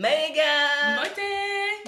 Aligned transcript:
Megan 0.00 0.98
Beauté 0.98 1.22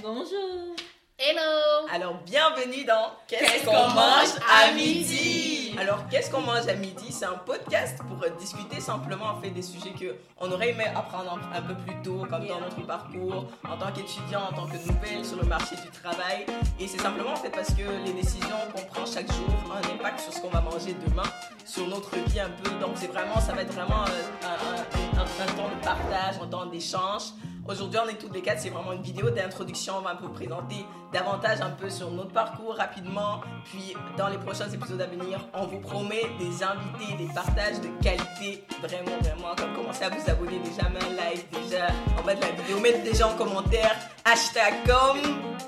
Bonjour. 0.03 0.75
Hello 1.19 1.87
Alors 1.93 2.15
bienvenue 2.25 2.87
dans 2.87 3.13
Qu'est-ce 3.27 3.67
qu'on 3.67 3.73
mange 3.73 4.31
à 4.51 4.73
midi? 4.73 5.77
Alors 5.79 6.09
qu'est-ce 6.09 6.31
qu'on 6.31 6.41
mange 6.41 6.67
à 6.69 6.73
midi? 6.75 7.13
C'est 7.13 7.27
un 7.27 7.35
podcast 7.35 7.99
pour 8.09 8.19
discuter 8.39 8.81
simplement 8.81 9.27
en 9.27 9.41
fait 9.43 9.51
des 9.51 9.61
sujets 9.61 9.91
que 9.91 10.17
on 10.41 10.51
aurait 10.51 10.71
aimé 10.71 10.85
apprendre 10.97 11.39
un, 11.55 11.61
peu 11.61 11.75
plus 11.75 12.01
tôt, 12.03 12.25
comme 12.31 12.47
dans 12.47 12.61
notre 12.61 12.81
parcours, 12.87 13.45
en 13.69 13.77
tant 13.77 13.93
qu'étudiant, 13.93 14.41
en 14.51 14.55
tant 14.55 14.67
que 14.67 14.79
nouvelle 14.91 15.23
sur 15.23 15.37
le 15.37 15.45
marché 15.47 15.77
du 15.77 15.91
travail. 15.91 16.47
Et 16.81 16.89
c'est 16.89 17.03
simplement 17.03 17.33
en 17.33 17.37
fait 17.37 17.51
parce 17.51 17.75
que 17.75 17.83
les 18.07 18.13
décisions 18.15 18.57
qu'on 18.75 18.85
prend 18.87 19.05
chaque 19.05 19.31
jour 19.31 19.47
ont 19.69 19.73
un 19.73 19.95
impact 19.95 20.21
sur 20.21 20.33
ce 20.33 20.41
qu'on 20.41 20.49
va 20.49 20.63
manger 20.63 20.97
demain, 21.07 21.29
sur 21.67 21.87
notre 21.87 22.17
vie 22.17 22.41
un 22.41 22.49
peu. 22.63 22.71
Donc 22.81 22.93
c'est 22.95 23.09
vraiment, 23.13 23.39
ça 23.39 23.53
va 23.53 23.61
être 23.61 23.75
vraiment 23.75 24.05
euh, 24.07 24.47
un, 24.47 24.47
un- 24.49 25.21
un- 25.21 25.43
un 25.43 25.47
temps 25.57 25.69
de 25.77 25.85
partage, 25.85 26.37
un 26.43 26.47
temps 26.47 26.65
d'échange. 26.67 27.33
Aujourd'hui, 27.69 28.01
on 28.03 28.09
est 28.09 28.15
toutes 28.15 28.33
les 28.33 28.41
quatre, 28.41 28.61
c'est 28.61 28.71
vraiment 28.71 28.93
une 28.93 29.03
vidéo 29.03 29.29
d'introduction. 29.29 29.99
On 29.99 30.01
va 30.01 30.13
un 30.13 30.17
peu 30.17 30.29
présenter 30.29 30.87
davantage 31.13 31.61
un 31.61 31.69
peu 31.69 31.91
sur 31.91 32.11
notre 32.11 32.33
parcours 32.33 32.75
rapidement. 32.75 33.43
Puis, 33.65 33.95
dans 34.17 34.29
les 34.29 34.39
prochains 34.39 34.71
épisodes 34.71 35.01
à 35.03 35.07
venir, 35.07 35.39
on 35.53 35.67
vous 35.67 35.79
promet 35.81 36.23
des 36.39 36.63
invités, 36.63 37.15
des 37.19 37.33
partages 37.35 37.79
de 37.83 37.89
qualité. 38.03 38.65
Vraiment, 38.81 39.19
vraiment. 39.21 39.55
Comme 39.55 39.75
commencez 39.75 40.05
à 40.05 40.09
vous 40.09 40.31
abonner 40.31 40.61
déjà, 40.61 40.87
un 40.87 41.15
like 41.15 41.47
déjà 41.51 41.89
en 42.19 42.25
bas 42.25 42.35
de 42.35 42.41
la 42.41 42.53
vidéo. 42.53 42.81
Mettez 42.81 43.11
déjà 43.11 43.29
en 43.29 43.37
commentaire 43.37 43.95
hashtag 44.25 44.73
com 44.87 45.19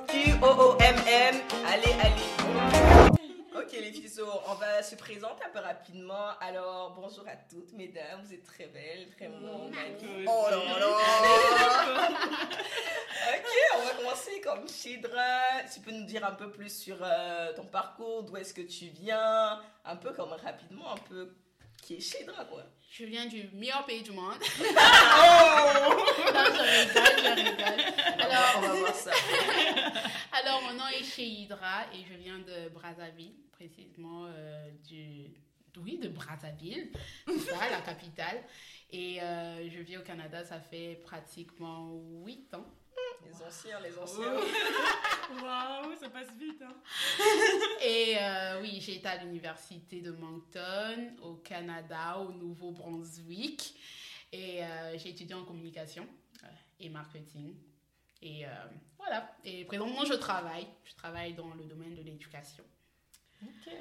Q-O-O-M-M. 0.08 1.34
Allez, 1.66 1.94
allez. 2.00 3.09
Ok 3.56 3.72
les 3.72 3.92
filles, 3.92 4.08
so, 4.08 4.26
on 4.46 4.54
va 4.54 4.80
se 4.82 4.94
présenter 4.94 5.42
un 5.44 5.48
peu 5.50 5.58
rapidement. 5.58 6.38
Alors 6.40 6.92
bonjour 6.94 7.26
à 7.26 7.34
toutes 7.34 7.72
mesdames, 7.72 8.22
vous 8.22 8.32
êtes 8.32 8.44
très 8.44 8.66
belles, 8.66 9.08
très 9.16 9.26
blondes. 9.28 9.72
magnifiques. 9.74 10.28
Oh 10.28 10.46
là 10.50 10.56
là 10.78 12.08
Ok, 13.32 13.46
on 13.74 13.82
va 13.82 13.94
commencer 13.94 14.40
comme 14.40 14.68
Chidra. 14.68 15.62
Tu 15.72 15.80
peux 15.80 15.90
nous 15.90 16.04
dire 16.04 16.24
un 16.24 16.32
peu 16.32 16.50
plus 16.50 16.70
sur 16.80 16.98
euh, 17.02 17.52
ton 17.54 17.64
parcours, 17.64 18.22
d'où 18.22 18.36
est-ce 18.36 18.54
que 18.54 18.62
tu 18.62 18.86
viens, 18.86 19.60
un 19.84 19.96
peu 19.96 20.12
comme 20.12 20.32
rapidement, 20.32 20.92
un 20.92 20.98
peu 21.08 21.34
qui 21.82 21.96
est 21.96 22.00
Chidra 22.00 22.44
quoi. 22.44 22.62
Je 22.90 23.04
viens 23.04 23.26
du 23.26 23.48
meilleur 23.54 23.86
pays 23.86 24.02
du 24.02 24.10
monde. 24.10 24.34
Oh 25.22 26.32
non, 26.34 26.44
je 26.46 26.62
rigole, 26.80 27.18
je 27.18 27.30
rigole. 27.34 27.80
Alors 28.18 28.54
on 28.56 28.60
va 28.60 28.74
voir 28.74 28.94
ça. 28.94 29.12
alors, 30.32 30.62
mon 30.62 30.72
nom 30.72 30.88
est 30.88 31.18
Hydra 31.18 31.84
et 31.94 32.04
je 32.04 32.14
viens 32.14 32.38
de 32.38 32.68
Brazzaville, 32.70 33.34
précisément 33.52 34.26
euh, 34.26 34.70
du... 34.88 35.30
Oui, 35.76 35.98
de 35.98 36.08
Brazzaville, 36.08 36.90
ça, 37.26 37.70
la 37.70 37.80
capitale. 37.80 38.42
Et 38.90 39.22
euh, 39.22 39.70
je 39.70 39.80
vis 39.82 39.96
au 39.98 40.02
Canada, 40.02 40.44
ça 40.44 40.58
fait 40.58 41.00
pratiquement 41.04 41.92
8 42.24 42.54
ans. 42.54 42.66
Les 43.24 43.42
anciens, 43.42 43.80
les 43.80 43.98
anciens. 43.98 44.34
Waouh, 45.42 45.94
ça 46.00 46.08
passe 46.08 46.32
vite. 46.38 46.62
Hein. 46.62 46.74
Et 47.82 48.16
euh, 48.18 48.60
oui, 48.60 48.80
j'ai 48.80 48.96
été 48.96 49.08
à 49.08 49.22
l'université 49.22 50.00
de 50.00 50.10
Moncton, 50.10 51.14
au 51.22 51.34
Canada, 51.34 52.18
au 52.18 52.32
Nouveau-Brunswick. 52.32 53.74
Et 54.32 54.64
euh, 54.64 54.98
j'ai 54.98 55.10
étudié 55.10 55.34
en 55.34 55.44
communication 55.44 56.06
et 56.78 56.88
marketing. 56.88 57.54
Et 58.22 58.46
euh, 58.46 58.48
voilà. 58.98 59.30
Et 59.44 59.64
présentement, 59.64 60.04
je 60.04 60.14
travaille. 60.14 60.66
Je 60.84 60.94
travaille 60.94 61.34
dans 61.34 61.54
le 61.54 61.64
domaine 61.64 61.94
de 61.94 62.02
l'éducation. 62.02 62.64
Ok. 63.42 63.72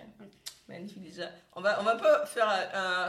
Magnifique 0.68 1.04
déjà. 1.04 1.32
On 1.54 1.62
va, 1.62 1.80
on 1.82 1.84
va 1.84 1.96
un 1.96 1.98
peu 1.98 2.26
faire, 2.26 2.48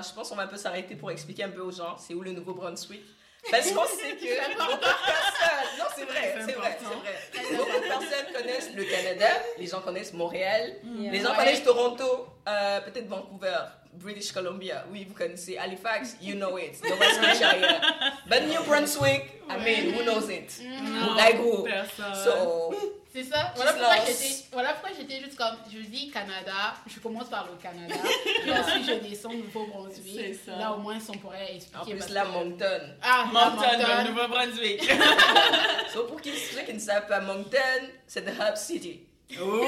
je 0.03 0.15
pense 0.15 0.31
qu'on 0.31 0.37
va 0.37 0.45
un 0.45 0.49
peu 0.49 0.57
s'arrêter 0.57 0.97
pour 0.97 1.11
expliquer 1.11 1.45
un 1.45 1.51
peu 1.51 1.61
aux 1.61 1.71
gens 1.71 1.99
c'est 1.99 2.15
où 2.15 2.23
le 2.23 2.33
Nouveau-Brunswick? 2.33 3.05
Parce 3.51 3.71
qu'on 3.73 3.87
sait 3.87 4.17
que 4.17 4.53
beaucoup 4.59 4.73
de 4.73 4.81
personnes, 4.81 5.79
non 5.79 5.85
c'est 5.97 6.05
vrai, 6.05 6.35
C'est 6.47 6.53
vrai, 6.53 6.79
c'est 6.79 7.39
vrai. 7.39 7.57
Beaucoup 7.57 7.81
de 7.81 7.89
personnes 7.89 8.35
connaissent 8.37 8.71
le 8.77 8.85
Canada, 8.85 9.27
les 9.59 9.67
gens 9.67 9.81
connaissent 9.81 10.13
Montréal, 10.13 10.75
Yeah. 10.85 11.11
les 11.13 11.21
gens 11.21 11.31
Ouais. 11.31 11.37
connaissent 11.37 11.63
Toronto, 11.65 12.27
euh, 12.49 12.81
peut-être 12.83 13.09
Vancouver, 13.09 13.57
British 13.95 14.31
Columbia, 14.33 14.85
oui 14.93 15.05
vous 15.09 15.15
connaissez 15.15 15.57
Halifax, 15.57 16.17
you 16.21 16.35
know 16.35 16.59
it, 16.59 16.79
Nova 16.89 17.05
Scotia. 17.13 17.81
But 18.29 18.43
New 18.47 18.63
Brunswick, 18.65 19.41
I 19.49 19.57
mean, 19.65 19.95
who 19.95 20.03
knows 20.05 20.29
it? 20.29 20.61
Non. 20.63 21.15
Like 21.17 21.37
who? 21.39 21.65
Personne. 21.65 22.15
So, 22.25 22.75
C'est 23.13 23.25
ça. 23.25 23.53
Voilà 23.57 23.73
pourquoi 23.73 23.97
j'étais 24.07 24.45
voilà 24.53 24.73
pourquoi 24.75 24.91
j'étais 24.97 25.21
juste 25.21 25.37
comme, 25.37 25.57
je 25.73 25.79
dis 25.81 26.11
Canada, 26.11 26.75
je 26.87 27.01
commence 27.01 27.29
par 27.29 27.47
le 27.51 27.57
Canada. 27.61 27.95
et 28.47 28.53
ensuite, 28.53 28.87
je 28.87 29.09
descends 29.09 29.31
au 29.31 29.35
Nouveau-Brunswick. 29.35 30.15
C'est 30.17 30.51
ça. 30.51 30.57
Là, 30.57 30.73
au 30.73 30.79
moins, 30.79 30.99
on 31.09 31.19
pourrait 31.19 31.49
en 31.51 31.57
expliquer. 31.57 31.91
plus 31.91 31.99
parce 31.99 32.11
là, 32.11 32.23
que- 32.23 32.29
Moncton. 32.29 32.81
Ah, 33.03 33.25
Moncton, 33.33 33.79
le 34.05 34.09
Nouveau-Brunswick. 34.11 34.93
So, 35.93 36.05
pour 36.05 36.21
qui- 36.21 36.37
ceux 36.37 36.61
qui 36.63 36.75
ne 36.75 36.79
savent 36.79 37.09
pas, 37.09 37.19
Moncton, 37.21 37.59
c'est 38.07 38.23
the 38.23 38.29
hub 38.41 38.55
city. 38.57 39.01
Ouh. 39.33 39.61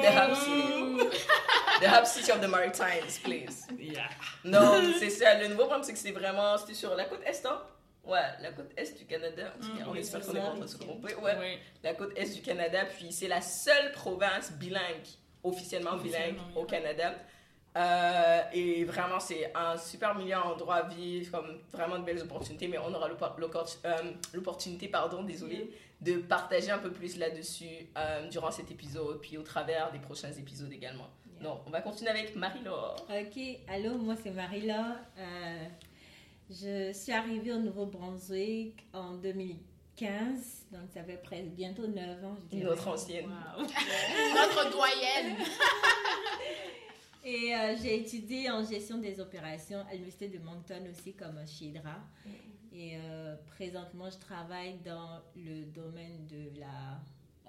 The 0.00 0.10
hub 0.12 0.34
city. 0.36 1.18
The 1.80 1.86
hub 1.88 2.06
city 2.06 2.30
of 2.30 2.40
the 2.40 2.46
Maritimes, 2.48 3.18
please. 3.24 3.66
Yeah. 3.78 4.08
Non, 4.44 4.80
c'est 4.98 5.10
ça. 5.10 5.34
Le 5.34 5.48
Nouveau-Brunswick, 5.48 5.96
c'est 5.96 6.12
vraiment. 6.12 6.56
C'était 6.58 6.74
sur 6.74 6.94
la 6.94 7.04
côte 7.06 7.22
est, 7.26 7.44
hein? 7.46 7.60
Ouais, 8.06 8.20
la 8.40 8.52
côte 8.52 8.70
est 8.76 8.96
du 8.98 9.04
Canada. 9.06 9.52
En 9.56 9.60
tout 9.62 9.76
cas, 9.76 9.84
Mm, 9.84 9.88
on 9.88 9.92
oui, 9.92 9.98
espère 9.98 10.20
qu'on 10.20 10.32
est 10.32 10.40
ça. 10.40 10.46
en 10.46 10.50
train 10.52 10.60
de 10.60 10.66
se 10.66 10.78
tromper. 10.78 11.14
Ouais, 11.16 11.32
Oui. 11.38 11.58
la 11.82 11.94
côte 11.94 12.12
est 12.16 12.34
du 12.34 12.40
Canada. 12.42 12.84
Puis 12.96 13.12
c'est 13.12 13.28
la 13.28 13.40
seule 13.40 13.92
province 13.92 14.52
bilingue, 14.52 15.06
officiellement 15.42 15.96
bilingue, 15.96 16.36
au. 16.54 16.64
Canada. 16.64 17.14
Euh, 17.76 18.40
et 18.54 18.84
vraiment, 18.84 19.20
c'est 19.20 19.52
un 19.54 19.76
super 19.76 20.14
milieu 20.14 20.36
endroit 20.36 20.76
à 20.76 20.82
vivre, 20.88 21.30
comme 21.30 21.58
vraiment 21.72 21.98
de 21.98 22.04
belles 22.04 22.22
opportunités. 22.22 22.68
Mais 22.68 22.78
on 22.78 22.94
aura 22.94 23.08
euh, 23.10 23.96
l'opportunité, 24.32 24.88
pardon, 24.88 25.22
désolé, 25.24 25.70
de 26.00 26.16
partager 26.18 26.70
un 26.70 26.78
peu 26.78 26.90
plus 26.90 27.18
là-dessus 27.18 27.86
euh, 27.98 28.28
durant 28.28 28.50
cet 28.50 28.70
épisode, 28.70 29.20
puis 29.20 29.36
au 29.36 29.42
travers 29.42 29.90
des 29.92 29.98
prochains 29.98 30.32
épisodes 30.32 30.72
également. 30.72 31.08
Donc, 31.42 31.60
on 31.66 31.70
va 31.70 31.82
continuer 31.82 32.10
avec 32.10 32.34
Marie-Laure. 32.34 32.96
Ok, 33.10 33.42
allô, 33.68 33.94
moi 33.98 34.14
c'est 34.22 34.30
Marie-Laure. 34.30 34.96
Je 36.48 36.92
suis 36.92 37.12
arrivée 37.12 37.52
au 37.52 37.58
Nouveau-Brunswick 37.58 38.86
en 38.92 39.14
2015, 39.14 40.66
donc 40.70 40.82
ça 40.94 41.02
fait 41.02 41.20
presque 41.22 41.46
bientôt 41.50 41.86
9 41.88 42.24
ans. 42.24 42.36
Notre 42.52 42.88
ancienne. 42.88 43.26
Wow. 43.26 43.62
Notre 44.34 44.70
doyenne. 44.70 45.36
Et 47.24 47.52
euh, 47.56 47.74
j'ai 47.82 47.98
étudié 48.00 48.48
en 48.50 48.64
gestion 48.64 48.98
des 48.98 49.18
opérations 49.18 49.80
à 49.88 49.92
l'Université 49.92 50.28
de 50.28 50.38
Moncton 50.38 50.84
aussi 50.88 51.12
comme 51.14 51.44
Chidra. 51.44 51.96
Et 52.72 52.96
euh, 52.96 53.34
présentement, 53.56 54.08
je 54.08 54.18
travaille 54.18 54.78
dans 54.84 55.22
le 55.34 55.64
domaine 55.64 56.24
de 56.28 56.60
la 56.60 57.00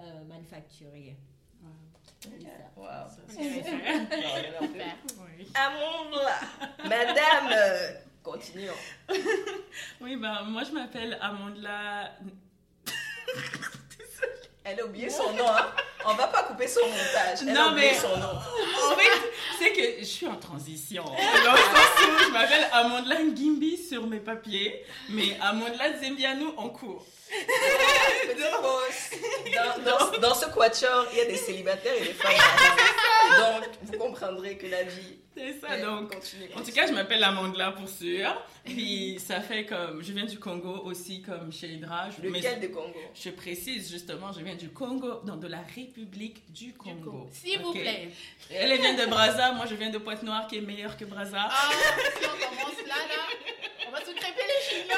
euh, 0.04 0.24
manufacturier. 0.24 1.16
C'est 2.22 2.42
ça. 2.42 2.50
Wow. 2.76 2.86
Ça, 3.08 3.22
Ok. 3.24 3.36
c'est- 3.36 3.44
Non, 3.44 3.78
il 4.10 4.20
y 4.20 4.58
en 4.58 4.62
a 4.62 4.64
un 4.64 4.68
peu. 4.68 4.68
Super. 4.68 4.96
Oui. 5.20 5.48
Amanda, 5.54 6.40
madame, 6.84 7.50
euh, 7.52 7.94
continuons. 8.32 8.74
Oui, 10.02 10.16
ben 10.16 10.44
moi 10.48 10.64
je 10.68 10.72
m'appelle 10.72 11.18
Amandla. 11.22 12.12
Elle 14.70 14.82
a 14.82 14.86
oublié 14.86 15.10
son 15.10 15.32
nom, 15.34 15.48
hein. 15.48 15.72
On 16.06 16.14
va 16.14 16.28
pas 16.28 16.44
couper 16.44 16.68
son 16.68 16.82
montage. 16.86 17.40
Elle 17.42 17.50
a 17.50 17.54
Non, 17.54 17.72
oublié 17.72 17.92
mais- 17.92 17.98
son 17.98 18.18
nom. 18.18 18.34
En 18.92 18.96
fait, 18.98 19.32
c'est 19.60 19.72
que 19.72 20.00
je 20.00 20.04
suis 20.06 20.28
en 20.28 20.36
transition. 20.36 21.04
Dans 21.06 21.52
le 21.54 21.58
sens 21.58 22.02
où 22.06 22.24
je 22.26 22.30
m'appelle 22.34 22.68
Amandla 22.74 23.22
Ngimbi 23.24 23.78
sur 23.78 24.06
mes 24.08 24.20
papiers, 24.20 24.84
mais 25.10 25.38
Amandla 25.42 25.98
Zembianou 26.00 26.54
en 26.58 26.70
cours. 26.70 27.06
Dans, 29.56 29.84
dans, 29.84 30.18
dans 30.20 30.36
ce 30.36 30.46
quatuor, 30.46 31.06
il 31.12 31.18
y 31.18 31.22
a 31.22 31.26
des 31.26 31.36
célibataires 31.38 31.94
et 31.98 32.06
des 32.06 32.14
femmes. 32.14 32.32
Donc, 33.30 33.70
vous 33.82 33.98
comprendrez 33.98 34.58
que 34.58 34.68
la 34.68 34.84
vie. 34.84 35.18
C'est 35.36 35.60
ça, 35.60 35.78
donc. 35.80 36.14
continue. 36.14 36.50
En 36.56 36.62
tout 36.64 36.72
cas, 36.72 36.88
je 36.88 36.94
m'appelle 36.94 37.24
Amandla 37.24 37.72
pour 37.74 37.88
sûr. 37.88 38.36
Puis 38.66 39.20
ça 39.20 39.40
fait 39.42 39.66
comme. 39.66 40.02
Je 40.04 40.12
viens 40.12 40.26
du 40.26 40.40
Congo 40.40 40.82
aussi, 40.84 41.22
comme 41.22 41.52
chez 41.54 41.68
Hydra. 41.68 42.10
Je- 42.10 42.28
mais 42.28 42.40
lequel 42.40 42.60
de 42.60 42.68
Congo? 42.68 43.00
Je 43.14 43.30
précise 43.30 43.90
justement, 43.92 44.32
je 44.34 44.44
viens 44.44 44.56
du 44.56 44.70
Congo, 44.70 45.22
donc 45.26 45.40
de 45.42 45.48
la 45.48 45.62
République 45.76 46.52
du 46.52 46.74
Congo. 46.74 47.28
S'il 47.32 47.60
vous 47.60 47.72
plaît. 47.74 48.10
Elle 48.50 48.72
elle 48.72 48.82
vient 48.82 48.96
de 48.96 49.06
Brazza, 49.10 49.52
moi 49.52 49.66
je 49.70 49.76
viens 49.76 49.92
de 49.92 50.00
Pointe-Noire 50.00 50.48
qui 50.48 50.58
est 50.58 50.62
meilleure 50.62 50.98
que 50.98 51.06
Brazza. 51.06 51.48
Ah, 51.50 51.70
si 52.20 52.26
on 52.26 52.30
commence 52.30 52.88
là, 52.88 52.96
là, 52.96 53.24
on 53.88 53.92
va 53.92 54.00
se 54.00 54.12
crêper 54.12 54.42
les 54.42 54.76
chignons. 54.76 54.96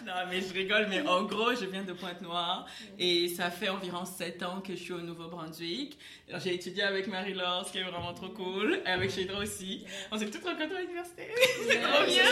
Non, 0.06 0.12
mais 0.28 0.40
je 0.40 0.52
rigole, 0.52 0.86
mais 0.88 1.06
en 1.06 1.24
gros, 1.24 1.54
je 1.54 1.66
viens 1.66 1.84
de 1.84 1.92
Pointe-Noire 1.92 2.66
et 2.98 3.28
ça 3.28 3.50
fait 3.50 3.68
environ 3.68 4.04
7 4.04 4.42
ans 4.42 4.60
que 4.60 4.74
je 4.74 4.80
suis 4.80 4.92
au 4.92 5.00
Nouveau-Brunswick. 5.00 5.98
J'ai 6.38 6.54
étudié 6.54 6.82
avec 6.82 7.06
Marie-Laure, 7.06 7.66
ce 7.66 7.72
qui 7.72 7.78
est 7.78 7.82
vraiment 7.84 8.14
trop 8.14 8.30
cool, 8.30 8.80
et 8.84 8.88
avec 8.88 9.10
Shedra 9.10 9.40
aussi. 9.40 9.84
On 10.10 10.18
s'est 10.18 10.30
toutes 10.30 10.44
rencontrées 10.44 10.76
à 10.76 10.80
l'université. 10.80 11.28
C'est 11.68 11.80
trop 11.80 12.04
bien! 12.06 12.24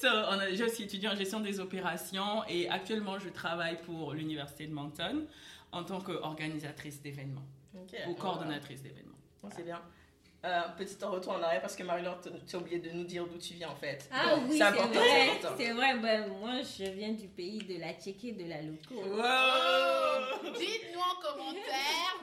So, 0.00 0.08
on 0.08 0.38
a, 0.38 0.50
j'ai 0.52 0.64
aussi 0.64 0.82
étudié 0.82 1.08
en 1.08 1.16
gestion 1.16 1.40
des 1.40 1.60
opérations 1.60 2.44
et 2.48 2.68
actuellement, 2.68 3.18
je 3.18 3.28
travaille 3.30 3.78
pour 3.82 4.12
l'université 4.12 4.66
de 4.66 4.72
Moncton 4.72 5.26
en 5.72 5.84
tant 5.84 6.00
qu'organisatrice 6.00 7.00
d'événements 7.00 7.46
ou 8.08 8.14
coordonnatrice 8.14 8.82
d'événements. 8.82 9.18
C'est 9.54 9.64
bien. 9.64 9.80
Euh, 10.44 10.60
petit 10.76 10.96
retour 11.02 11.32
en 11.32 11.42
arrière 11.42 11.60
parce 11.62 11.74
que 11.74 11.82
Marie-Laure, 11.82 12.18
tu 12.46 12.56
as 12.56 12.58
oublié 12.58 12.78
de 12.78 12.90
nous 12.90 13.04
dire 13.04 13.26
d'où 13.26 13.38
tu 13.38 13.54
viens 13.54 13.70
en 13.70 13.76
fait. 13.76 14.08
Ah 14.12 14.36
oui, 14.48 14.58
c'est 14.58 14.70
vrai. 14.70 15.40
C'est 15.58 15.72
vrai. 15.72 15.94
Ben, 15.98 16.28
moi, 16.38 16.60
je 16.62 16.84
viens 16.90 17.12
du 17.12 17.28
pays 17.28 17.58
de 17.58 17.80
la 17.80 17.94
Tchéquie 17.94 18.32
de 18.32 18.48
la 18.48 18.60
Loco. 18.62 18.94
Wow. 18.94 20.52
Dites-nous 20.58 21.00
en 21.00 21.20
commentaire 21.22 22.20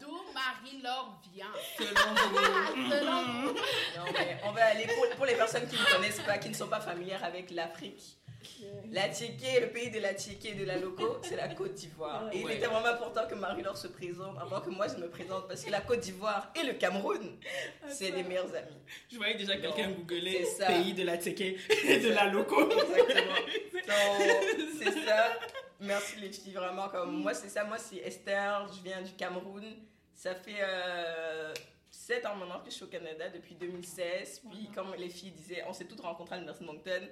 d'où 0.00 0.20
Marie-Laure 0.32 1.20
vient. 1.34 1.52
Selon 1.76 3.22
vous. 3.52 3.58
on 4.44 4.52
va 4.52 4.64
aller 4.66 4.86
pour, 4.86 5.16
pour 5.16 5.26
les 5.26 5.34
personnes 5.34 5.66
qui 5.66 5.76
ne 5.76 5.94
connaissent 5.96 6.20
pas, 6.20 6.38
qui 6.38 6.48
ne 6.48 6.54
sont 6.54 6.68
pas 6.68 6.80
familières 6.80 7.24
avec 7.24 7.50
l'Afrique. 7.50 8.18
La 8.90 9.12
Tchéquée, 9.12 9.60
le 9.60 9.68
pays 9.68 9.90
de 9.90 10.00
la 10.00 10.14
Tchéquée 10.14 10.50
et 10.50 10.54
de 10.54 10.64
la 10.64 10.76
Loco, 10.76 11.18
c'est 11.22 11.36
la 11.36 11.48
Côte 11.48 11.74
d'Ivoire. 11.74 12.28
Et 12.32 12.40
il 12.40 12.50
était 12.50 12.66
vraiment 12.66 12.86
important 12.86 13.26
que 13.28 13.34
Marie-Laure 13.34 13.76
se 13.76 13.88
présente 13.88 14.36
avant 14.40 14.60
que 14.60 14.70
moi 14.70 14.86
je 14.88 14.96
me 15.00 15.08
présente 15.08 15.48
parce 15.48 15.64
que 15.64 15.70
la 15.70 15.80
Côte 15.80 16.00
d'Ivoire 16.00 16.52
et 16.54 16.64
le 16.64 16.74
Cameroun, 16.74 17.36
c'est 17.88 18.10
les 18.10 18.22
meilleurs 18.22 18.54
amis. 18.54 18.80
Je 19.10 19.16
voyais 19.16 19.34
déjà 19.34 19.56
quelqu'un 19.56 19.90
googler 19.90 20.46
pays 20.66 20.92
de 20.94 21.02
la 21.02 21.16
Tchéquée 21.16 21.56
et 21.86 21.98
de 22.00 22.08
la 22.10 22.26
Loco. 22.26 22.70
Exactement. 22.70 23.34
c'est 24.78 25.04
ça. 25.04 25.38
Merci 25.80 26.16
les 26.20 26.32
filles, 26.32 26.52
vraiment. 26.52 26.88
Comme 26.88 27.22
moi, 27.22 27.34
c'est 27.34 27.48
ça. 27.48 27.64
Moi, 27.64 27.78
c'est 27.78 27.96
Esther. 27.96 28.66
Je 28.74 28.82
viens 28.82 29.02
du 29.02 29.12
Cameroun. 29.12 29.64
Ça 30.14 30.34
fait. 30.34 30.60
Euh, 30.60 31.52
7 31.94 32.26
ans 32.26 32.36
maintenant 32.36 32.60
que 32.60 32.70
je 32.70 32.74
suis 32.74 32.84
au 32.84 32.88
Canada 32.88 33.28
depuis 33.28 33.54
2016. 33.54 34.42
Puis, 34.50 34.68
comme 34.74 34.94
les 34.98 35.08
filles 35.08 35.30
disaient, 35.30 35.64
on 35.68 35.72
s'est 35.72 35.86
toutes 35.86 36.00
rencontrées 36.00 36.34
à 36.34 36.38
l'Université 36.38 36.66
de 36.66 36.72
Moncton. 36.72 37.08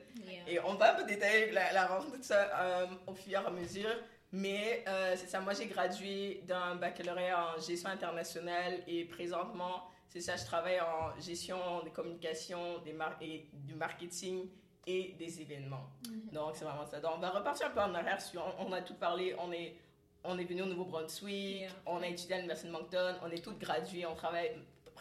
Et 0.47 0.61
on 0.61 0.75
va 0.75 0.93
un 0.93 0.97
peu 0.97 1.05
détailler 1.05 1.51
la, 1.53 1.87
rencontre, 1.87 2.17
tout 2.17 2.23
ça 2.23 2.51
euh, 2.61 2.87
au 3.07 3.15
fur 3.15 3.33
et 3.33 3.37
à 3.37 3.51
mesure. 3.51 3.95
Mais 4.33 4.83
euh, 4.89 5.15
c'est 5.17 5.27
ça, 5.27 5.41
moi 5.41 5.53
j'ai 5.53 5.67
gradué 5.67 6.43
d'un 6.47 6.77
baccalauréat 6.77 7.55
en 7.55 7.61
gestion 7.61 7.91
internationale 7.91 8.83
et 8.87 9.05
présentement, 9.05 9.91
c'est 10.09 10.23
ça, 10.23 10.37
je 10.37 10.45
travaille 10.47 10.81
en 10.81 11.21
gestion 11.21 11.83
des 11.85 11.91
communications, 11.91 12.79
des 12.79 12.97
et 13.21 13.47
du 13.53 13.75
marketing 13.75 14.49
et 14.87 15.15
des 15.19 15.43
événements. 15.43 15.87
Mm-hmm. 16.05 16.33
Donc 16.33 16.53
c'est 16.55 16.65
vraiment 16.65 16.87
ça. 16.87 16.99
Donc 16.99 17.13
on 17.17 17.21
va 17.21 17.29
repartir 17.29 17.67
un 17.67 17.71
peu 17.71 17.81
en 17.81 17.95
arrière. 17.95 18.19
On, 18.59 18.69
on 18.69 18.73
a 18.73 18.81
tout 18.81 18.95
parlé, 18.95 19.37
on 19.39 19.53
est 19.53 19.77
on 20.25 20.39
est 20.39 20.45
venu 20.45 20.63
au 20.63 20.67
Nouveau-Brunswick, 20.67 21.69
on 21.85 22.01
a 22.01 22.07
étudié 22.07 22.35
à 22.35 22.37
l'Université 22.37 22.69
de 22.69 22.73
Moncton, 22.73 23.15
on 23.23 23.31
est 23.31 23.43
toutes 23.43 23.59
graduées, 23.59 24.07
on 24.07 24.15
travaille 24.15 24.53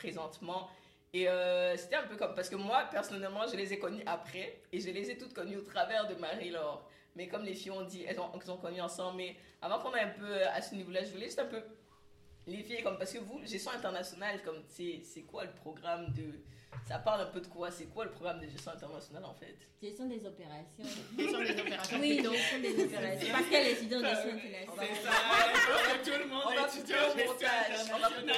présentement. 0.01 0.69
Et 1.13 1.27
euh, 1.27 1.75
c'était 1.77 1.95
un 1.95 2.07
peu 2.07 2.15
comme. 2.15 2.33
Parce 2.35 2.49
que 2.49 2.55
moi, 2.55 2.85
personnellement, 2.89 3.47
je 3.47 3.55
les 3.55 3.73
ai 3.73 3.79
connues 3.79 4.03
après. 4.05 4.61
Et 4.71 4.79
je 4.79 4.89
les 4.89 5.09
ai 5.11 5.17
toutes 5.17 5.33
connues 5.33 5.57
au 5.57 5.61
travers 5.61 6.07
de 6.07 6.15
Marie-Laure. 6.15 6.87
Mais 7.15 7.27
comme 7.27 7.43
les 7.43 7.53
filles 7.53 7.71
ont 7.71 7.83
dit, 7.83 8.03
elles 8.07 8.19
ont, 8.19 8.29
elles 8.33 8.51
ont 8.51 8.57
connu 8.57 8.81
ensemble. 8.81 9.17
Mais 9.17 9.35
avant 9.61 9.79
qu'on 9.79 9.91
aille 9.91 10.05
un 10.05 10.19
peu 10.19 10.43
à 10.47 10.61
ce 10.61 10.75
niveau-là, 10.75 11.03
je 11.03 11.11
voulais 11.11 11.25
juste 11.25 11.39
un 11.39 11.45
peu. 11.45 11.61
Les 12.47 12.63
filles, 12.63 12.81
comme. 12.83 12.97
Parce 12.97 13.11
que 13.13 13.19
vous, 13.19 13.41
gestion 13.45 13.71
internationale, 13.71 14.41
comme. 14.43 14.63
C'est 14.67 15.23
quoi 15.23 15.45
le 15.45 15.51
programme 15.51 16.07
de 16.13 16.39
ça 16.87 16.99
parle 16.99 17.21
un 17.21 17.25
peu 17.25 17.39
de 17.41 17.47
quoi? 17.47 17.71
C'est 17.71 17.85
quoi 17.85 18.05
le 18.05 18.11
programme 18.11 18.39
de 18.39 18.47
gestion 18.47 18.71
internationale 18.71 19.25
en 19.25 19.33
fait? 19.33 19.57
Gestion 19.81 20.07
des 20.07 20.25
opérations. 20.25 20.83
gestion 21.17 21.39
des 21.39 21.59
opérations. 21.59 21.99
Oui, 21.99 22.15
gestion 22.17 22.59
des 22.61 22.83
opérations. 22.83 23.31
Parce 23.31 23.47
qu'elle 23.47 23.67
est 23.67 23.71
étudiante 23.73 24.01
de 24.03 24.07
gestion 24.07 24.29
internationale. 24.29 24.67
C'est 24.79 24.95
ça, 25.03 25.11
tout 26.03 26.19
le 26.19 26.27
monde 26.27 26.43
est 26.51 26.77
étudiant 26.77 26.97
en 26.97 27.17
gestion 27.17 27.95
internationale. 27.95 28.35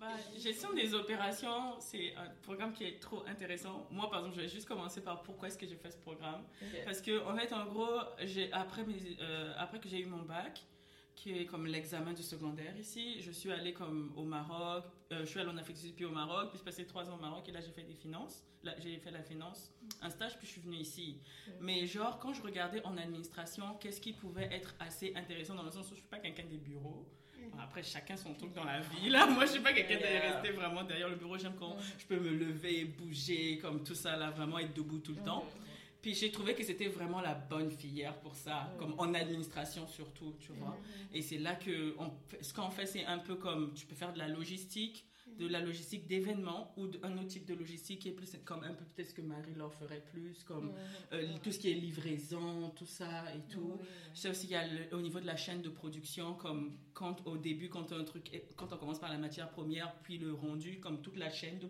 Bah, 0.00 0.06
gestion 0.36 0.72
des 0.74 0.94
opérations, 0.94 1.80
c'est 1.80 2.14
un 2.16 2.28
programme 2.42 2.72
qui 2.72 2.84
est 2.84 3.00
trop 3.00 3.24
intéressant. 3.26 3.86
Moi, 3.90 4.08
par 4.08 4.20
exemple, 4.20 4.36
je 4.36 4.42
vais 4.42 4.48
juste 4.48 4.68
commencer 4.68 5.00
par 5.00 5.22
pourquoi 5.22 5.48
est-ce 5.48 5.58
que 5.58 5.66
j'ai 5.66 5.74
fait 5.76 5.90
ce 5.90 5.98
programme. 5.98 6.44
Parce 6.84 7.00
que, 7.00 7.24
en 7.26 7.36
fait, 7.36 7.52
en 7.52 7.66
gros, 7.66 7.98
après, 8.52 8.82
euh, 9.20 9.52
après 9.58 9.80
que 9.80 9.88
j'ai 9.88 10.00
eu 10.00 10.06
mon 10.06 10.22
bac, 10.22 10.62
qui 11.18 11.38
est 11.38 11.46
comme 11.46 11.66
l'examen 11.66 12.12
du 12.12 12.22
secondaire 12.22 12.76
ici. 12.78 13.20
Je 13.20 13.30
suis 13.30 13.50
allée 13.50 13.72
comme 13.72 14.12
au 14.16 14.24
Maroc, 14.24 14.84
euh, 15.12 15.20
je 15.20 15.26
suis 15.26 15.40
allée 15.40 15.50
en 15.50 15.56
Afrique 15.56 15.76
du 15.76 15.82
Sud 15.82 15.94
puis 15.94 16.04
au 16.04 16.10
Maroc, 16.10 16.50
puis 16.50 16.58
j'ai 16.58 16.64
passé 16.64 16.86
trois 16.86 17.10
ans 17.10 17.16
au 17.16 17.20
Maroc 17.20 17.48
et 17.48 17.52
là 17.52 17.60
j'ai 17.60 17.72
fait 17.72 17.82
des 17.82 17.94
finances. 17.94 18.44
Là 18.62 18.74
j'ai 18.78 18.98
fait 18.98 19.10
la 19.10 19.22
finance, 19.22 19.72
un 20.00 20.10
stage 20.10 20.38
puis 20.38 20.46
je 20.46 20.52
suis 20.52 20.60
venue 20.60 20.76
ici. 20.76 21.18
Mais 21.60 21.86
genre 21.86 22.18
quand 22.20 22.32
je 22.32 22.42
regardais 22.42 22.84
en 22.84 22.96
administration, 22.96 23.74
qu'est-ce 23.80 24.00
qui 24.00 24.12
pouvait 24.12 24.48
être 24.52 24.74
assez 24.78 25.12
intéressant 25.16 25.54
dans 25.54 25.64
le 25.64 25.70
sens 25.70 25.86
où 25.86 25.94
je 25.94 26.00
suis 26.00 26.08
pas 26.08 26.18
quelqu'un 26.18 26.44
des 26.44 26.58
bureaux. 26.58 27.06
après, 27.60 27.82
chacun 27.82 28.16
son 28.16 28.34
truc 28.34 28.52
dans 28.52 28.64
la 28.64 28.80
vie. 28.80 29.08
Là, 29.08 29.26
moi, 29.34 29.46
je 29.46 29.52
suis 29.52 29.60
pas 29.60 29.72
quelqu'un 29.72 29.96
de 29.96 30.34
rester 30.34 30.50
vraiment 30.50 30.84
derrière 30.84 31.08
le 31.08 31.16
bureau. 31.16 31.38
J'aime 31.38 31.54
quand 31.58 31.76
je 31.98 32.04
peux 32.04 32.18
me 32.18 32.30
lever, 32.30 32.84
bouger, 32.84 33.58
comme 33.58 33.82
tout 33.82 33.94
ça, 33.94 34.16
là, 34.16 34.30
vraiment 34.30 34.58
être 34.58 34.74
debout 34.74 34.98
tout 34.98 35.14
le 35.14 35.22
temps. 35.22 35.44
Puis 36.00 36.14
j'ai 36.14 36.30
trouvé 36.30 36.54
que 36.54 36.62
c'était 36.62 36.88
vraiment 36.88 37.20
la 37.20 37.34
bonne 37.34 37.70
filière 37.70 38.18
pour 38.20 38.34
ça, 38.36 38.72
comme 38.78 38.94
en 38.98 39.14
administration 39.14 39.86
surtout, 39.86 40.34
tu 40.40 40.52
vois. 40.52 40.76
Et 41.12 41.22
c'est 41.22 41.38
là 41.38 41.54
que 41.56 41.94
on, 41.98 42.12
ce 42.40 42.52
qu'on 42.54 42.70
fait, 42.70 42.86
c'est 42.86 43.04
un 43.04 43.18
peu 43.18 43.34
comme 43.34 43.74
tu 43.74 43.84
peux 43.84 43.96
faire 43.96 44.12
de 44.12 44.18
la 44.18 44.28
logistique, 44.28 45.04
de 45.38 45.46
la 45.46 45.60
logistique 45.60 46.06
d'événements 46.06 46.72
ou 46.76 46.86
d'un 46.88 47.16
autre 47.16 47.28
type 47.28 47.46
de 47.46 47.54
logistique 47.54 48.00
qui 48.00 48.08
est 48.08 48.12
plus 48.12 48.30
comme 48.44 48.64
un 48.64 48.74
peu 48.74 48.84
peut-être 48.84 49.10
ce 49.10 49.14
que 49.14 49.22
Marie 49.22 49.54
leur 49.54 49.72
ferait 49.72 50.02
plus, 50.12 50.42
comme 50.44 50.72
euh, 51.12 51.26
tout 51.42 51.52
ce 51.52 51.58
qui 51.58 51.70
est 51.70 51.74
livraison, 51.74 52.70
tout 52.70 52.86
ça 52.86 53.24
et 53.34 53.40
tout. 53.50 53.78
Sais 54.14 54.30
aussi 54.30 54.46
qu'il 54.46 54.56
y 54.56 54.56
a 54.56 54.66
au 54.92 55.00
niveau 55.00 55.20
de 55.20 55.26
la 55.26 55.36
chaîne 55.36 55.62
de 55.62 55.68
production, 55.68 56.34
comme 56.34 56.76
quand 56.92 57.24
au 57.26 57.36
début, 57.36 57.68
quand 57.68 57.92
un 57.92 58.02
truc, 58.04 58.30
quand 58.56 58.72
on 58.72 58.76
commence 58.76 58.98
par 58.98 59.10
la 59.10 59.18
matière 59.18 59.50
première, 59.50 59.94
puis 60.02 60.18
le 60.18 60.32
rendu, 60.32 60.80
comme 60.80 61.00
toute 61.00 61.16
la 61.16 61.30
chaîne 61.30 61.60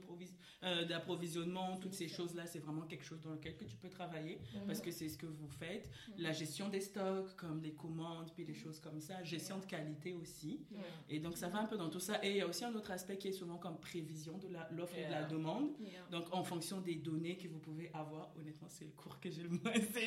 euh, 0.65 0.85
d'approvisionnement, 0.87 1.77
toutes 1.77 1.95
ces 1.95 2.09
choses-là, 2.09 2.47
c'est 2.47 2.59
vraiment 2.59 2.83
quelque 2.83 3.05
chose 3.05 3.21
dans 3.21 3.33
lequel 3.33 3.57
que 3.57 3.65
tu 3.65 3.77
peux 3.77 3.91
travailler 3.91 4.41
parce 4.67 4.81
que 4.81 4.91
c'est 4.91 5.09
ce 5.09 5.19
que 5.19 5.27
vous 5.27 5.49
faites. 5.49 5.91
La 6.17 6.33
gestion 6.33 6.69
des 6.69 6.81
stocks, 6.81 7.37
comme 7.37 7.61
des 7.61 7.73
commandes, 7.73 8.33
puis 8.35 8.45
des 8.45 8.55
choses 8.55 8.81
comme 8.81 9.01
ça. 9.01 9.23
Gestion 9.23 9.59
de 9.59 9.67
qualité 9.67 10.15
aussi. 10.15 10.61
Et 11.09 11.21
donc 11.21 11.37
ça 11.37 11.49
va 11.49 11.61
un 11.61 11.67
peu 11.67 11.77
dans 11.77 11.91
tout 11.91 12.01
ça. 12.01 12.25
Et 12.25 12.31
il 12.31 12.37
y 12.37 12.41
a 12.41 12.47
aussi 12.47 12.65
un 12.65 12.75
autre 12.75 12.91
aspect 12.91 13.19
qui 13.19 13.29
est 13.29 13.33
souvent 13.49 13.59
comme 13.59 13.79
prévision 13.79 14.37
de 14.37 14.49
l'offre 14.77 14.99
et 14.99 15.07
de 15.07 15.11
la 15.11 15.23
demande. 15.23 15.71
Donc, 16.11 16.27
en 16.33 16.45
fonction 16.45 16.81
des 16.81 16.97
données 16.97 17.39
que 17.39 17.49
vous 17.49 17.59
pouvez 17.59 17.91
avoir, 17.95 18.31
honnêtement, 18.37 18.69
c'est 18.69 18.85
le 18.85 18.91
cours 18.91 19.19
que 19.21 19.31
j'ai 19.31 19.43
le 19.43 19.49
moins 19.49 19.73
aimé. 19.73 19.89
c'est 19.95 20.05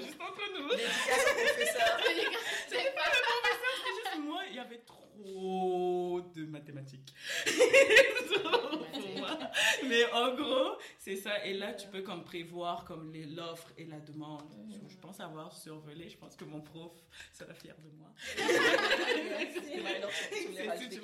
juste 0.00 0.20
entre 0.20 0.42
nous. 0.58 0.68
C'est 0.70 0.78
pas 2.94 3.06
le 3.06 3.22
professeur, 3.22 3.74
c'est 3.84 3.94
juste 3.94 4.18
moi, 4.26 4.42
il 4.50 4.56
y 4.56 4.58
avait 4.58 4.78
trop 4.78 5.07
de 5.18 6.46
mathématiques. 6.46 7.14
Mais 9.88 10.04
en 10.12 10.34
gros, 10.34 10.76
c'est 10.98 11.16
ça. 11.16 11.44
Et 11.44 11.54
là, 11.54 11.72
tu 11.72 11.88
peux 11.88 12.02
comme 12.02 12.24
prévoir 12.24 12.84
comme 12.84 13.12
l'offre 13.34 13.72
et 13.76 13.84
la 13.84 13.98
demande. 14.00 14.52
Je 14.88 14.96
pense 14.96 15.20
avoir 15.20 15.56
survolé. 15.56 16.08
Je 16.08 16.16
pense 16.16 16.36
que 16.36 16.44
mon 16.44 16.60
prof 16.60 16.92
sera 17.32 17.54
fier 17.54 17.74
de 17.78 17.90
moi. 17.98 18.12
tu 20.36 20.48
veux 20.48 20.68
rajouter 20.68 21.00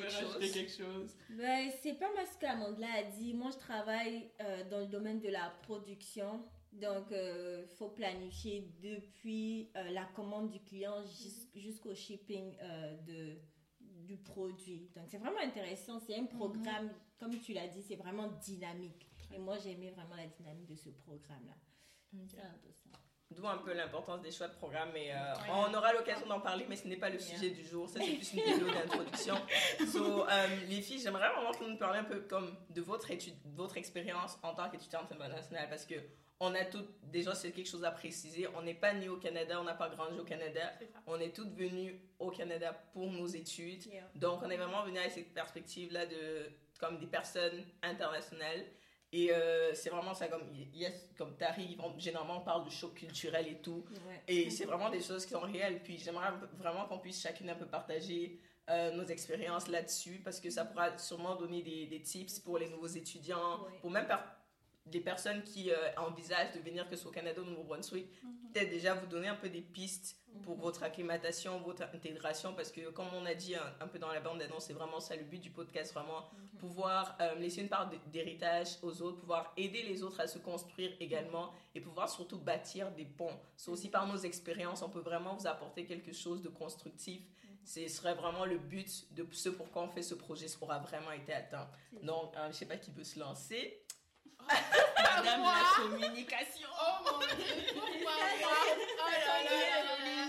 quelque 0.51 0.71
chose 0.71 1.17
ben, 1.31 1.71
C'est 1.83 1.95
pas 1.95 2.13
mal 2.13 2.27
ce 2.33 2.39
qu'Amandla 2.39 2.87
a 2.99 3.03
dit. 3.05 3.35
Moi, 3.35 3.51
je 3.53 3.59
travaille 3.59 4.31
euh, 4.41 4.65
dans 4.71 4.81
le 4.81 4.87
domaine 4.87 5.21
de 5.21 5.29
la 5.29 5.53
production. 5.63 6.45
Donc, 6.73 7.07
il 7.11 7.17
euh, 7.17 7.67
faut 7.79 7.89
planifier 7.89 8.69
depuis 8.83 9.71
euh, 9.77 9.91
la 9.91 10.05
commande 10.07 10.51
du 10.51 10.61
client 10.61 11.05
jusqu'au 11.55 11.95
shipping 11.95 12.57
de 13.07 13.37
du 14.05 14.17
produit. 14.17 14.91
Donc, 14.95 15.07
c'est 15.09 15.19
vraiment 15.19 15.41
intéressant. 15.41 16.01
C'est 16.01 16.17
un 16.17 16.23
mhm. 16.23 16.29
programme, 16.29 16.91
comme 17.19 17.39
tu 17.41 17.53
l'as 17.53 17.69
dit, 17.69 17.83
c'est 17.83 17.97
vraiment 17.97 18.29
dynamique. 18.43 19.09
Et 19.33 19.39
moi, 19.39 19.59
j'ai 19.59 19.73
aimé 19.73 19.91
vraiment 19.91 20.17
la 20.17 20.27
dynamique 20.27 20.67
de 20.67 20.77
ce 20.77 20.91
programme-là. 20.91 21.55
C'est 22.29 22.41
un 22.41 22.59
peu 22.63 22.71
ça. 22.73 22.91
D'où 23.31 23.47
un 23.49 23.57
peu 23.59 23.73
l'importance 23.73 24.21
des 24.21 24.31
choix 24.31 24.47
de 24.47 24.55
programme. 24.55 24.95
Et, 24.95 25.13
euh, 25.13 25.17
On 25.51 25.75
aura 25.75 25.93
l'occasion 25.93 26.27
d'en 26.27 26.41
parler, 26.41 26.67
mais 26.69 26.77
ce 26.77 26.87
n'est 26.87 26.97
pas 26.97 27.11
le 27.11 27.19
sujet 27.19 27.51
du 27.51 27.65
jour. 27.65 27.89
Ça, 27.89 27.99
c'est 28.01 28.13
plus 28.13 28.35
une 28.35 28.43
vidéo 28.43 28.71
d'introduction. 28.71 29.35
so, 29.91 30.29
euh, 30.29 30.47
les 30.69 30.81
filles, 30.81 31.01
j'aimerais 31.01 31.29
vraiment 31.31 31.51
que 31.53 31.65
nous 31.65 31.77
parliez 31.77 32.01
un 32.01 32.05
peu 32.05 32.21
comme 32.21 32.55
de 32.71 32.81
votre 32.81 33.11
étude, 33.11 33.35
votre 33.57 33.77
expérience 33.77 34.39
en 34.43 34.55
tant 34.55 34.71
qu'étudiante 34.71 35.11
internationale, 35.11 35.69
parce 35.69 35.85
que 35.85 35.97
on 36.41 36.55
a 36.55 36.65
toutes, 36.65 36.89
déjà 37.11 37.35
c'est 37.35 37.51
quelque 37.53 37.69
chose 37.69 37.85
à 37.85 37.91
préciser, 37.91 38.49
on 38.57 38.63
n'est 38.63 38.75
pas 38.75 38.93
né 38.93 39.09
au 39.09 39.17
Canada, 39.17 39.61
on 39.61 39.65
n'a 39.65 39.75
pas 39.75 39.89
grandi 39.89 40.19
au 40.19 40.25
Canada, 40.25 40.73
on 41.07 41.19
est 41.21 41.35
toutes 41.35 41.55
venues 41.55 42.01
au 42.19 42.31
Canada 42.31 42.73
pour 42.93 43.11
nos 43.11 43.27
études. 43.27 43.85
Donc 44.15 44.41
on 44.43 44.51
est 44.51 44.57
vraiment 44.57 44.85
venu 44.85 44.99
avec 44.99 45.13
cette 45.13 45.33
perspective-là 45.33 46.07
de 46.07 46.51
comme 46.81 46.99
des 46.99 47.07
personnes 47.07 47.65
internationales. 47.83 48.65
Et 49.13 49.33
euh, 49.33 49.73
c'est 49.75 49.91
vraiment 49.91 50.13
ça, 50.13 50.27
comme, 50.27 50.43
yes, 50.73 51.09
comme 51.17 51.37
tu 51.37 51.45
arrives, 51.45 51.81
généralement 51.99 52.39
on 52.39 52.45
parle 52.45 52.65
de 52.65 52.71
choc 52.71 52.95
culturel 52.95 53.47
et 53.47 53.59
tout. 53.59 53.85
Et 54.27 54.51
c'est 54.51 54.65
vraiment 54.65 54.91
des 54.91 55.01
choses 55.01 55.25
qui 55.25 55.33
sont 55.33 55.41
réelles. 55.41 55.83
Puis 55.85 55.99
j'aimerais 55.99 56.33
vraiment 56.59 56.87
qu'on 56.87 56.99
puisse 56.99 57.23
chacune 57.23 57.49
un 57.49 57.55
peu 57.55 57.67
partager 57.67 58.41
euh, 58.71 58.91
nos 58.91 59.05
expériences 59.05 59.69
là-dessus, 59.69 60.21
parce 60.25 60.41
que 60.41 60.51
ça 60.51 60.65
pourra 60.65 60.99
sûrement 60.99 61.37
donner 61.37 61.63
des, 61.63 61.87
des, 61.87 62.01
tips 62.01 62.41
pour 62.41 62.59
les 62.59 62.69
nouveaux 62.69 62.89
étudiants, 62.89 63.61
pour 63.81 63.91
même 63.91 64.09
des 64.87 65.01
personnes 65.01 65.43
qui 65.43 65.71
euh, 65.71 65.77
envisagent 65.97 66.53
de 66.53 66.61
venir 66.61 66.89
que 66.89 66.97
ce 66.97 67.03
soit 67.03 67.11
au 67.11 67.15
Canada 67.15 67.41
ou 67.41 67.45
au 67.45 67.51
Nouveau-Brunswick, 67.51 68.07
peut-être 68.53 68.71
déjà 68.71 68.95
vous 68.95 69.07
donner 69.07 69.29
un 69.29 69.35
peu 69.35 69.49
des 69.49 69.63
pistes 69.63 70.17
pour 70.43 70.57
votre 70.57 70.83
acclimatation, 70.83 71.61
votre 71.61 71.83
intégration, 71.95 72.55
parce 72.55 72.71
que 72.71 72.91
comme 72.91 73.07
on 73.15 73.25
a 73.25 73.35
dit 73.35 73.55
un, 73.55 73.75
un 73.81 73.89
peu 73.89 73.99
dans 73.99 74.13
la 74.13 74.21
bande 74.21 74.39
d'annonce, 74.39 74.67
c'est 74.67 74.73
vraiment 74.73 75.01
ça 75.01 75.17
le 75.17 75.25
but 75.25 75.39
du 75.41 75.51
podcast, 75.51 75.93
vraiment 75.93 76.29
pouvoir 76.59 77.17
euh, 77.21 77.35
laisser 77.37 77.61
une 77.61 77.69
part 77.69 77.91
d'héritage 78.07 78.79
aux 78.83 79.03
autres, 79.03 79.19
pouvoir 79.19 79.53
aider 79.57 79.83
les 79.83 80.03
autres 80.03 80.21
à 80.21 80.27
se 80.27 80.39
construire 80.39 80.93
également 81.01 81.53
et 81.75 81.81
pouvoir 81.81 82.09
surtout 82.09 82.39
bâtir 82.39 82.91
des 82.93 83.05
ponts. 83.05 83.39
C'est 83.57 83.71
aussi 83.71 83.91
par 83.91 84.07
nos 84.07 84.17
expériences, 84.17 84.83
on 84.83 84.89
peut 84.89 85.01
vraiment 85.01 85.35
vous 85.35 85.47
apporter 85.47 85.85
quelque 85.85 86.13
chose 86.13 86.43
de 86.43 86.49
constructif. 86.49 87.23
Ce 87.65 87.87
serait 87.89 88.15
vraiment 88.15 88.45
le 88.45 88.59
but 88.59 89.15
de 89.15 89.27
ce 89.33 89.49
pourquoi 89.49 89.83
on 89.83 89.89
fait 89.89 90.03
ce 90.03 90.15
projet, 90.15 90.49
ça 90.49 90.59
aura 90.61 90.79
vraiment 90.79 91.13
été 91.13 91.33
atteint. 91.33 91.69
Donc, 92.03 92.37
euh, 92.37 92.49
je 92.49 92.57
sais 92.57 92.67
pas 92.67 92.77
qui 92.77 92.91
veut 92.91 93.05
se 93.05 93.19
lancer. 93.19 93.84
Madame 94.49 95.41
Moi 95.41 95.53
la 95.53 95.83
communication. 95.83 96.69
Oh 96.81 97.05
mon 97.05 97.19
dieu, 97.19 97.55
pourquoi 97.75 97.95
moi 98.03 98.53
Oh 98.99 99.11
là 99.11 99.45
là. 99.45 100.29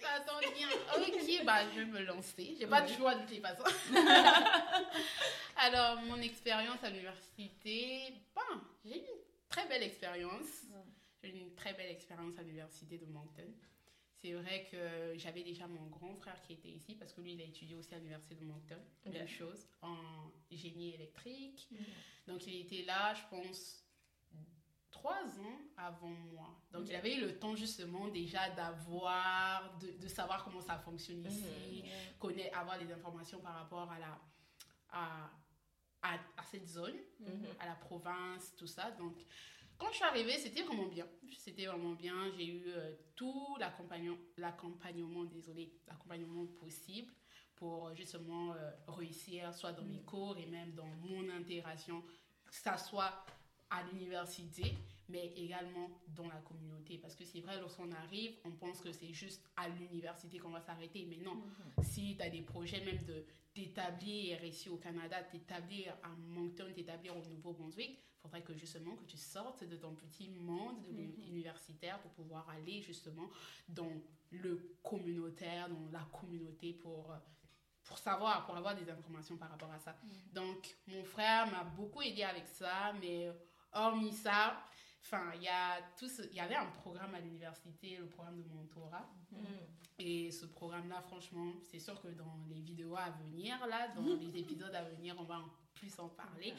Ça 0.00 0.20
tombe 0.20 0.52
bien. 0.54 0.68
Ok, 0.96 1.44
bah 1.44 1.68
je 1.72 1.80
vais 1.80 1.86
me 1.86 2.00
lancer. 2.04 2.56
J'ai 2.58 2.66
pas 2.66 2.82
de 2.82 2.88
choix 2.92 3.14
de 3.14 3.20
toutes 3.22 3.30
les 3.30 3.40
façons. 3.40 3.64
Alors, 5.56 5.96
mon 6.02 6.20
expérience 6.20 6.82
à 6.82 6.90
l'université, 6.90 8.14
ben, 8.34 8.60
j'ai 8.84 8.96
eu 8.98 9.00
une 9.00 9.48
très 9.48 9.66
belle 9.66 9.82
expérience. 9.82 10.66
J'ai 11.22 11.30
eu 11.30 11.40
une 11.40 11.54
très 11.54 11.72
belle 11.72 11.90
expérience 11.90 12.38
à 12.38 12.42
l'université 12.42 12.98
de 12.98 13.06
Moncton. 13.06 13.48
C'est 14.26 14.32
vrai 14.32 14.66
que 14.68 15.12
j'avais 15.18 15.44
déjà 15.44 15.68
mon 15.68 15.86
grand 15.86 16.12
frère 16.16 16.42
qui 16.42 16.54
était 16.54 16.68
ici 16.70 16.96
parce 16.96 17.12
que 17.12 17.20
lui, 17.20 17.34
il 17.34 17.40
a 17.40 17.44
étudié 17.44 17.76
aussi 17.76 17.94
à 17.94 17.98
l'université 17.98 18.34
de 18.34 18.44
Moncton, 18.44 18.76
même 19.04 19.22
Ok. 19.22 19.28
chose, 19.28 19.68
en 19.82 20.32
génie 20.50 20.94
électrique. 20.94 21.68
Donc, 22.26 22.44
il 22.48 22.56
était 22.62 22.82
là, 22.82 23.14
je 23.14 23.22
pense, 23.30 23.84
trois 24.90 25.22
ans 25.38 25.60
avant 25.76 26.08
moi. 26.10 26.60
Donc, 26.72 26.88
il 26.88 26.96
avait 26.96 27.14
eu 27.14 27.20
le 27.20 27.38
temps 27.38 27.54
justement 27.54 28.08
déjà 28.08 28.50
d'avoir, 28.50 29.78
de, 29.78 29.92
de 29.92 30.08
savoir 30.08 30.42
comment 30.42 30.60
ça 30.60 30.76
fonctionne 30.76 31.24
ici, 31.24 31.84
connaître, 32.18 32.58
avoir 32.58 32.80
des 32.80 32.90
informations 32.92 33.38
par 33.38 33.54
rapport 33.54 33.88
à 33.92 33.98
la, 34.00 34.18
à, 34.90 35.30
à, 36.02 36.14
à 36.36 36.42
cette 36.50 36.66
zone, 36.66 36.96
Mhm. 37.20 37.46
à 37.60 37.66
la 37.66 37.74
province, 37.76 38.54
tout 38.56 38.66
ça. 38.66 38.90
Donc, 38.92 39.14
quand 39.78 39.88
je 39.90 39.96
suis 39.96 40.04
arrivée, 40.04 40.38
c'était 40.38 40.62
vraiment 40.62 40.86
bien. 40.86 41.06
C'était 41.38 41.66
vraiment 41.66 41.92
bien. 41.92 42.14
J'ai 42.36 42.46
eu 42.46 42.64
euh, 42.68 42.94
tout 43.14 43.56
l'accompagnement, 43.58 44.16
l'accompagnement, 44.36 45.24
désolé, 45.24 45.72
l'accompagnement 45.86 46.46
possible 46.58 47.12
pour 47.54 47.88
euh, 47.88 47.94
justement 47.94 48.52
euh, 48.52 48.70
réussir, 48.88 49.54
soit 49.54 49.72
dans 49.72 49.84
mes 49.84 50.02
cours 50.02 50.36
et 50.38 50.46
même 50.46 50.72
dans 50.72 50.86
mon 50.86 51.28
intégration, 51.30 52.02
que 52.44 52.54
ça 52.54 52.76
soit 52.76 53.24
à 53.70 53.82
l'université, 53.84 54.76
mais 55.08 55.32
également 55.36 55.90
dans 56.08 56.26
la 56.28 56.36
communauté. 56.40 56.98
Parce 56.98 57.14
que 57.14 57.24
c'est 57.24 57.40
vrai, 57.40 57.60
lorsqu'on 57.60 57.90
arrive, 57.92 58.34
on 58.44 58.52
pense 58.52 58.80
que 58.80 58.92
c'est 58.92 59.12
juste 59.12 59.48
à 59.56 59.68
l'université 59.68 60.38
qu'on 60.38 60.50
va 60.50 60.60
s'arrêter, 60.60 61.06
mais 61.08 61.18
non. 61.18 61.42
Si 61.82 62.16
tu 62.16 62.22
as 62.22 62.30
des 62.30 62.42
projets 62.42 62.84
même 62.84 63.02
de 63.04 63.24
t'établir 63.54 64.44
ici 64.44 64.68
au 64.68 64.76
Canada, 64.76 65.22
t'établir 65.22 65.94
à 66.02 66.08
Moncton, 66.08 66.66
t'établir 66.74 67.16
au 67.16 67.22
Nouveau-Brunswick, 67.30 67.90
il 67.98 68.20
faudrait 68.20 68.42
que 68.42 68.54
justement 68.54 68.96
que 68.96 69.04
tu 69.04 69.16
sortes 69.16 69.62
de 69.64 69.76
ton 69.76 69.94
petit 69.94 70.28
monde 70.28 70.82
de 70.82 70.90
l'uni- 70.90 71.28
universitaire 71.28 72.00
pour 72.00 72.10
pouvoir 72.12 72.48
aller 72.50 72.82
justement 72.82 73.30
dans 73.68 73.92
le 74.30 74.76
communautaire, 74.82 75.68
dans 75.68 75.88
la 75.92 76.04
communauté 76.12 76.72
pour, 76.72 77.14
pour 77.84 77.98
savoir, 77.98 78.44
pour 78.44 78.56
avoir 78.56 78.74
des 78.74 78.90
informations 78.90 79.36
par 79.36 79.50
rapport 79.50 79.70
à 79.70 79.78
ça. 79.78 79.96
Donc, 80.32 80.76
mon 80.88 81.04
frère 81.04 81.50
m'a 81.52 81.62
beaucoup 81.62 82.02
aidé 82.02 82.24
avec 82.24 82.46
ça, 82.48 82.92
mais 83.00 83.30
hormis 83.72 84.12
ça, 84.12 84.60
enfin, 85.06 85.30
il 85.36 85.42
y 85.42 85.48
a 85.48 85.80
tout 85.98 86.08
ce- 86.08 86.22
il 86.30 86.34
y 86.36 86.40
avait 86.40 86.56
un 86.56 86.66
programme 86.66 87.14
à 87.14 87.20
l'université, 87.20 87.96
le 87.96 88.06
programme 88.06 88.42
de 88.42 88.48
mentorat. 88.48 89.08
Et 89.98 90.30
ce 90.30 90.44
programme-là, 90.46 91.00
franchement, 91.02 91.52
c'est 91.62 91.78
sûr 91.78 92.00
que 92.02 92.08
dans 92.08 92.36
les 92.50 92.60
vidéos 92.60 92.96
à 92.96 93.10
venir, 93.10 93.64
là, 93.66 93.88
dans 93.94 94.02
les 94.20 94.36
épisodes 94.38 94.74
à 94.74 94.82
venir, 94.84 95.14
on 95.18 95.24
va 95.24 95.38
en 95.38 95.48
plus 95.74 95.98
en 95.98 96.08
parler. 96.08 96.52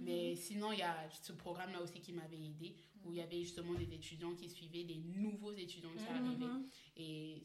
Mais 0.00 0.34
sinon, 0.36 0.72
il 0.72 0.78
y 0.78 0.82
a 0.82 0.96
ce 1.10 1.32
programme-là 1.32 1.80
aussi 1.82 2.00
qui 2.00 2.12
m'avait 2.12 2.36
aidé, 2.36 2.76
où 3.04 3.10
il 3.12 3.18
y 3.18 3.20
avait 3.20 3.40
justement 3.40 3.74
des 3.74 3.92
étudiants 3.92 4.34
qui 4.34 4.48
suivaient 4.48 4.84
des 4.84 4.96
nouveaux 4.96 5.52
étudiants 5.52 5.92
qui 5.96 6.06
arrivaient. 6.06 6.64
Et 6.96 7.42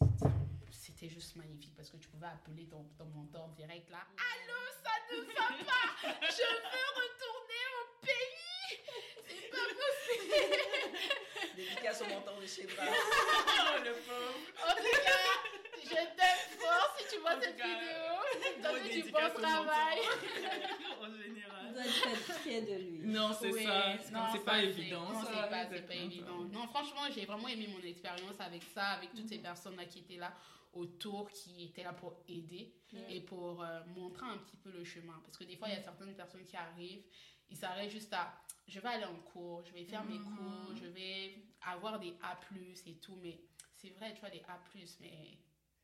c'était 0.72 1.10
juste 1.10 1.36
magnifique 1.36 1.74
parce 1.76 1.90
que 1.90 1.98
tu 1.98 2.08
pouvais 2.10 2.28
appeler 2.28 2.66
ton, 2.66 2.84
ton 2.98 3.06
mentor 3.06 3.50
direct 3.50 3.90
là. 3.90 4.06
Allô, 4.18 4.60
ça 4.84 5.16
ne 5.16 5.22
va 5.22 5.34
pas 5.66 6.30
Je 6.30 6.44
veux 6.64 6.90
retourner 7.04 7.64
au 7.80 7.84
pays 8.06 8.80
C'est 9.26 9.50
pas 9.50 9.68
possible 9.82 10.23
Dédicace 11.56 12.02
au 12.02 12.06
mentor 12.06 12.40
de 12.42 12.48
chez 12.48 12.64
Bra. 12.64 12.86
Oh, 12.88 13.84
le 13.84 13.92
pauvre. 13.94 14.40
En 14.68 14.76
tout 14.76 14.84
cas, 14.84 15.82
je 15.84 15.90
t'aime 15.90 16.60
fort 16.60 16.96
si 16.98 17.16
tu 17.16 17.22
vois 17.22 17.36
En 17.36 17.42
cette 17.42 17.56
cas, 17.58 17.68
vidéo. 17.68 18.62
T'as 18.62 18.74
fait 18.74 19.02
du 19.02 19.12
bon 19.12 19.42
travail. 19.42 20.00
en 21.02 21.06
On 21.06 21.22
général. 21.22 21.74
doit 21.74 21.84
être 21.86 22.40
fier 22.40 22.62
de 22.62 22.74
lui. 22.76 23.00
Non, 23.08 23.32
c'est 23.40 23.52
Oui, 23.52 23.64
ça. 23.66 23.98
C'est 24.32 24.44
pas 24.46 24.62
évident. 24.64 25.04
Non, 25.12 25.20
c'est 25.26 25.34
pas, 25.34 25.48
pas 25.48 25.94
évident. 25.96 26.40
Non, 26.52 26.68
franchement, 26.68 27.02
j'ai 27.14 27.26
vraiment 27.26 27.48
aimé 27.48 27.68
mon 27.68 27.84
expérience 27.88 28.40
avec 28.40 28.64
ça, 28.74 28.86
avec 28.88 29.14
toutes 29.14 29.28
ces 29.30 29.40
personnes-là 29.40 29.86
qui 29.86 30.00
étaient 30.00 30.18
là 30.18 30.34
autour, 30.74 31.30
qui 31.30 31.66
étaient 31.66 31.84
là 31.84 31.94
pour 31.94 32.16
aider 32.28 32.74
et 33.10 33.22
pour 33.22 33.62
euh, 33.64 33.80
montrer 33.96 34.26
un 34.26 34.38
petit 34.38 34.56
peu 34.58 34.72
le 34.72 34.84
chemin. 34.84 35.20
Parce 35.24 35.38
que 35.38 35.44
des 35.44 35.56
fois, 35.56 35.68
il 35.68 35.76
y 35.76 35.78
a 35.78 35.84
certaines 35.84 36.16
personnes 36.16 36.44
qui 36.44 36.56
arrivent, 36.56 37.04
ils 37.50 37.58
s'arrêtent 37.58 37.92
juste 37.92 38.12
à 38.14 38.34
je 38.68 38.80
vais 38.80 38.88
aller 38.90 39.06
en 39.06 39.16
cours, 39.32 39.64
je 39.66 39.72
vais 39.74 39.86
faire 39.86 40.04
mes 40.04 40.20
Mhm. 40.20 40.36
cours, 40.36 40.76
je 40.76 40.86
vais 40.86 41.36
avoir 41.62 42.00
des 42.00 42.14
A, 42.22 42.40
et 42.86 42.96
tout. 42.96 43.16
Mais 43.22 43.40
c'est 43.76 43.90
vrai, 43.90 44.14
tu 44.14 44.20
vois, 44.22 44.30
des 44.30 44.42
A, 44.48 44.60
mais 45.02 45.38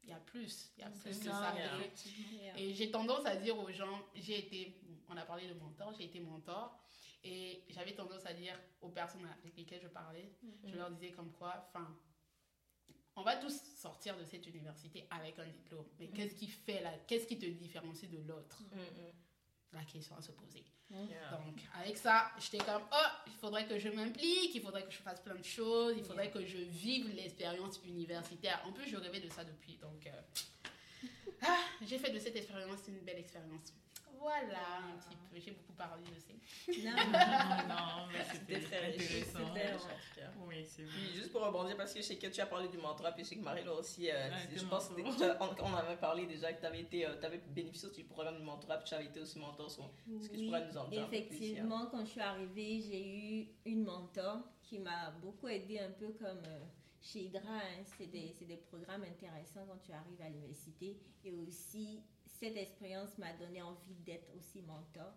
il 0.03 0.09
y 0.09 0.13
a 0.13 0.19
plus. 0.19 0.71
Il 0.77 0.81
y 0.81 0.83
a 0.83 0.89
plus 0.89 1.19
que 1.19 1.25
ça. 1.25 1.53
Yeah. 1.55 2.57
Et 2.57 2.73
j'ai 2.73 2.89
tendance 2.91 3.25
à 3.25 3.35
dire 3.35 3.57
aux 3.57 3.71
gens, 3.71 4.01
j'ai 4.15 4.39
été, 4.39 4.79
on 5.09 5.17
a 5.17 5.25
parlé 5.25 5.47
de 5.47 5.53
mentor, 5.53 5.93
j'ai 5.93 6.05
été 6.05 6.19
mentor, 6.19 6.79
et 7.23 7.63
j'avais 7.69 7.93
tendance 7.93 8.25
à 8.25 8.33
dire 8.33 8.57
aux 8.81 8.89
personnes 8.89 9.25
avec 9.43 9.55
lesquelles 9.57 9.81
je 9.81 9.89
parlais, 9.89 10.31
je 10.63 10.75
leur 10.75 10.89
disais 10.91 11.11
comme 11.11 11.31
quoi, 11.33 11.69
enfin, 11.73 11.97
on 13.15 13.23
va 13.23 13.35
tous 13.35 13.61
sortir 13.75 14.17
de 14.17 14.23
cette 14.23 14.47
université 14.47 15.05
avec 15.09 15.37
un 15.39 15.47
diplôme, 15.47 15.85
mais 15.99 16.07
qu'est-ce 16.07 16.35
qui 16.35 16.47
fait 16.47 16.81
là, 16.81 16.97
qu'est-ce 17.05 17.27
qui 17.27 17.37
te 17.37 17.45
différencie 17.45 18.09
de 18.09 18.19
l'autre? 18.19 18.63
La 19.73 19.83
question 19.83 20.15
à 20.15 20.21
se 20.21 20.31
poser. 20.31 20.65
Yeah. 20.89 21.31
Donc, 21.31 21.59
avec 21.79 21.97
ça, 21.97 22.31
j'étais 22.39 22.63
comme, 22.65 22.81
oh, 22.91 23.07
il 23.27 23.33
faudrait 23.33 23.67
que 23.67 23.77
je 23.77 23.89
m'implique, 23.89 24.55
il 24.55 24.61
faudrait 24.61 24.83
que 24.83 24.91
je 24.91 24.97
fasse 24.97 25.19
plein 25.19 25.35
de 25.35 25.43
choses, 25.43 25.93
il 25.95 26.03
faudrait 26.03 26.31
que 26.31 26.43
je 26.43 26.57
vive 26.57 27.13
l'expérience 27.15 27.79
universitaire. 27.85 28.59
En 28.65 28.71
plus, 28.71 28.89
je 28.89 28.97
rêvais 28.97 29.19
de 29.19 29.29
ça 29.29 29.43
depuis. 29.43 29.77
Donc, 29.77 30.07
euh, 30.07 31.07
ah, 31.43 31.59
j'ai 31.85 31.99
fait 31.99 32.09
de 32.11 32.17
cette 32.17 32.35
expérience 32.35 32.79
une 32.87 32.99
belle 33.01 33.19
expérience. 33.19 33.73
Voilà, 34.19 34.77
un 34.79 34.97
petit 34.97 35.15
peu. 35.15 35.39
J'ai 35.39 35.51
beaucoup 35.51 35.73
parlé, 35.73 36.03
je 36.13 36.19
sais. 36.19 36.83
Non, 36.83 36.91
Non, 37.69 38.07
mais 38.11 38.23
C'était 38.31 38.59
très 38.59 38.87
intéressant. 38.89 39.39
Oui, 40.47 40.65
c'est 40.67 40.83
vrai. 40.83 40.91
Puis 40.93 41.15
juste 41.15 41.31
pour 41.31 41.45
rebondir, 41.45 41.77
parce 41.77 41.93
que 41.93 42.01
je 42.01 42.05
sais 42.05 42.17
que 42.17 42.27
tu 42.27 42.41
as 42.41 42.45
parlé 42.45 42.67
du 42.67 42.77
mentorat, 42.77 43.11
puis 43.13 43.23
je 43.23 43.29
sais 43.29 43.35
que 43.37 43.41
Marie-Laure 43.43 43.79
aussi, 43.79 44.09
euh, 44.09 44.29
Ouais, 44.29 44.35
je 44.55 44.65
pense 44.65 44.89
que 44.89 45.01
on, 45.39 45.71
on 45.71 45.75
avait 45.75 45.95
parlé 45.97 46.25
déjà 46.25 46.51
que 46.53 46.59
tu 46.59 46.65
avais, 46.65 46.81
été, 46.81 47.05
euh, 47.05 47.15
t'avais 47.21 47.37
bénéficié 47.37 47.87
aussi 47.89 48.01
du 48.03 48.07
programme 48.09 48.37
du 48.37 48.43
mentorat, 48.43 48.77
puis 48.77 48.87
tu 48.89 48.93
avais 48.95 49.05
été 49.05 49.19
aussi 49.19 49.39
mentor. 49.39 49.69
sur- 49.71 49.85
Est-ce 50.19 50.29
que 50.29 50.37
tu 50.37 50.45
pourrais 50.45 50.65
nous 50.67 50.77
en 50.77 50.87
dire 50.89 51.01
un 51.03 51.05
peu 51.05 51.09
plus, 51.09 51.35
Effectivement, 51.35 51.85
quand 51.87 52.03
je 52.05 52.09
suis 52.11 52.21
arrivée, 52.21 52.81
j'ai 52.81 53.07
eu 53.07 53.47
une 53.65 53.83
mentor 53.85 54.39
qui 54.63 54.79
m'a 54.79 55.11
beaucoup 55.11 55.47
aidée, 55.47 55.79
un 55.79 55.91
peu 55.91 56.09
comme 56.13 56.41
euh, 56.45 56.59
chez 57.01 57.21
Hydra. 57.25 57.41
hein. 57.53 57.83
C'est 57.97 58.07
des, 58.07 58.33
c'est 58.37 58.45
des 58.45 58.57
programmes 58.57 59.03
intéressants 59.03 59.65
quand 59.67 59.77
tu 59.85 59.91
arrives 59.93 60.21
à 60.21 60.27
l'université. 60.29 60.97
Et 61.23 61.31
aussi, 61.31 62.01
cette 62.39 62.57
expérience 62.57 63.17
m'a 63.17 63.33
donné 63.33 63.61
envie 63.61 63.95
d'être 64.05 64.29
aussi 64.37 64.61
mentor 64.61 65.13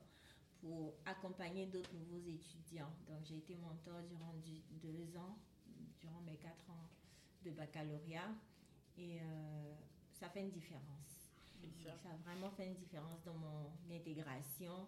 pour 0.60 0.94
accompagner 1.06 1.66
d'autres 1.66 1.92
nouveaux 1.94 2.26
étudiants. 2.28 2.92
Donc, 3.08 3.24
j'ai 3.24 3.38
été 3.38 3.56
mentor 3.56 4.02
durant 4.08 4.34
du- 4.44 4.62
deux 4.82 5.16
ans, 5.16 5.38
durant 6.00 6.20
mes 6.22 6.36
quatre 6.36 6.70
ans 6.70 6.88
de 7.44 7.50
baccalauréat. 7.50 8.30
Et 8.98 9.20
euh, 9.20 9.74
ça 10.12 10.28
fait 10.28 10.40
une 10.40 10.50
différence. 10.50 11.30
Ça 11.82 12.10
a 12.10 12.16
vraiment 12.24 12.50
fait 12.50 12.66
une 12.66 12.74
différence 12.74 13.22
dans 13.24 13.34
mon 13.34 13.70
intégration. 13.90 14.86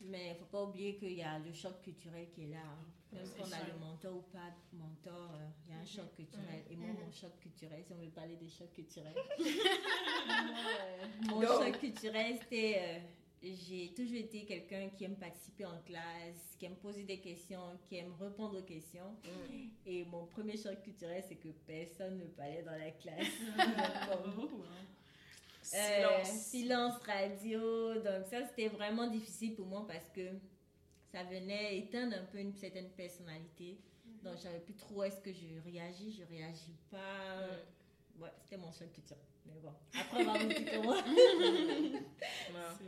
Mais 0.00 0.28
il 0.28 0.32
ne 0.34 0.38
faut 0.38 0.46
pas 0.46 0.64
oublier 0.64 0.96
qu'il 0.96 1.12
y 1.12 1.22
a 1.22 1.38
le 1.38 1.52
choc 1.52 1.80
culturel 1.82 2.30
qui 2.30 2.44
est 2.44 2.48
là. 2.48 2.64
Hein. 3.12 3.16
Même 3.18 3.26
C'est 3.26 3.44
si 3.44 3.48
on 3.48 3.52
a 3.52 3.66
le 3.72 3.78
mentor 3.78 4.16
ou 4.16 4.22
pas 4.32 4.50
mentor, 4.72 5.30
euh, 5.34 5.46
il 5.66 5.74
y 5.74 5.76
a 5.76 5.80
un 5.80 5.84
choc 5.84 6.14
culturel. 6.14 6.62
Et 6.70 6.76
moi, 6.76 6.88
Mhm. 6.88 6.96
mon 7.06 7.12
choc 7.12 7.38
culturel, 7.40 7.82
si 7.84 7.92
on 7.92 7.96
veut 7.96 8.08
parler 8.10 8.36
des 8.36 8.48
chocs 8.48 8.72
culturels, 8.72 9.14
euh, 9.40 11.04
mon 11.28 11.42
choc 11.42 11.78
culturel, 11.78 12.38
c'était... 12.40 12.76
euh, 12.78 12.98
j'ai 13.44 13.92
toujours 13.96 14.18
été 14.18 14.44
quelqu'un 14.44 14.88
qui 14.90 15.02
aime 15.04 15.16
participer 15.16 15.66
en 15.66 15.80
classe, 15.84 16.54
qui 16.56 16.66
aime 16.66 16.76
poser 16.76 17.02
des 17.02 17.18
questions, 17.18 17.76
qui 17.88 17.96
aime 17.96 18.12
répondre 18.20 18.56
aux 18.60 18.62
questions. 18.62 19.16
Mm. 19.24 19.68
Et 19.84 20.04
mon 20.04 20.26
premier 20.26 20.56
choc 20.56 20.80
culturel, 20.82 21.24
c'est 21.28 21.34
que 21.34 21.48
personne 21.66 22.18
ne 22.18 22.26
parlait 22.26 22.62
dans 22.62 22.78
la 22.78 22.92
classe. 22.92 23.26
Euh, 25.74 26.24
Silence. 26.24 26.40
silence 26.48 26.94
radio. 27.06 27.94
Donc 27.94 28.26
ça, 28.28 28.44
c'était 28.48 28.68
vraiment 28.68 29.06
difficile 29.06 29.54
pour 29.54 29.64
moi 29.66 29.86
parce 29.86 30.08
que 30.12 30.28
ça 31.12 31.22
venait 31.24 31.78
éteindre 31.78 32.16
un 32.16 32.24
peu 32.24 32.38
une 32.38 32.54
certaine 32.54 32.88
personnalité. 32.90 33.78
Donc, 34.22 34.36
je 34.36 34.42
savais 34.42 34.60
plus 34.60 34.74
trop 34.74 35.02
est-ce 35.04 35.20
que 35.20 35.32
je 35.32 35.60
réagis, 35.64 36.12
je 36.12 36.24
réagis 36.24 36.76
pas? 36.90 37.46
Ouais, 38.18 38.30
c'était 38.42 38.56
mon 38.56 38.70
seul 38.72 38.88
petit 38.88 39.02
Mais 39.46 39.58
bon, 39.60 39.72
après, 39.98 40.24
on 40.24 40.32
va 40.32 40.38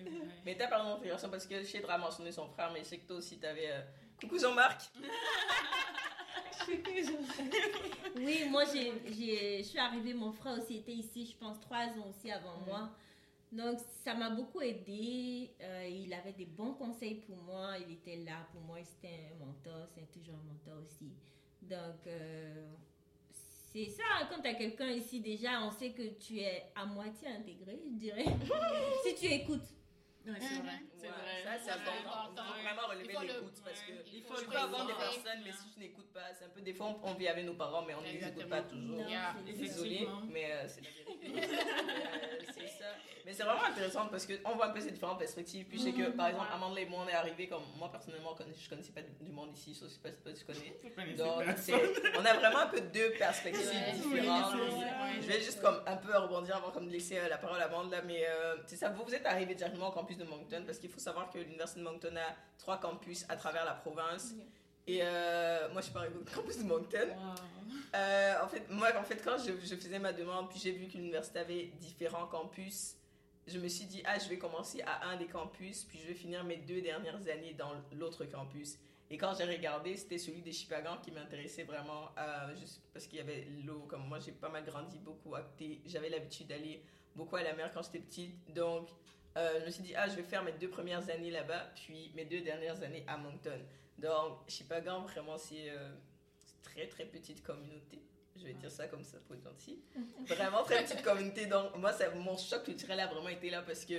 vrai. 0.05 0.27
Mais 0.45 0.57
t'as 0.57 0.69
parlé 0.69 0.91
d'intégration 0.95 1.29
parce 1.31 1.47
que 1.47 1.63
Chedra 1.65 1.95
a 1.95 1.99
mentionné 1.99 2.31
son 2.33 2.47
frère, 2.49 2.71
mais 2.73 2.81
je 2.81 2.85
sais 2.85 2.99
que 2.99 3.07
toi 3.07 3.17
aussi 3.17 3.39
t'avais. 3.39 3.71
euh, 3.71 3.81
Coucou 4.21 4.39
Jean-Marc! 4.39 4.83
Oui, 8.17 8.45
moi, 8.49 8.65
j'ai, 8.73 8.93
j'ai- 9.13 9.59
je 9.59 9.69
suis 9.69 9.79
arrivée, 9.79 10.15
mon 10.15 10.33
frère 10.33 10.57
aussi 10.59 10.77
était 10.79 10.93
ici, 10.93 11.27
je 11.27 11.37
pense, 11.37 11.61
trois 11.61 11.87
ans 11.87 12.09
aussi 12.09 12.31
avant 12.31 12.57
moi. 12.67 12.91
Donc, 13.55 13.79
ça 14.03 14.15
m'a 14.15 14.31
beaucoup 14.31 14.61
aidé. 14.61 15.51
Euh, 15.61 15.89
il 15.89 16.13
avait 16.13 16.33
des 16.33 16.47
bons 16.47 16.75
conseils 16.75 17.21
pour 17.27 17.37
moi. 17.37 17.75
Il 17.79 17.93
était 17.95 18.17
là 18.17 18.47
pour 18.51 18.61
moi. 18.63 18.79
C'était 18.83 19.31
un 19.33 19.45
mentor. 19.45 19.89
C'est 19.95 20.11
toujours 20.11 20.35
un 20.35 20.53
mentor 20.53 20.83
aussi. 20.85 21.13
Donc, 21.63 22.07
euh, 22.09 22.73
c'est 23.73 23.87
ça. 23.87 24.03
Quand 24.29 24.43
tu 24.43 24.49
as 24.49 24.55
quelqu'un 24.55 24.91
ici, 24.91 25.21
déjà, 25.21 25.63
on 25.63 25.71
sait 25.71 25.93
que 25.93 26.19
tu 26.19 26.41
es 26.41 26.65
à 26.75 26.85
moitié 26.85 27.29
intégré, 27.29 27.81
je 27.85 27.97
dirais. 27.97 28.25
si 29.05 29.15
tu 29.15 29.27
écoutes. 29.27 29.63
Ouais, 30.27 30.33
c'est 30.41 30.63
vrai. 30.63 30.81
C'est 30.97 31.07
Ouais, 31.07 31.13
vrai. 31.13 31.43
Ça, 31.45 31.59
c'est 31.63 31.71
important. 31.71 32.09
important. 32.09 32.43
Il 32.49 32.55
faut 32.55 32.63
vraiment 32.63 32.89
relever 32.89 33.27
l'écoute 33.27 33.63
parce 33.63 33.81
que 33.83 33.93
il 34.11 34.23
faut 34.23 34.35
peux 34.35 34.51
le 34.51 34.57
avoir 34.57 34.87
des 34.87 34.95
personnes, 34.95 35.43
mais 35.45 35.53
si 35.53 35.69
je 35.75 35.81
n'écoute 35.81 36.11
pas, 36.15 36.33
c'est 36.33 36.47
un 36.47 36.49
peu. 36.49 36.63
Des 36.63 36.73
fois, 36.73 36.99
on, 37.03 37.15
vit 37.15 37.29
avec 37.29 37.45
nos 37.45 37.55
parents, 37.55 37.83
mais 37.83 37.95
on 37.95 38.01
ne 38.01 38.07
les 38.07 38.27
écoute 38.27 38.49
pas 38.49 38.63
toujours. 38.63 39.05
Effectivement. 39.47 40.23
mais 40.33 40.53
euh, 40.53 40.67
c'est 40.67 40.81
la 40.81 40.91
vérité. 40.91 41.51
Euh, 41.55 42.39
c'est 42.55 42.69
ça. 42.69 42.97
Mais 43.25 43.33
c'est 43.33 43.43
vraiment 43.43 43.65
intéressant 43.65 44.07
parce 44.09 44.27
qu'on 44.27 44.55
voit 44.55 44.67
un 44.67 44.71
peu 44.71 44.81
ces 44.81 44.91
différentes 44.91 45.19
perspectives. 45.19 45.65
Puis 45.67 45.79
je 45.79 45.85
sais 45.85 45.93
que, 45.93 46.11
par 46.11 46.29
exemple, 46.29 46.49
Amanda 46.53 46.81
et 46.81 46.87
moi, 46.87 47.01
on 47.05 47.09
est 47.09 47.15
arrivés 47.15 47.49
comme 47.49 47.63
moi, 47.79 47.91
personnellement, 47.91 48.37
je 48.39 48.63
je 48.65 48.69
connaissais 48.69 48.93
pas 48.93 49.01
du 49.03 49.33
monde 49.33 49.51
ici, 49.57 49.75
sauf 49.75 49.89
si 49.89 49.99
pas 49.99 50.11
si 50.11 50.41
tu 50.41 50.45
connais. 50.45 51.17
Donc, 51.17 51.43
on 52.19 52.25
a 52.25 52.35
vraiment 52.35 52.59
un 52.59 52.67
peu 52.67 52.81
deux 52.81 53.13
perspectives 53.13 53.67
Ouais, 53.67 53.93
différentes. 53.93 54.55
Je 55.21 55.27
vais 55.27 55.41
juste 55.41 55.63
comme 55.63 55.81
un 55.87 55.97
peu 55.97 56.17
rebondir 56.17 56.57
avant 56.57 56.71
comme 56.71 56.87
de 56.87 56.93
laisser 56.93 57.19
euh, 57.19 57.29
la 57.29 57.39
parole 57.39 57.61
à 57.61 57.65
Amanda, 57.65 58.03
mais 58.03 58.27
euh, 58.27 58.57
c'est 58.67 58.77
ça, 58.77 58.91
vous, 58.91 59.05
vous 59.05 59.15
êtes 59.15 59.27
arrivé 59.27 59.55
directement 59.55 59.89
au 59.89 59.93
campus 59.93 60.19
de 60.19 60.25
Moncton 60.25 60.63
parce 60.67 60.79
qu'il 60.79 60.91
faut 60.91 61.01
savoir 61.01 61.31
que 61.31 61.39
l'université 61.39 61.81
de 61.81 61.85
Moncton 61.85 62.15
a 62.17 62.35
trois 62.59 62.79
campus 62.79 63.25
à 63.29 63.37
travers 63.37 63.65
la 63.65 63.73
province. 63.75 64.35
Et 64.87 65.01
euh, 65.03 65.69
moi, 65.73 65.81
je 65.81 65.87
suis 65.87 65.95
pas 65.95 66.01
arrivée 66.01 66.19
au 66.21 66.35
campus 66.35 66.59
de 66.59 66.65
Moncton. 66.65 67.09
Wow. 67.09 67.35
Euh, 67.95 68.35
en 68.45 68.49
fait, 68.49 68.69
moi, 68.69 68.89
en 68.99 69.05
fait, 69.05 69.17
quand 69.25 69.39
je, 69.39 69.53
je 69.65 69.77
faisais 69.77 69.99
ma 69.99 70.13
demande, 70.13 70.51
puis 70.51 70.59
j'ai 70.63 70.73
vu 70.73 70.89
que 70.89 70.99
l'université 70.99 71.39
avait 71.39 71.65
différents 71.81 72.27
campus, 72.27 72.97
je 73.47 73.59
me 73.59 73.69
suis 73.69 73.87
dit, 73.87 74.03
ah, 74.07 74.19
je 74.19 74.29
vais 74.29 74.39
commencer 74.39 74.83
à 74.83 75.09
un 75.09 75.17
des 75.17 75.27
campus, 75.27 75.85
puis 75.85 75.99
je 75.99 76.07
vais 76.07 76.15
finir 76.15 76.45
mes 76.45 76.57
deux 76.57 76.81
dernières 76.81 77.27
années 77.29 77.55
dans 77.55 77.73
l'autre 77.93 78.25
campus. 78.25 78.79
Et 79.11 79.19
quand 79.19 79.35
j'ai 79.35 79.45
regardé, 79.45 79.97
c'était 79.97 80.19
celui 80.19 80.41
des 80.41 80.53
Chipagan 80.53 80.97
qui 80.99 81.11
m'intéressait 81.11 81.65
vraiment, 81.65 82.11
euh, 82.19 82.57
juste 82.57 82.83
parce 82.93 83.07
qu'il 83.07 83.19
y 83.19 83.21
avait 83.21 83.47
l'eau. 83.65 83.81
Comme 83.89 84.07
moi, 84.09 84.19
j'ai 84.19 84.33
pas 84.33 84.49
mal 84.49 84.65
grandi 84.65 84.99
beaucoup 84.99 85.35
à 85.35 85.43
côté. 85.43 85.83
J'avais 85.85 86.09
l'habitude 86.09 86.47
d'aller 86.47 86.83
beaucoup 87.15 87.37
à 87.37 87.43
la 87.43 87.55
mer 87.55 87.71
quand 87.73 87.83
j'étais 87.83 87.99
petite. 87.99 88.53
Donc, 88.55 88.89
euh, 89.37 89.61
je 89.61 89.67
me 89.67 89.71
suis 89.71 89.83
dit, 89.83 89.95
ah, 89.95 90.09
je 90.09 90.15
vais 90.17 90.23
faire 90.23 90.43
mes 90.43 90.53
deux 90.53 90.71
premières 90.71 91.09
années 91.11 91.31
là-bas, 91.31 91.71
puis 91.75 92.13
mes 92.15 92.25
deux 92.25 92.41
dernières 92.41 92.83
années 92.83 93.05
à 93.07 93.19
Moncton. 93.19 93.61
Donc, 93.99 94.39
Chipagan, 94.49 95.03
vraiment, 95.03 95.37
c'est 95.37 95.71
euh, 95.71 95.93
c'est 96.45 96.63
très, 96.63 96.87
très 96.87 97.05
petite 97.05 97.43
communauté. 97.43 98.01
Je 98.37 98.45
vais 98.45 98.55
dire 98.55 98.71
ça 98.71 98.87
comme 98.89 99.05
ça 99.05 99.19
pour 99.27 99.37
être 99.37 99.45
gentil. 99.45 99.81
Vraiment 100.27 100.63
très 100.65 100.83
petite 100.85 101.03
communauté. 101.03 101.47
Donc, 101.47 101.77
moi, 101.77 101.93
ça, 101.93 102.11
mon 102.11 102.37
choc 102.37 102.65
culturel 102.65 103.01
a 103.01 103.07
vraiment 103.07 103.29
été 103.29 103.51
là 103.51 103.63
parce 103.63 103.85
que 103.85 103.95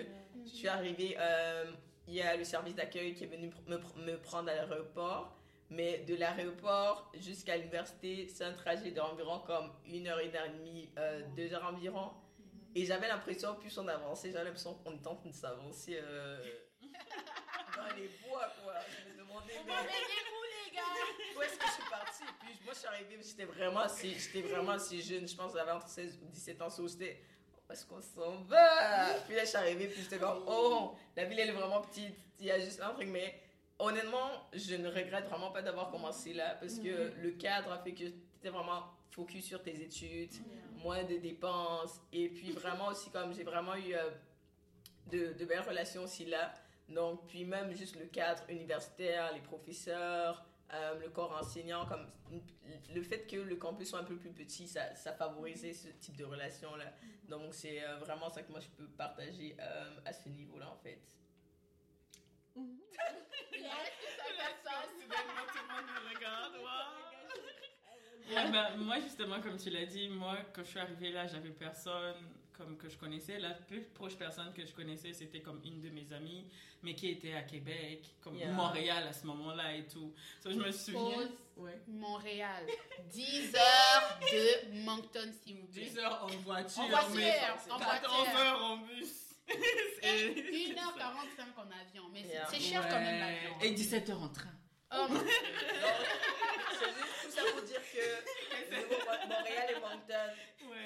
je 0.45 0.49
suis 0.49 0.67
arrivée, 0.67 1.15
euh, 1.19 1.71
il 2.07 2.15
y 2.15 2.21
a 2.21 2.35
le 2.35 2.43
service 2.43 2.75
d'accueil 2.75 3.13
qui 3.13 3.23
est 3.23 3.27
venu 3.27 3.51
me, 3.67 3.77
me 3.77 4.17
prendre 4.17 4.49
à 4.49 4.55
l'aéroport. 4.55 5.35
Mais 5.69 5.99
de 5.99 6.15
l'aéroport 6.15 7.11
jusqu'à 7.19 7.57
l'université, 7.57 8.27
c'est 8.27 8.43
un 8.43 8.53
trajet 8.53 8.91
d'environ 8.91 9.39
comme 9.39 9.71
une 9.87 10.07
heure, 10.07 10.19
une 10.19 10.35
heure 10.35 10.45
et 10.45 10.49
demie, 10.49 10.89
euh, 10.97 11.21
deux 11.35 11.51
heures 11.53 11.65
environ. 11.65 12.11
Et 12.75 12.85
j'avais 12.85 13.07
l'impression, 13.07 13.55
plus 13.55 13.75
on 13.77 13.87
avançait, 13.87 14.31
j'avais 14.31 14.43
l'impression 14.43 14.75
qu'on 14.75 14.97
train 14.97 15.17
de 15.25 15.33
s'avancer 15.33 15.97
euh, 16.03 16.37
dans 16.83 17.95
les 17.95 18.09
bois, 18.23 18.51
quoi. 18.61 18.73
Je 18.89 19.13
me 19.13 19.17
demandais, 19.17 19.53
mais 19.65 19.73
où, 21.35 21.41
est-ce 21.41 21.57
que 21.57 21.65
je 21.65 21.71
suis 21.71 21.89
partie? 21.89 22.23
Puis 22.39 22.59
moi, 22.63 22.73
je 22.73 22.79
suis 22.79 22.87
arrivée, 22.87 23.17
j'étais 23.21 23.45
vraiment 23.45 23.81
assez, 23.81 24.09
j'étais 24.11 24.47
vraiment 24.47 24.71
assez 24.71 25.01
jeune. 25.01 25.27
Je 25.27 25.35
pense 25.35 25.51
que 25.51 25.57
j'avais 25.57 25.71
entre 25.71 25.87
16 25.87 26.19
ou 26.23 26.27
17 26.31 26.61
ans. 26.61 26.69
So, 26.69 26.87
j'étais, 26.87 27.21
où 27.67 27.71
est-ce 27.71 27.85
qu'on 27.85 28.01
s'en 28.01 28.41
va? 28.43 29.13
Puis 29.25 29.35
là, 29.35 29.43
je 29.43 29.49
suis 29.49 29.57
arrivée, 29.57 29.87
puis 29.87 30.01
j'étais 30.01 30.17
comme, 30.17 30.43
oh, 30.47 30.95
la 31.15 31.25
ville, 31.25 31.39
elle 31.39 31.49
est 31.49 31.53
vraiment 31.53 31.81
petite. 31.81 32.15
Il 32.39 32.45
y 32.45 32.51
a 32.51 32.59
juste 32.59 32.81
un 32.81 32.93
truc, 32.93 33.07
mais 33.07 33.41
honnêtement, 33.79 34.47
je 34.53 34.75
ne 34.75 34.87
regrette 34.87 35.25
vraiment 35.25 35.51
pas 35.51 35.61
d'avoir 35.61 35.89
commencé 35.89 36.33
là 36.33 36.55
parce 36.55 36.79
que 36.79 37.11
le 37.21 37.31
cadre 37.31 37.71
a 37.71 37.77
fait 37.79 37.91
que 37.91 38.05
tu 38.05 38.13
étais 38.39 38.49
vraiment 38.49 38.83
focus 39.09 39.45
sur 39.45 39.61
tes 39.61 39.81
études, 39.81 40.33
moins 40.83 41.03
de 41.03 41.17
dépenses. 41.17 42.01
Et 42.11 42.29
puis 42.29 42.51
vraiment 42.51 42.87
aussi, 42.87 43.09
comme 43.09 43.33
j'ai 43.33 43.43
vraiment 43.43 43.75
eu 43.75 43.93
euh, 43.93 44.09
de, 45.11 45.33
de 45.33 45.45
belles 45.45 45.61
relations 45.67 46.03
aussi 46.03 46.25
là. 46.25 46.53
Donc, 46.89 47.25
puis 47.27 47.45
même 47.45 47.75
juste 47.75 47.95
le 47.95 48.05
cadre 48.05 48.43
universitaire, 48.49 49.33
les 49.33 49.41
professeurs, 49.41 50.45
euh, 50.73 50.99
le 50.99 51.09
corps 51.09 51.31
enseignant, 51.39 51.85
comme 51.85 52.07
le 52.93 53.01
fait 53.03 53.27
que 53.27 53.35
le 53.37 53.55
campus 53.55 53.89
soit 53.89 53.99
un 53.99 54.03
peu 54.03 54.17
plus 54.17 54.31
petit, 54.31 54.67
ça, 54.67 54.95
ça 54.95 55.13
favorisait 55.13 55.73
ce 55.73 55.89
type 55.89 56.17
de 56.17 56.25
relation-là. 56.25 56.91
Donc, 57.27 57.53
c'est 57.53 57.83
euh, 57.83 57.97
vraiment 57.97 58.29
ça 58.29 58.41
que 58.41 58.51
moi 58.51 58.59
je 58.59 58.69
peux 58.69 58.87
partager 58.87 59.55
euh, 59.59 59.89
à 60.05 60.13
ce 60.13 60.27
niveau-là 60.29 60.69
en 60.71 60.77
fait. 60.77 60.99
Soudainement, 65.05 65.45
tout 65.47 65.59
le 65.61 65.73
monde 65.73 65.85
me 65.85 66.15
regarde. 66.15 66.55
Wow. 66.55 66.67
Ouais, 68.27 68.77
moi, 68.77 68.99
justement, 68.99 69.39
comme 69.39 69.55
tu 69.55 69.69
l'as 69.69 69.85
dit, 69.85 70.09
moi, 70.09 70.37
quand 70.51 70.63
je 70.63 70.69
suis 70.69 70.79
arrivée 70.79 71.11
là, 71.11 71.27
j'avais 71.27 71.51
personne 71.51 72.15
comme 72.57 72.77
que 72.77 72.89
je 72.89 72.97
connaissais. 72.97 73.39
La 73.39 73.51
plus 73.51 73.81
proche 73.81 74.15
personne 74.15 74.53
que 74.53 74.65
je 74.65 74.71
connaissais, 74.73 75.13
c'était 75.13 75.41
comme 75.41 75.61
une 75.65 75.81
de 75.81 75.89
mes 75.89 76.11
amies, 76.13 76.45
mais 76.83 76.93
qui 76.95 77.09
était 77.09 77.33
à 77.33 77.43
Québec, 77.43 78.05
comme 78.21 78.35
Yeah. 78.35 78.51
Montréal 78.51 79.05
à 79.07 79.13
ce 79.13 79.25
moment-là 79.27 79.75
et 79.75 79.85
tout. 79.87 80.13
So, 80.41 80.51
je 80.51 80.57
me 80.57 80.71
souviens. 80.71 81.29
Ouais. 81.57 81.79
Montréal. 81.87 82.65
10 83.11 83.55
heures 83.55 84.19
de 84.21 84.77
Moncton, 84.83 85.31
s'il 85.43 85.57
vous 85.57 85.67
plaît. 85.67 85.85
10 85.85 85.99
heures 85.99 86.23
en 86.23 86.27
voiture, 86.43 86.81
En 86.83 86.87
voiture, 86.89 87.15
mais 87.15 87.39
en 87.71 87.79
14 87.79 88.15
voiture. 88.27 88.39
heures 88.39 88.63
en 88.63 88.77
bus. 88.77 89.11
Et 89.47 89.53
C'est- 90.01 90.73
1h45 90.73 91.57
en 91.57 91.61
avion. 91.71 92.09
Mais 92.11 92.23
c'est 92.23 92.29
Yeah. 92.33 92.47
c'est 92.49 92.59
cher 92.59 92.81
quand 92.89 92.99
même 92.99 93.19
l'avion. 93.19 93.59
Et 93.61 93.71
17 93.71 94.09
heures 94.09 94.21
en 94.23 94.29
train. 94.29 94.51
Oh, 94.91 95.07
Donc, 95.09 95.23
c'est 96.79 96.85
juste 96.85 97.15
tout 97.23 97.31
ça 97.31 97.41
pour 97.51 97.61
dire 97.63 97.81
que 97.93 99.27
Montréal 99.27 99.67
et 99.69 99.79
Moncton, 99.79 100.31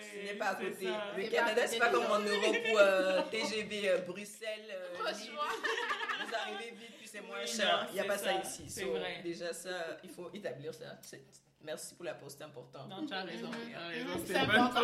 ce 0.02 0.26
n'est 0.26 0.34
pas 0.38 0.48
à 0.50 0.56
côté. 0.56 0.88
Le 1.18 1.28
Canada, 1.30 1.68
c'est 1.68 1.80
pas 1.80 1.90
comme 1.90 2.06
en 2.06 2.20
Europe 2.20 2.56
où 2.74 2.78
euh, 2.78 3.22
TGV 3.24 3.90
euh, 3.90 3.98
Bruxelles, 4.00 4.70
euh, 4.72 4.98
vous 5.00 6.36
arrivez 6.36 6.72
vite 6.72 6.98
puis 6.98 7.08
c'est 7.08 7.22
moins 7.22 7.40
Oui, 7.42 7.48
cher. 7.48 7.82
non, 7.82 7.88
Il 7.90 7.94
n'y 7.94 8.00
a 8.00 8.04
pas 8.06 8.18
ça, 8.18 8.26
ça, 8.26 8.42
ici. 8.42 8.66
c'est 8.70 8.82
So, 8.84 8.92
vrai. 8.94 9.22
Déjà 9.24 9.54
ça, 9.54 9.98
il 10.04 10.10
faut 10.10 10.30
établir 10.34 10.74
ça. 10.74 10.98
Merci 11.62 11.94
pour 11.96 12.06
la 12.06 12.14
pause, 12.14 12.36
c'est 12.38 12.44
important. 12.44 12.88
Non, 12.88 13.06
tu 13.06 13.14
as 13.14 13.24
raison. 13.24 13.50
Mhm. 13.50 14.26
C'est 14.26 14.36
important. 14.38 14.82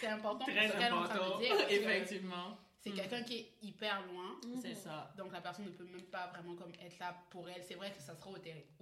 C'est 0.00 0.06
important 0.08 0.44
Très 0.44 0.84
important. 0.84 1.38
que 1.38 1.72
Effectivement. 1.72 2.58
C'est 2.84 2.90
Mm. 2.90 2.94
quelqu'un 2.96 3.22
qui 3.22 3.36
est 3.36 3.52
hyper 3.62 4.04
loin. 4.08 4.40
C'est 4.60 4.74
ça. 4.74 5.14
Donc 5.16 5.32
la 5.32 5.40
personne 5.40 5.66
ne 5.66 5.70
peut 5.70 5.84
même 5.84 6.02
pas 6.06 6.26
vraiment 6.28 6.56
comme 6.56 6.72
être 6.84 6.98
là 6.98 7.16
pour 7.30 7.48
elle. 7.48 7.62
C'est 7.62 7.76
vrai 7.76 7.92
que 7.92 8.02
ça 8.02 8.16
sera 8.16 8.30
au, 8.30 8.34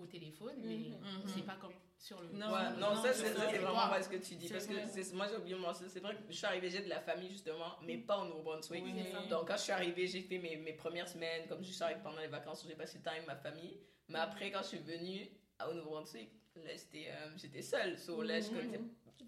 au 0.03 0.07
téléphone, 0.07 0.55
mais 0.65 0.77
Mhm. 0.77 1.23
c'est 1.27 1.45
pas 1.45 1.57
comme 1.57 1.75
sur 1.99 2.19
le. 2.23 2.29
Non, 2.31 2.51
Ouais, 2.51 2.71
non, 2.79 2.95
non, 2.95 3.03
ça, 3.03 3.13
c'est 3.13 3.31
vraiment 3.59 3.89
vrai 3.89 4.03
ce 4.03 4.09
que 4.09 4.17
tu 4.17 4.37
dis. 4.37 4.49
Parce 4.49 4.67
que 4.67 4.73
vrai. 4.73 5.15
moi, 5.15 5.27
j'ai 5.29 5.37
oublié 5.37 5.55
de 5.55 5.61
mentionner. 5.61 5.91
C'est 5.91 6.01
vrai 6.01 6.15
que 6.17 6.23
je 6.31 6.33
suis 6.33 6.47
arrivée, 6.47 6.71
j'ai 6.71 6.81
de 6.83 6.89
la 6.89 7.01
famille 7.01 7.29
justement, 7.31 7.77
mais 7.83 7.99
pas 7.99 8.19
au 8.21 8.25
Nouveau-Brunswick. 8.25 8.83
Oui. 8.85 9.29
Donc, 9.29 9.49
quand 9.49 9.57
je 9.59 9.63
suis 9.65 9.73
arrivée, 9.73 10.07
j'ai 10.07 10.23
fait 10.23 10.39
mes, 10.39 10.57
mes 10.57 10.73
premières 10.73 11.07
semaines, 11.09 11.47
comme 11.47 11.63
je 11.63 11.71
suis 11.71 11.83
arrivée 11.83 12.01
pendant 12.03 12.21
les 12.21 12.29
vacances, 12.29 12.65
j'ai 12.67 12.75
passé 12.75 12.97
le 12.99 13.05
temps 13.05 13.11
avec 13.11 13.27
ma 13.27 13.37
famille. 13.37 13.77
Mais 14.09 14.19
après, 14.19 14.51
quand 14.51 14.63
je 14.63 14.69
suis 14.69 14.79
venue 14.79 15.29
à- 15.59 15.69
au 15.69 15.75
Nouveau-Brunswick, 15.75 16.31
là, 16.57 16.71
j'étais 16.73 17.11
euh, 17.11 17.37
j'étais 17.37 17.61
seule. 17.61 17.99
So, 17.99 18.23
là, 18.23 18.41
je 18.41 18.49
connaissais 18.49 18.81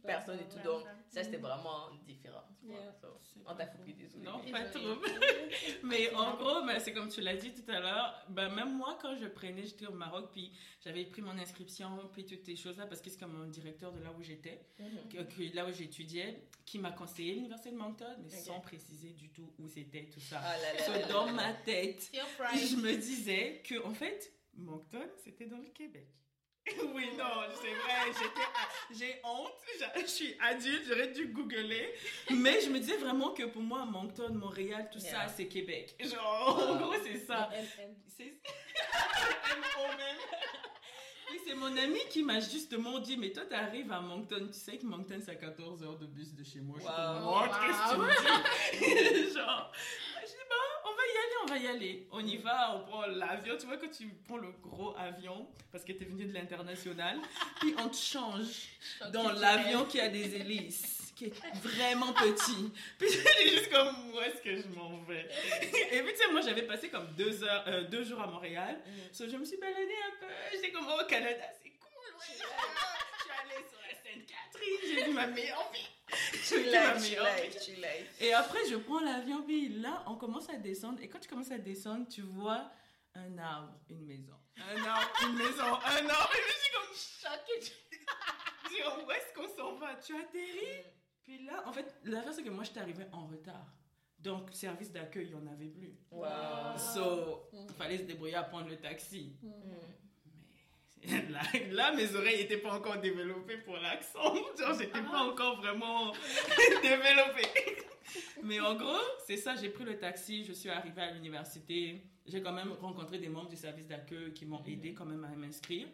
personne 0.04 0.38
et 0.40 0.48
tout. 0.48 0.58
Donc, 0.64 0.84
ça, 1.08 1.22
c'était 1.24 1.36
vraiment 1.36 1.90
différent. 2.04 2.44
tu 2.60 2.66
vois. 2.66 2.76
Yeah. 2.76 2.92
So, 3.00 3.08
on 3.46 3.54
t'a 3.54 3.66
coupé, 3.66 3.92
désolé. 3.92 4.24
Non, 4.24 4.38
pas 4.50 4.62
Désolée. 4.62 4.84
trop. 5.00 5.02
Mais 5.84 6.14
en 6.14 6.34
gros, 6.36 6.64
ben, 6.64 6.78
c'est 6.78 6.92
comme 6.92 7.08
tu 7.08 7.20
l'as 7.20 7.34
dit 7.36 7.52
tout 7.52 7.68
à 7.70 7.80
l'heure, 7.80 8.24
ben, 8.28 8.48
même 8.54 8.76
moi, 8.76 8.96
quand 9.00 9.16
je 9.16 9.26
prenais, 9.26 9.64
j'étais 9.64 9.86
au 9.86 9.92
Maroc, 9.92 10.30
puis 10.32 10.52
j'avais 10.84 11.04
pris 11.04 11.22
mon 11.22 11.36
inscription, 11.38 11.90
puis 12.12 12.24
toutes 12.24 12.44
ces 12.44 12.56
choses-là, 12.56 12.86
parce 12.86 13.00
que 13.00 13.10
c'est 13.10 13.18
comme 13.18 13.32
mon 13.36 13.46
directeur 13.48 13.92
de 13.92 14.00
là 14.02 14.12
où 14.16 14.22
j'étais, 14.22 14.60
Mhm. 14.78 15.08
que- 15.10 15.22
que- 15.50 15.54
là 15.56 15.66
où 15.66 15.72
j'étudiais, 15.72 16.48
qui 16.64 16.78
m'a 16.78 16.92
conseillé 16.92 17.34
l'université 17.34 17.70
de 17.72 17.76
Moncton, 17.76 18.16
mais 18.22 18.30
sans 18.30 18.60
préciser 18.60 19.10
du 19.10 19.28
tout 19.30 19.52
où 19.58 19.66
c'était, 19.68 20.04
tout 20.12 20.20
ça. 20.20 20.40
Là 20.40 20.56
là 20.74 20.84
So, 20.84 20.92
là 20.92 20.98
là 21.00 21.06
dans 21.08 21.32
ma 21.32 21.52
tête, 21.52 22.10
je 22.12 22.76
me 22.76 22.94
disais 22.96 23.60
que, 23.64 23.84
en 23.84 23.92
fait, 23.94 24.32
Moncton, 24.54 25.08
c'était 25.24 25.46
dans 25.46 25.58
le 25.58 25.68
Québec. 25.70 26.06
Oui, 26.94 27.08
non, 27.18 27.24
c'est 27.60 27.72
vrai, 27.74 28.12
j'étais, 28.18 28.98
j'ai 29.04 29.20
honte, 29.24 29.52
je 30.00 30.06
suis 30.06 30.36
adulte, 30.40 30.84
j'aurais 30.88 31.08
dû 31.08 31.26
googler, 31.28 31.92
mais 32.30 32.60
je 32.60 32.68
me 32.70 32.78
disais 32.78 32.96
vraiment 32.98 33.30
que 33.32 33.42
pour 33.44 33.62
moi, 33.62 33.84
Moncton, 33.84 34.32
Montréal, 34.34 34.88
tout 34.92 34.98
Yeah. 35.00 35.22
ça, 35.22 35.28
c'est 35.28 35.48
Québec. 35.48 35.96
Genre, 36.00 36.68
en 36.70 36.76
gros, 36.76 36.94
c'est 37.02 37.18
ça. 37.18 37.48
C'est 38.16 38.40
c'est 41.44 41.54
mon 41.54 41.76
ami 41.76 41.98
qui 42.10 42.22
m'a 42.22 42.38
justement 42.40 42.98
dit, 43.00 43.16
mais 43.16 43.30
toi, 43.32 43.44
t'arrives 43.46 43.90
à 43.90 44.00
Moncton. 44.00 44.48
Tu 44.52 44.58
sais 44.58 44.78
que 44.78 44.86
Moncton, 44.86 45.18
c'est 45.24 45.32
à 45.32 45.34
14 45.34 45.82
heures 45.82 45.98
de 45.98 46.06
bus 46.06 46.34
de 46.34 46.44
chez 46.44 46.60
moi. 46.60 46.76
Je 46.78 46.82
suis 46.84 46.90
Wow. 46.92 46.96
comme, 46.96 47.26
What? 47.26 47.48
qu'est-ce 47.66 47.82
que 47.82 47.94
tu 47.94 48.00
me 48.00 49.26
dis? 49.28 49.34
Genre, 49.34 49.72
je 49.74 50.11
on 51.42 51.46
va 51.46 51.58
y 51.58 51.66
aller, 51.66 51.72
on 51.72 51.72
va 51.72 51.74
y 51.74 51.76
aller. 51.76 52.06
On 52.12 52.26
y 52.26 52.36
va, 52.38 52.76
on 52.76 52.80
prend 52.88 53.06
l'avion. 53.06 53.56
Tu 53.58 53.66
vois, 53.66 53.76
quand 53.76 53.90
tu 53.90 54.08
prends 54.26 54.36
le 54.38 54.50
gros 54.62 54.94
avion, 54.96 55.46
parce 55.70 55.84
que 55.84 55.92
t'es 55.92 56.04
venu 56.04 56.24
de 56.24 56.32
l'international, 56.32 57.18
puis 57.60 57.74
on 57.78 57.88
te 57.88 57.96
change 57.96 58.68
dans 59.12 59.32
l'avion 59.32 59.84
qui 59.84 60.00
a 60.00 60.08
des 60.08 60.36
hélices, 60.36 61.12
qui 61.16 61.26
est 61.26 61.34
vraiment 61.54 62.12
petit. 62.12 62.72
Puis 62.98 63.08
j'étais 63.12 63.48
juste 63.48 63.70
comme, 63.70 64.12
où 64.12 64.20
est-ce 64.20 64.42
que 64.42 64.56
je 64.56 64.66
m'en 64.76 65.02
vais? 65.02 65.28
Et 65.92 66.02
puis, 66.02 66.12
tu 66.12 66.18
sais, 66.18 66.32
moi, 66.32 66.40
j'avais 66.40 66.62
passé 66.62 66.88
comme 66.88 67.08
deux, 67.16 67.42
heures, 67.44 67.64
euh, 67.66 67.84
deux 67.84 68.04
jours 68.04 68.20
à 68.20 68.26
Montréal. 68.26 68.80
So, 69.12 69.28
je 69.28 69.36
me 69.36 69.44
suis 69.44 69.58
baladée 69.58 69.80
un 69.80 70.26
peu. 70.26 70.32
J'étais 70.52 70.72
comme, 70.72 70.86
oh, 70.88 71.02
au 71.02 71.06
Canada, 71.06 71.44
c'est 71.62 71.70
cool. 71.70 72.14
ouais. 72.18 72.26
Je 72.28 72.34
suis 72.34 73.30
allée 73.40 73.64
sur 73.68 73.78
la 73.78 73.94
Sainte-Catherine. 73.94 74.78
J'ai 74.84 75.04
vu 75.04 75.12
ma 75.12 75.26
meilleure 75.26 75.70
vie. 75.72 75.88
Tu 76.46 76.62
life, 76.62 76.96
tu 76.98 77.14
life, 77.14 77.64
tu 77.64 77.70
life. 77.72 78.16
Et 78.20 78.32
après, 78.32 78.58
je 78.68 78.76
prends 78.76 79.00
l'avion, 79.00 79.42
puis 79.42 79.68
là, 79.80 80.04
on 80.06 80.16
commence 80.16 80.48
à 80.50 80.56
descendre. 80.56 81.00
Et 81.00 81.08
quand 81.08 81.18
tu 81.18 81.28
commences 81.28 81.50
à 81.50 81.58
descendre, 81.58 82.06
tu 82.08 82.22
vois 82.22 82.70
un 83.14 83.38
arbre, 83.38 83.74
une 83.88 84.04
maison. 84.04 84.34
Un 84.56 84.84
arbre, 84.84 85.10
une 85.26 85.36
maison, 85.36 85.64
un 85.64 86.08
arbre. 86.08 86.30
Et 86.34 86.42
je 86.46 86.60
suis 86.60 86.72
comme 86.72 87.32
choquée. 87.32 87.72
Je 88.64 88.68
dis, 88.68 88.82
oh, 88.86 89.02
où 89.06 89.10
est-ce 89.10 89.34
qu'on 89.34 89.48
s'en 89.56 89.74
va? 89.76 89.94
Tu 89.96 90.14
atterris. 90.14 90.84
Puis 91.24 91.44
là, 91.44 91.62
en 91.66 91.72
fait, 91.72 91.94
l'affaire, 92.04 92.32
c'est 92.32 92.42
que 92.42 92.50
moi, 92.50 92.64
j'étais 92.64 92.80
arrivée 92.80 93.06
en 93.12 93.26
retard. 93.26 93.66
Donc, 94.18 94.52
service 94.52 94.90
d'accueil, 94.92 95.26
il 95.30 95.36
n'y 95.36 95.48
en 95.48 95.52
avait 95.52 95.68
plus. 95.68 95.98
Wow. 96.10 96.26
So, 96.76 97.48
il 97.52 97.74
fallait 97.74 97.98
se 97.98 98.04
débrouiller 98.04 98.36
à 98.36 98.44
prendre 98.44 98.68
le 98.68 98.76
taxi. 98.76 99.36
Mais 99.42 99.76
là, 101.30 101.42
là, 101.70 101.92
mes 101.92 102.14
oreilles 102.14 102.38
n'étaient 102.38 102.58
pas 102.58 102.72
encore 102.72 102.98
développées 102.98 103.58
pour 103.58 103.76
l'accent. 103.76 104.34
Genre, 104.58 104.78
j'étais 104.78 105.02
pas 105.02 105.22
encore 105.22 105.56
vraiment 105.60 106.12
développée. 106.82 107.82
Mais 108.42 108.60
en 108.60 108.74
gros, 108.74 109.00
c'est 109.26 109.36
ça, 109.36 109.56
j'ai 109.56 109.70
pris 109.70 109.84
le 109.84 109.98
taxi, 109.98 110.44
je 110.44 110.52
suis 110.52 110.68
arrivée 110.68 111.02
à 111.02 111.10
l'université. 111.12 112.04
J'ai 112.26 112.40
quand 112.40 112.52
même 112.52 112.72
rencontré 112.80 113.18
des 113.18 113.28
membres 113.28 113.48
du 113.48 113.56
service 113.56 113.86
d'accueil 113.86 114.32
qui 114.32 114.46
m'ont 114.46 114.62
aidé 114.64 114.94
quand 114.94 115.06
même 115.06 115.24
à 115.24 115.28
m'inscrire. 115.28 115.88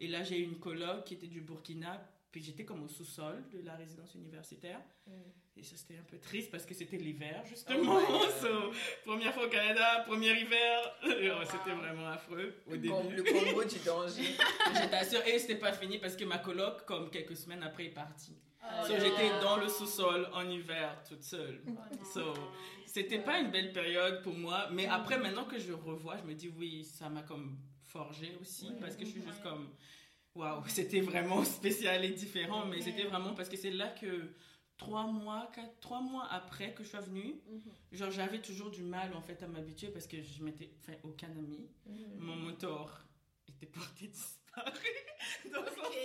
Et 0.00 0.06
là, 0.06 0.22
j'ai 0.22 0.38
eu 0.38 0.44
une 0.44 0.58
coloc 0.58 1.04
qui 1.04 1.14
était 1.14 1.26
du 1.26 1.40
Burkina. 1.40 2.00
Puis 2.32 2.42
j'étais 2.42 2.64
comme 2.64 2.82
au 2.82 2.88
sous-sol 2.88 3.44
de 3.52 3.60
la 3.64 3.74
résidence 3.76 4.14
universitaire. 4.14 4.80
Et 5.54 5.62
ça, 5.62 5.76
c'était 5.76 5.98
un 5.98 6.02
peu 6.04 6.16
triste 6.18 6.50
parce 6.50 6.64
que 6.64 6.72
c'était 6.72 6.96
l'hiver, 6.96 7.44
justement. 7.46 7.98
Oh 8.08 8.24
So, 8.40 8.72
première 9.04 9.34
fois 9.34 9.44
au 9.46 9.50
Canada, 9.50 10.02
premier 10.06 10.30
hiver. 10.40 10.80
Oh, 11.04 11.44
C'était 11.44 11.74
vraiment 11.76 12.08
affreux 12.08 12.54
au 12.66 12.70
début. 12.72 12.88
Con- 12.88 13.10
Le 13.14 13.22
combo 13.22 13.64
du 13.64 13.78
danger. 13.84 14.22
Je 14.74 14.88
t'assure, 14.90 15.20
et 15.26 15.38
c'était 15.38 15.56
pas 15.56 15.72
fini 15.72 15.98
parce 15.98 16.16
que 16.16 16.24
ma 16.24 16.38
coloc, 16.38 16.86
comme 16.86 17.10
quelques 17.10 17.36
semaines 17.36 17.62
après, 17.62 17.84
est 17.86 17.90
partie. 17.90 18.34
Oh 18.62 18.86
So, 18.86 18.94
j'étais 18.94 19.28
dans 19.42 19.58
le 19.58 19.68
sous-sol 19.68 20.28
en 20.32 20.48
hiver, 20.48 21.02
toute 21.06 21.22
seule. 21.22 21.60
So, 22.14 22.32
c'était 22.86 23.18
pas 23.18 23.38
une 23.40 23.50
belle 23.50 23.72
période 23.72 24.22
pour 24.22 24.34
moi, 24.34 24.68
mais 24.72 24.86
après, 24.86 25.18
maintenant 25.18 25.44
que 25.44 25.58
je 25.58 25.72
revois, 25.74 26.16
je 26.16 26.22
me 26.24 26.32
dis 26.34 26.48
oui, 26.56 26.82
ça 26.84 27.10
m'a 27.10 27.22
comme 27.22 27.58
forgé 27.84 28.34
aussi 28.40 28.72
parce 28.80 28.96
que 28.96 29.04
je 29.04 29.10
suis 29.10 29.22
juste 29.22 29.42
comme 29.42 29.68
waouh, 30.34 30.62
c'était 30.68 31.00
vraiment 31.00 31.44
spécial 31.44 32.04
et 32.04 32.10
différent, 32.10 32.66
mais 32.66 32.80
c'était 32.80 33.04
vraiment 33.04 33.34
parce 33.34 33.48
que 33.48 33.56
c'est 33.56 33.70
là 33.70 33.88
que 33.88 34.34
trois 34.76 35.04
mois, 35.06 35.50
quatre, 35.54 35.78
trois 35.80 36.00
mois 36.00 36.26
après 36.30 36.72
que 36.74 36.82
je 36.82 36.88
suis 36.88 36.98
venue, 36.98 37.34
genre 37.92 38.10
j'avais 38.10 38.40
toujours 38.40 38.70
du 38.70 38.82
mal 38.82 39.14
en 39.14 39.20
fait 39.22 39.42
à 39.42 39.46
m'habituer 39.46 39.88
parce 39.88 40.06
que 40.06 40.20
je 40.22 40.42
m'étais, 40.42 40.70
enfin, 40.80 40.98
aucun 41.04 41.30
ami, 41.30 41.68
mon 42.18 42.36
moteur 42.36 43.04
était 43.48 43.66
porté 43.66 44.08
disparu. 44.08 44.70
Dans 45.52 45.64
son 45.64 45.80
Ok. 45.86 45.96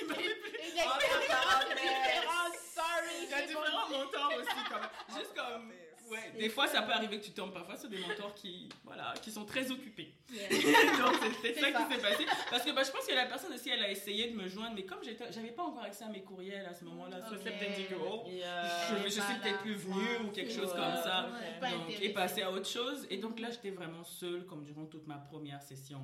il 0.00 0.06
m'avait 0.06 0.22
plus- 0.22 0.50
Une 0.50 0.80
Oh, 0.82 2.52
sorry. 2.74 3.24
il 3.24 3.30
y 3.30 3.32
a 3.34 3.46
différents 3.46 3.88
mentors 3.88 4.32
aussi, 4.38 4.64
comme, 4.68 5.16
juste 5.18 5.34
comme, 5.34 5.72
ouais, 6.10 6.32
des 6.38 6.48
fois 6.48 6.66
ça 6.66 6.82
peut 6.82 6.92
arriver 6.92 7.18
que 7.20 7.24
tu 7.24 7.32
tombes 7.32 7.52
parfois 7.52 7.76
sur 7.76 7.88
des 7.88 7.98
mentors 7.98 8.34
qui, 8.34 8.68
voilà, 8.84 9.14
qui 9.22 9.30
sont 9.30 9.44
très 9.44 9.70
occupés. 9.70 10.14
Yeah. 10.32 10.48
Donc 10.50 11.16
c'est 11.42 11.54
ça, 11.54 11.72
ça. 11.72 11.72
qui 11.86 11.94
s'est 11.94 12.00
passé. 12.00 12.26
Parce 12.50 12.64
que 12.64 12.70
bah, 12.72 12.82
je 12.84 12.90
pense 12.90 13.06
que 13.06 13.14
la 13.14 13.26
personne 13.26 13.52
aussi, 13.52 13.70
elle 13.70 13.82
a 13.82 13.90
essayé 13.90 14.30
de 14.30 14.36
me 14.36 14.48
joindre, 14.48 14.74
mais 14.76 14.84
comme 14.84 15.00
j'avais 15.02 15.50
pas 15.52 15.62
encore 15.64 15.82
accès 15.82 16.04
à 16.04 16.08
mes 16.08 16.22
courriels 16.22 16.66
à 16.66 16.74
ce 16.74 16.84
moment-là, 16.84 17.20
soit 17.20 17.36
Ok. 17.36 17.42
c'est 17.44 17.58
peut-être 17.58 17.76
dit 17.76 17.86
que 17.86 17.94
oh, 18.00 18.24
Yeah. 18.28 18.98
je, 18.98 19.04
je 19.04 19.08
suis 19.20 19.34
peut-être 19.42 19.58
plus 19.60 19.74
venue 19.74 20.16
ou 20.24 20.28
quelque 20.30 20.52
chose 20.52 20.68
Ouais. 20.70 20.76
comme 20.76 21.02
ça. 21.02 21.28
Ouais. 21.62 21.70
Donc, 21.70 22.00
et 22.00 22.08
passer 22.10 22.42
à 22.42 22.50
autre 22.52 22.68
chose. 22.68 23.06
Et 23.10 23.16
donc 23.16 23.40
là, 23.40 23.50
j'étais 23.50 23.70
vraiment 23.70 24.04
seule, 24.04 24.46
comme 24.46 24.64
durant 24.64 24.84
toute 24.86 25.06
ma 25.06 25.16
première 25.16 25.62
session. 25.62 26.00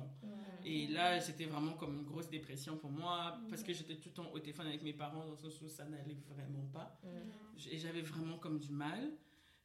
Et 0.65 0.87
là, 0.87 1.19
c'était 1.21 1.45
vraiment 1.45 1.73
comme 1.73 1.95
une 1.95 2.03
grosse 2.03 2.29
dépression 2.29 2.75
pour 2.75 2.89
moi, 2.91 3.37
parce 3.49 3.63
que 3.63 3.71
j'étais 3.73 3.95
tout 3.95 4.09
le 4.09 4.13
temps 4.15 4.29
au 4.33 4.39
téléphone 4.39 4.67
avec 4.67 4.81
mes 4.83 4.93
parents, 4.93 5.23
dans 5.23 5.31
le 5.31 5.37
sens 5.37 5.61
où 5.61 5.69
ça 5.69 5.85
n'allait 5.85 6.17
vraiment 6.27 6.65
pas. 6.73 6.99
Et 7.71 7.77
j'avais 7.77 8.01
vraiment 8.01 8.37
comme 8.37 8.59
du 8.59 8.71
mal. 8.71 9.11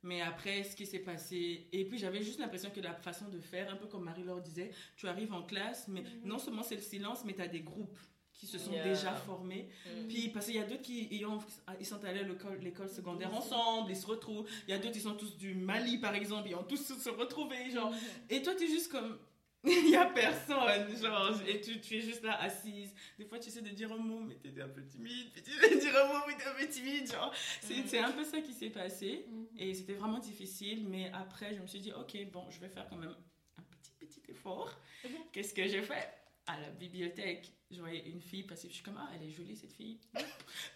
Mais 0.04 0.20
après, 0.20 0.64
ce 0.64 0.74
qui 0.74 0.84
s'est 0.86 0.98
passé, 0.98 1.68
et 1.72 1.84
puis 1.84 1.96
j'avais 1.98 2.22
juste 2.22 2.40
l'impression 2.40 2.70
que 2.70 2.80
la 2.80 2.92
façon 2.94 3.28
de 3.28 3.38
faire, 3.38 3.70
un 3.72 3.76
peu 3.76 3.86
comme 3.86 4.04
Marie-Laure 4.04 4.40
disait, 4.40 4.70
tu 4.96 5.06
arrives 5.06 5.32
en 5.32 5.42
classe, 5.42 5.86
mais 5.88 6.02
non 6.24 6.38
seulement 6.38 6.62
c'est 6.64 6.74
le 6.76 6.80
silence, 6.82 7.24
mais 7.24 7.34
tu 7.34 7.42
as 7.42 7.48
des 7.48 7.60
groupes 7.60 7.98
qui 8.32 8.46
se 8.48 8.58
sont 8.58 8.72
Yeah. 8.72 8.82
déjà 8.82 9.12
formés. 9.14 9.68
Mm. 9.86 10.08
Puis, 10.08 10.28
parce 10.30 10.46
qu'il 10.46 10.56
y 10.56 10.58
a 10.58 10.64
d'autres 10.64 10.82
qui 10.82 11.06
ils, 11.12 11.24
ont- 11.24 11.38
ils 11.78 11.86
sont 11.86 12.02
allés 12.04 12.20
à 12.20 12.56
l'école, 12.58 12.88
secondaire 12.88 13.32
ensemble, 13.32 13.92
ils 13.92 13.96
se 13.96 14.06
retrouvent. 14.06 14.48
Il 14.66 14.72
y 14.72 14.74
a 14.74 14.78
d'autres, 14.78 14.96
ils 14.96 15.02
sont 15.02 15.14
tous 15.14 15.36
du 15.36 15.54
Mali, 15.54 15.98
par 15.98 16.14
exemple, 16.16 16.48
ils 16.48 16.56
ont 16.56 16.64
tous 16.64 16.82
se 16.98 17.08
retrouvé 17.10 17.70
genre. 17.70 17.94
Et 18.28 18.42
toi, 18.42 18.54
tu 18.56 18.64
es 18.64 18.66
juste 18.66 18.90
comme. 18.90 19.16
Il 19.64 19.90
y 19.90 19.96
a 19.96 20.06
personne, 20.06 20.96
genre, 21.00 21.40
et 21.46 21.60
tu, 21.60 21.80
tu 21.80 21.96
es 21.96 22.00
juste 22.00 22.24
là 22.24 22.40
assise. 22.40 22.92
Des 23.16 23.24
fois, 23.24 23.38
tu 23.38 23.48
essaies 23.48 23.62
de 23.62 23.70
dire 23.70 23.92
un 23.92 23.96
mot, 23.96 24.18
mais 24.20 24.34
t'es 24.34 24.60
un 24.60 24.68
peu 24.68 24.84
timide. 24.84 25.30
Puis 25.32 25.42
tu 25.42 25.50
essaies 25.50 25.76
de 25.76 25.80
dire 25.80 25.96
un 25.96 26.08
mot, 26.08 26.24
mais 26.26 26.36
t'es 26.36 26.46
un 26.46 26.54
peu 26.54 26.66
timide, 26.66 27.10
genre. 27.10 27.32
C'est 27.60 27.86
c'est 27.86 27.98
un 27.98 28.10
peu 28.10 28.24
ça 28.24 28.40
qui 28.40 28.52
s'est 28.52 28.70
passé. 28.70 29.26
Et 29.56 29.72
c'était 29.74 29.94
vraiment 29.94 30.18
difficile, 30.18 30.84
mais 30.88 31.10
après, 31.14 31.54
je 31.54 31.60
me 31.60 31.66
suis 31.66 31.80
dit, 31.80 31.92
ok, 31.92 32.30
bon, 32.32 32.50
je 32.50 32.58
vais 32.58 32.68
faire 32.68 32.88
quand 32.88 32.96
même 32.96 33.14
un 33.56 33.62
petit, 33.62 33.92
petit 34.00 34.32
effort. 34.32 34.76
Qu'est-ce 35.32 35.54
que 35.54 35.66
j'ai 35.68 35.82
fait? 35.82 36.08
À 36.46 36.60
la 36.60 36.70
bibliothèque, 36.70 37.52
je 37.70 37.78
voyais 37.78 38.04
une 38.08 38.20
fille 38.20 38.42
passer, 38.42 38.68
je 38.68 38.74
suis 38.74 38.82
comme, 38.82 38.98
ah, 38.98 39.08
elle 39.14 39.22
est 39.28 39.30
jolie 39.30 39.54
cette 39.54 39.72
fille. 39.72 40.00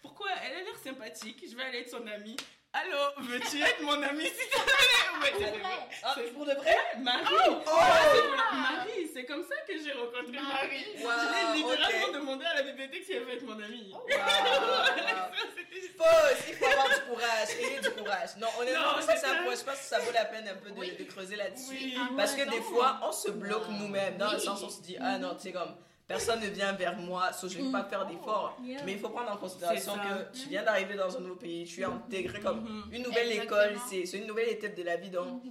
Pourquoi? 0.01 0.29
Elle 0.45 0.53
a 0.53 0.63
l'air 0.63 0.77
sympathique, 0.77 1.43
je 1.45 1.57
vais 1.57 1.63
aller 1.63 1.79
être 1.79 1.89
son 1.89 2.07
amie. 2.07 2.37
Allô, 2.79 3.27
veux-tu 3.29 3.61
être 3.61 3.81
mon 3.81 4.01
amie 4.03 4.25
s'il 4.25 4.49
te 4.49 4.61
plaît? 4.61 5.33
C'est 5.37 5.45
vrai. 5.59 5.59
Ah, 6.03 6.15
pour 6.33 6.45
de 6.45 6.51
vrai? 6.53 6.77
Marie? 7.01 7.25
Oh! 7.47 7.61
Marie, 8.53 9.09
c'est 9.13 9.25
comme 9.25 9.43
ça 9.43 9.55
que 9.67 9.73
j'ai 9.83 9.91
rencontré 9.93 10.31
Marie. 10.39 10.85
Wow, 11.01 11.09
je 11.23 11.53
l'ai 11.53 11.57
littéralement 11.63 12.13
demandé 12.19 12.45
à 12.45 12.53
la 12.55 12.61
bibliothèque 12.63 13.03
si 13.05 13.13
elle 13.13 13.23
veut 13.23 13.33
être 13.33 13.43
mon 13.45 13.53
amie. 13.61 13.93
Wow. 14.07 15.33
Juste- 15.73 15.97
Pause, 15.97 16.37
il 16.47 16.53
faut 16.55 16.65
avoir 16.65 16.87
du 16.89 17.01
courage, 17.09 17.47
ayez 17.59 17.79
du 17.79 17.89
courage. 17.91 18.29
Non, 18.37 18.47
honnêtement, 18.59 18.81
Non, 18.81 18.87
c'est 18.99 19.13
c'est 19.13 19.17
ça, 19.17 19.27
ça. 19.29 19.35
je 19.43 19.63
pense 19.63 19.63
que 19.63 19.75
ça 19.83 19.99
vaut 19.99 20.11
la 20.11 20.25
peine 20.25 20.47
un 20.47 20.53
peu 20.55 20.69
de, 20.69 20.77
Oui. 20.79 20.91
de 20.95 21.03
creuser 21.05 21.35
là-dessus. 21.35 21.71
Oui. 21.71 21.97
Ah, 21.99 22.09
Parce 22.15 22.33
que 22.33 22.43
des 22.47 22.57
non. 22.57 22.61
fois, 22.63 22.99
on 23.03 23.11
se 23.11 23.31
bloque 23.31 23.67
Non. 23.69 23.79
nous-mêmes, 23.79 24.17
dans 24.17 24.29
le 24.31 24.37
Oui. 24.37 24.43
sens 24.43 24.61
où 24.61 24.65
on 24.65 24.69
se 24.69 24.81
dit, 24.81 24.95
ah 25.01 25.17
non, 25.17 25.33
tu 25.35 25.41
sais, 25.43 25.51
comme, 25.51 25.75
personne 26.07 26.39
ne 26.39 26.47
vient 26.47 26.71
vers 26.73 26.97
moi, 26.97 27.33
so 27.33 27.47
je 27.49 27.57
vais 27.59 27.71
pas 27.71 27.83
faire 27.83 28.05
d'efforts. 28.05 28.57
Yeah. 28.63 28.83
Mais 28.85 28.93
il 28.93 28.99
faut 28.99 29.09
prendre 29.09 29.31
en 29.31 29.37
considération 29.37 29.93
que 29.95 30.37
tu 30.37 30.49
viens 30.49 30.63
d'arriver 30.63 30.95
dans 30.95 31.15
un 31.15 31.19
nouveau 31.19 31.35
pays, 31.35 31.65
tu 31.65 31.81
es 31.81 31.85
intégré 31.85 32.39
comme 32.39 32.61
Mhm. 32.61 32.93
une 32.93 33.03
nouvelle 33.03 33.31
Exactement. 33.31 33.61
école, 33.61 33.77
c'est 33.89 34.17
une 34.17 34.25
nouvelle 34.27 34.49
étape 34.49 34.75
de 34.75 34.83
la 34.83 34.95
vie, 34.97 35.09
donc 35.09 35.43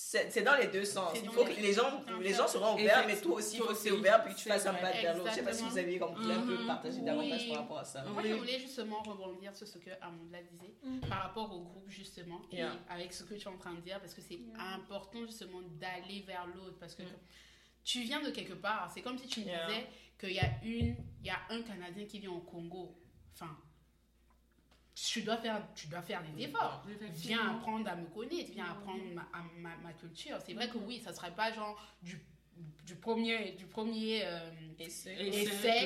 c'est 0.00 0.30
c'est 0.30 0.42
dans 0.42 0.54
les 0.54 0.68
deux 0.68 0.84
sens. 0.84 1.10
Il 1.22 1.28
faut 1.28 1.44
les 1.44 1.54
que 1.56 1.60
les 1.60 1.72
gens, 1.72 2.00
les 2.20 2.32
gens 2.32 2.46
seront 2.46 2.74
ouverts, 2.74 3.04
mais 3.06 3.16
toi 3.20 3.34
aussi, 3.38 3.56
il 3.56 3.58
faut 3.58 3.64
que 3.66 3.72
tu 3.72 3.78
aussi. 3.78 3.90
ouvert 3.92 4.22
puis 4.24 4.32
que 4.32 4.38
tu 4.38 4.48
fasses 4.48 4.64
un 4.66 4.74
pas 4.74 4.92
vers 4.92 5.16
l'autre. 5.16 5.30
Je 5.30 5.34
sais 5.34 5.42
pas 5.42 5.52
si 5.52 5.64
vous 5.64 5.76
aviez 5.76 5.98
comme 5.98 6.14
voulu 6.14 6.32
un 6.32 6.42
peu 6.46 6.66
partager 6.66 7.00
davantage 7.00 7.40
Oui. 7.42 7.48
par 7.50 7.58
rapport 7.62 7.78
à 7.78 7.84
ça. 7.84 8.04
Moi, 8.04 8.22
je 8.24 8.32
voulais 8.34 8.60
justement 8.60 9.02
rebondir 9.02 9.54
sur 9.56 9.66
ce 9.66 9.78
que 9.78 9.90
Amanda 10.00 10.38
disait 10.52 10.72
par 11.08 11.22
rapport 11.24 11.52
au 11.52 11.60
groupe, 11.62 11.88
justement, 11.88 12.40
et 12.52 12.62
avec 12.88 13.12
ce 13.12 13.24
que 13.24 13.34
tu 13.34 13.42
es 13.42 13.48
en 13.48 13.56
train 13.58 13.74
de 13.74 13.80
dire, 13.80 13.98
parce 14.00 14.14
que 14.14 14.20
c'est 14.22 14.34
Yeah. 14.36 14.74
important, 14.76 15.18
justement, 15.26 15.60
d'aller 15.80 16.22
vers 16.26 16.46
l'autre. 16.54 16.76
Parce 16.78 16.94
que 16.94 17.02
Mm. 17.02 17.06
Tu 17.90 18.02
viens 18.02 18.20
de 18.22 18.30
quelque 18.30 18.52
part. 18.52 18.90
C'est 18.92 19.00
comme 19.02 19.16
si 19.18 19.26
tu 19.28 19.40
me 19.40 19.46
Yeah. 19.46 19.66
disais 19.66 19.86
qu'il 20.20 20.32
y 20.32 20.40
a 20.40 20.50
une, 20.62 20.94
il 21.20 21.26
y 21.26 21.30
a 21.30 21.38
un 21.48 21.62
Canadien 21.62 22.04
qui 22.04 22.18
vient 22.18 22.32
au 22.32 22.40
Congo. 22.40 22.94
Enfin, 23.34 23.56
tu 24.94 25.22
dois 25.22 25.36
faire, 25.38 25.62
tu 25.74 25.86
dois 25.86 26.02
faire 26.02 26.22
des 26.22 26.44
efforts. 26.44 26.84
Viens 27.14 27.56
apprendre 27.56 27.88
à 27.88 27.96
me 27.96 28.06
connaître, 28.06 28.50
viens 28.52 28.66
apprendre 28.72 29.02
ma, 29.14 29.22
à 29.32 29.42
ma, 29.56 29.76
ma 29.76 29.92
culture. 29.94 30.38
C'est 30.44 30.52
vrai 30.54 30.68
que 30.68 30.76
oui, 30.78 31.00
ça 31.00 31.12
serait 31.14 31.34
pas 31.34 31.52
genre 31.52 31.80
du, 32.02 32.20
du 32.84 32.96
premier, 32.96 33.52
du 33.52 33.66
premier 33.66 34.22
euh, 34.24 34.50
c'est 34.88 35.14
que 35.14 35.32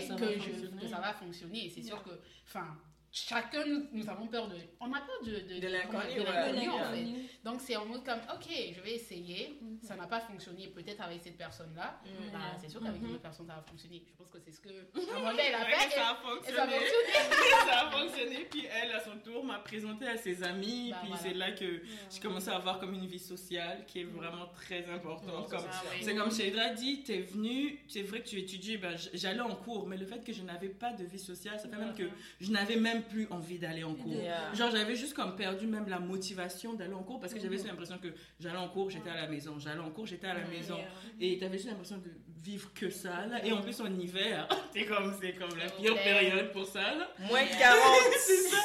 ça 0.09 0.17
que, 0.17 0.25
va 0.25 0.33
je- 0.33 0.39
fonctionner. 0.41 0.83
que 0.83 0.89
ça 0.89 1.01
va 1.01 1.13
fonctionner. 1.13 1.67
Et 1.67 1.71
c'est 1.71 1.83
sûr 1.83 2.03
que, 2.03 2.11
enfin, 2.47 2.79
chacun, 3.13 3.65
nous, 3.67 3.87
nous 3.93 4.09
avons 4.09 4.27
peur 4.27 4.49
de. 4.49 4.57
On 4.81 4.91
a 4.93 5.01
peur 5.01 5.21
de, 5.25 5.31
de, 5.55 5.61
De 5.61 5.69
l'inconnu, 5.69 6.15
de 6.15 6.21
ouais. 6.21 6.25
l'inconnu, 6.33 6.69
en 6.71 6.91
Ouais. 6.91 6.97
fait. 6.97 7.45
Donc, 7.45 7.61
c'est 7.61 7.77
en 7.77 7.85
mode 7.87 8.05
comme, 8.05 8.21
ok, 8.35 8.49
je 8.75 8.81
vais 8.81 8.95
essayer. 8.95 9.59
Ça 9.83 9.97
n'a 9.97 10.07
pas 10.07 10.21
fonctionné, 10.21 10.69
peut-être 10.69 11.01
avec 11.03 11.21
cette 11.23 11.37
personne-là. 11.37 12.01
Mhm. 12.05 12.31
Bah, 12.33 12.39
c'est 12.61 12.69
sûr 12.71 12.81
qu'avec 12.83 13.01
Mhm. 13.01 13.09
une 13.09 13.15
autre 13.15 13.23
personne, 13.23 13.47
ça 13.47 13.55
va 13.57 13.63
fonctionner. 13.63 14.03
Je 14.09 14.17
pense 14.17 14.29
que 14.31 14.39
c'est 14.45 14.53
ce 14.53 14.61
que 14.61 14.69
Amanda, 15.17 15.43
elle 15.47 15.55
a 15.55 15.59
Ouais, 15.65 15.73
fait. 15.73 15.77
ça 15.77 15.85
a 15.85 15.89
Et 15.91 15.95
ça 15.95 16.11
a 16.11 16.15
fonctionné. 16.17 16.73
fonctionné. 16.73 17.13
ça 17.67 17.81
a 17.81 17.91
fonctionné. 17.91 18.45
puis 18.51 18.65
elle, 18.67 18.93
à 18.93 19.01
son 19.01 19.19
tour, 19.19 19.45
m'a 19.45 19.59
présenté 19.59 20.07
à 20.09 20.17
ses 20.17 20.43
amis, 20.43 20.91
Bah, 20.91 20.99
puis 21.01 21.09
voilà. 21.09 21.23
c'est 21.23 21.35
là 21.35 21.53
que 21.53 21.83
j'ai 22.11 22.21
commencé 22.21 22.49
à 22.49 22.57
avoir 22.57 22.79
comme 22.79 22.95
une 22.95 23.07
vie 23.07 23.19
sociale 23.19 23.85
qui 23.87 24.01
est 24.01 24.05
vraiment 24.05 24.47
très 24.55 24.89
importante. 24.89 25.49
Comme, 25.51 25.65
Ah 25.71 25.83
c'est 26.01 26.15
comme 26.15 26.33
Shaidra 26.33 26.71
dit, 26.71 27.03
t'es 27.03 27.19
venue, 27.21 27.79
c'est 27.89 28.03
vrai 28.03 28.21
que 28.23 28.29
tu 28.29 28.39
étudies, 28.39 28.79
ben, 28.79 28.97
j'allais 29.13 29.41
en 29.41 29.55
cours, 29.57 29.87
mais 29.87 29.97
le 29.97 30.07
fait 30.07 30.25
que 30.25 30.33
je 30.33 30.43
n'avais 30.43 30.69
pas 30.69 30.93
de 30.93 31.05
vie 31.05 31.19
sociale, 31.19 31.59
ça 31.61 31.69
fait 31.69 31.77
même 31.77 31.95
que 31.95 32.09
je 32.41 32.51
n'avais 32.51 32.77
même 32.77 33.02
plus 33.03 33.27
envie 33.31 33.59
d'aller 33.59 33.85
en 33.85 33.95
cours. 33.95 34.13
Yeah. 34.13 34.53
Genre, 34.55 34.71
j'avais 34.71 34.97
juste 34.97 35.15
comme 35.15 35.37
perdu 35.37 35.67
même 35.67 35.89
la 35.89 35.99
motivation 35.99 36.75
d'aller 36.75 36.95
en 36.95 37.03
cours 37.03 37.21
parce 37.21 37.35
que 37.35 37.41
j'avais 37.41 37.57
juste 37.57 37.69
l'impression 37.69 37.99
que 37.99 38.09
j'allais 38.41 38.59
en 38.59 38.69
cours, 38.69 38.91
j'étais 38.91 39.11
à 39.11 39.17
la 39.17 39.29
maison, 39.29 39.59
j'allais 39.59 39.81
en 39.81 39.91
cours, 39.91 40.07
j'étais 40.07 40.27
à 40.27 40.35
la 40.35 40.47
maison. 40.47 40.79
Et 41.21 41.39
t'avais 41.39 41.59
juste 41.59 41.69
l'impression 41.69 41.99
de 41.99 42.11
vivre 42.43 42.73
que 42.75 42.91
ça, 42.91 43.27
là. 43.27 43.45
Et 43.45 43.53
en 43.53 43.61
plus, 43.63 43.81
en 43.81 43.87
hiver, 43.99 44.49
c'est 44.75 44.85
comme, 44.87 45.15
c'est 45.21 45.33
comme 45.35 45.57
la 45.59 45.71
pire 45.71 45.95
période 45.95 46.53
pour 46.53 46.67
ça, 46.67 46.95
là. 46.95 47.09
Moins 47.21 47.45
40. 47.59 47.81
c'est 48.19 48.37
ça. 48.49 48.57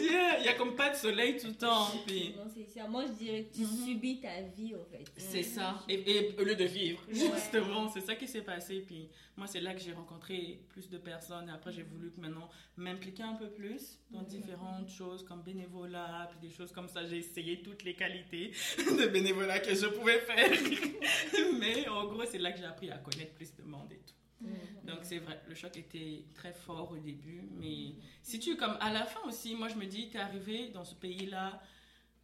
Yeah, 0.00 0.38
Il 0.40 0.44
y 0.46 0.48
a 0.48 0.54
comme 0.54 0.76
pas 0.76 0.90
de 0.90 0.96
soleil 0.96 1.36
tout 1.36 1.48
le 1.48 1.54
temps. 1.54 1.86
Puis 2.06 2.34
Non, 2.36 2.44
c'est 2.54 2.66
ça. 2.78 2.86
Moi, 2.86 3.06
je 3.06 3.12
dirais 3.24 3.42
que 3.44 3.56
tu 3.56 3.62
Mhm. 3.62 3.86
subis 3.86 4.20
ta 4.20 4.40
vie, 4.56 4.74
en 4.74 4.84
fait. 4.84 5.04
c'est 5.16 5.42
ça. 5.42 5.82
Et, 5.88 5.94
et 6.10 6.36
au 6.38 6.44
lieu 6.44 6.54
de 6.54 6.64
vivre, 6.64 7.00
Ouais. 7.08 7.14
justement, 7.14 7.88
c'est 7.88 8.00
ça 8.02 8.14
qui 8.14 8.28
s'est 8.28 8.42
passé. 8.42 8.84
Puis 8.86 9.08
moi, 9.36 9.46
c'est 9.46 9.60
là 9.60 9.74
que 9.74 9.80
j'ai 9.80 9.92
rencontré 9.92 10.60
plus 10.68 10.88
de 10.88 10.98
personnes. 10.98 11.48
Et 11.48 11.52
après, 11.52 11.72
j'ai 11.72 11.82
voulu 11.82 12.10
que 12.12 12.20
maintenant 12.20 12.48
m'impliquer 12.76 13.24
un 13.24 13.34
peu 13.34 13.48
plus 13.48 13.98
dans 14.10 14.22
différentes 14.22 14.88
choses 14.88 15.24
comme 15.24 15.42
bénévolat, 15.42 16.30
puis 16.30 16.48
des 16.48 16.54
choses 16.54 16.70
comme 16.72 16.88
ça. 16.88 17.04
J'ai 17.04 17.18
essayé 17.18 17.60
toutes 17.62 17.82
les 17.82 17.94
qualités 17.94 18.52
de 18.78 19.06
bénévolat 19.08 19.58
que 19.58 19.74
je 19.74 19.86
pouvais 19.86 20.20
faire. 20.20 20.50
Mais 21.58 21.88
en 21.88 22.04
gros, 22.06 22.24
c'est 22.30 22.38
là 22.38 22.52
que 22.52 22.58
j'ai 22.58 22.64
appris 22.64 22.90
à 22.90 22.98
connaître 23.08 23.34
plus 23.34 23.54
de 23.56 23.62
monde 23.62 23.90
et 23.92 23.98
tout. 23.98 24.14
Donc 24.84 24.98
c'est 25.02 25.18
vrai, 25.18 25.40
le 25.48 25.54
choc 25.54 25.76
était 25.76 26.24
très 26.34 26.52
fort 26.52 26.92
au 26.92 26.96
début, 26.96 27.48
mais 27.58 27.94
si 28.22 28.38
tu 28.38 28.56
comme 28.56 28.76
à 28.80 28.92
la 28.92 29.04
fin 29.04 29.20
aussi, 29.26 29.54
moi 29.56 29.68
je 29.68 29.74
me 29.74 29.86
dis, 29.86 30.10
t'es 30.10 30.18
arrivé 30.18 30.68
dans 30.68 30.84
ce 30.84 30.94
pays-là, 30.94 31.60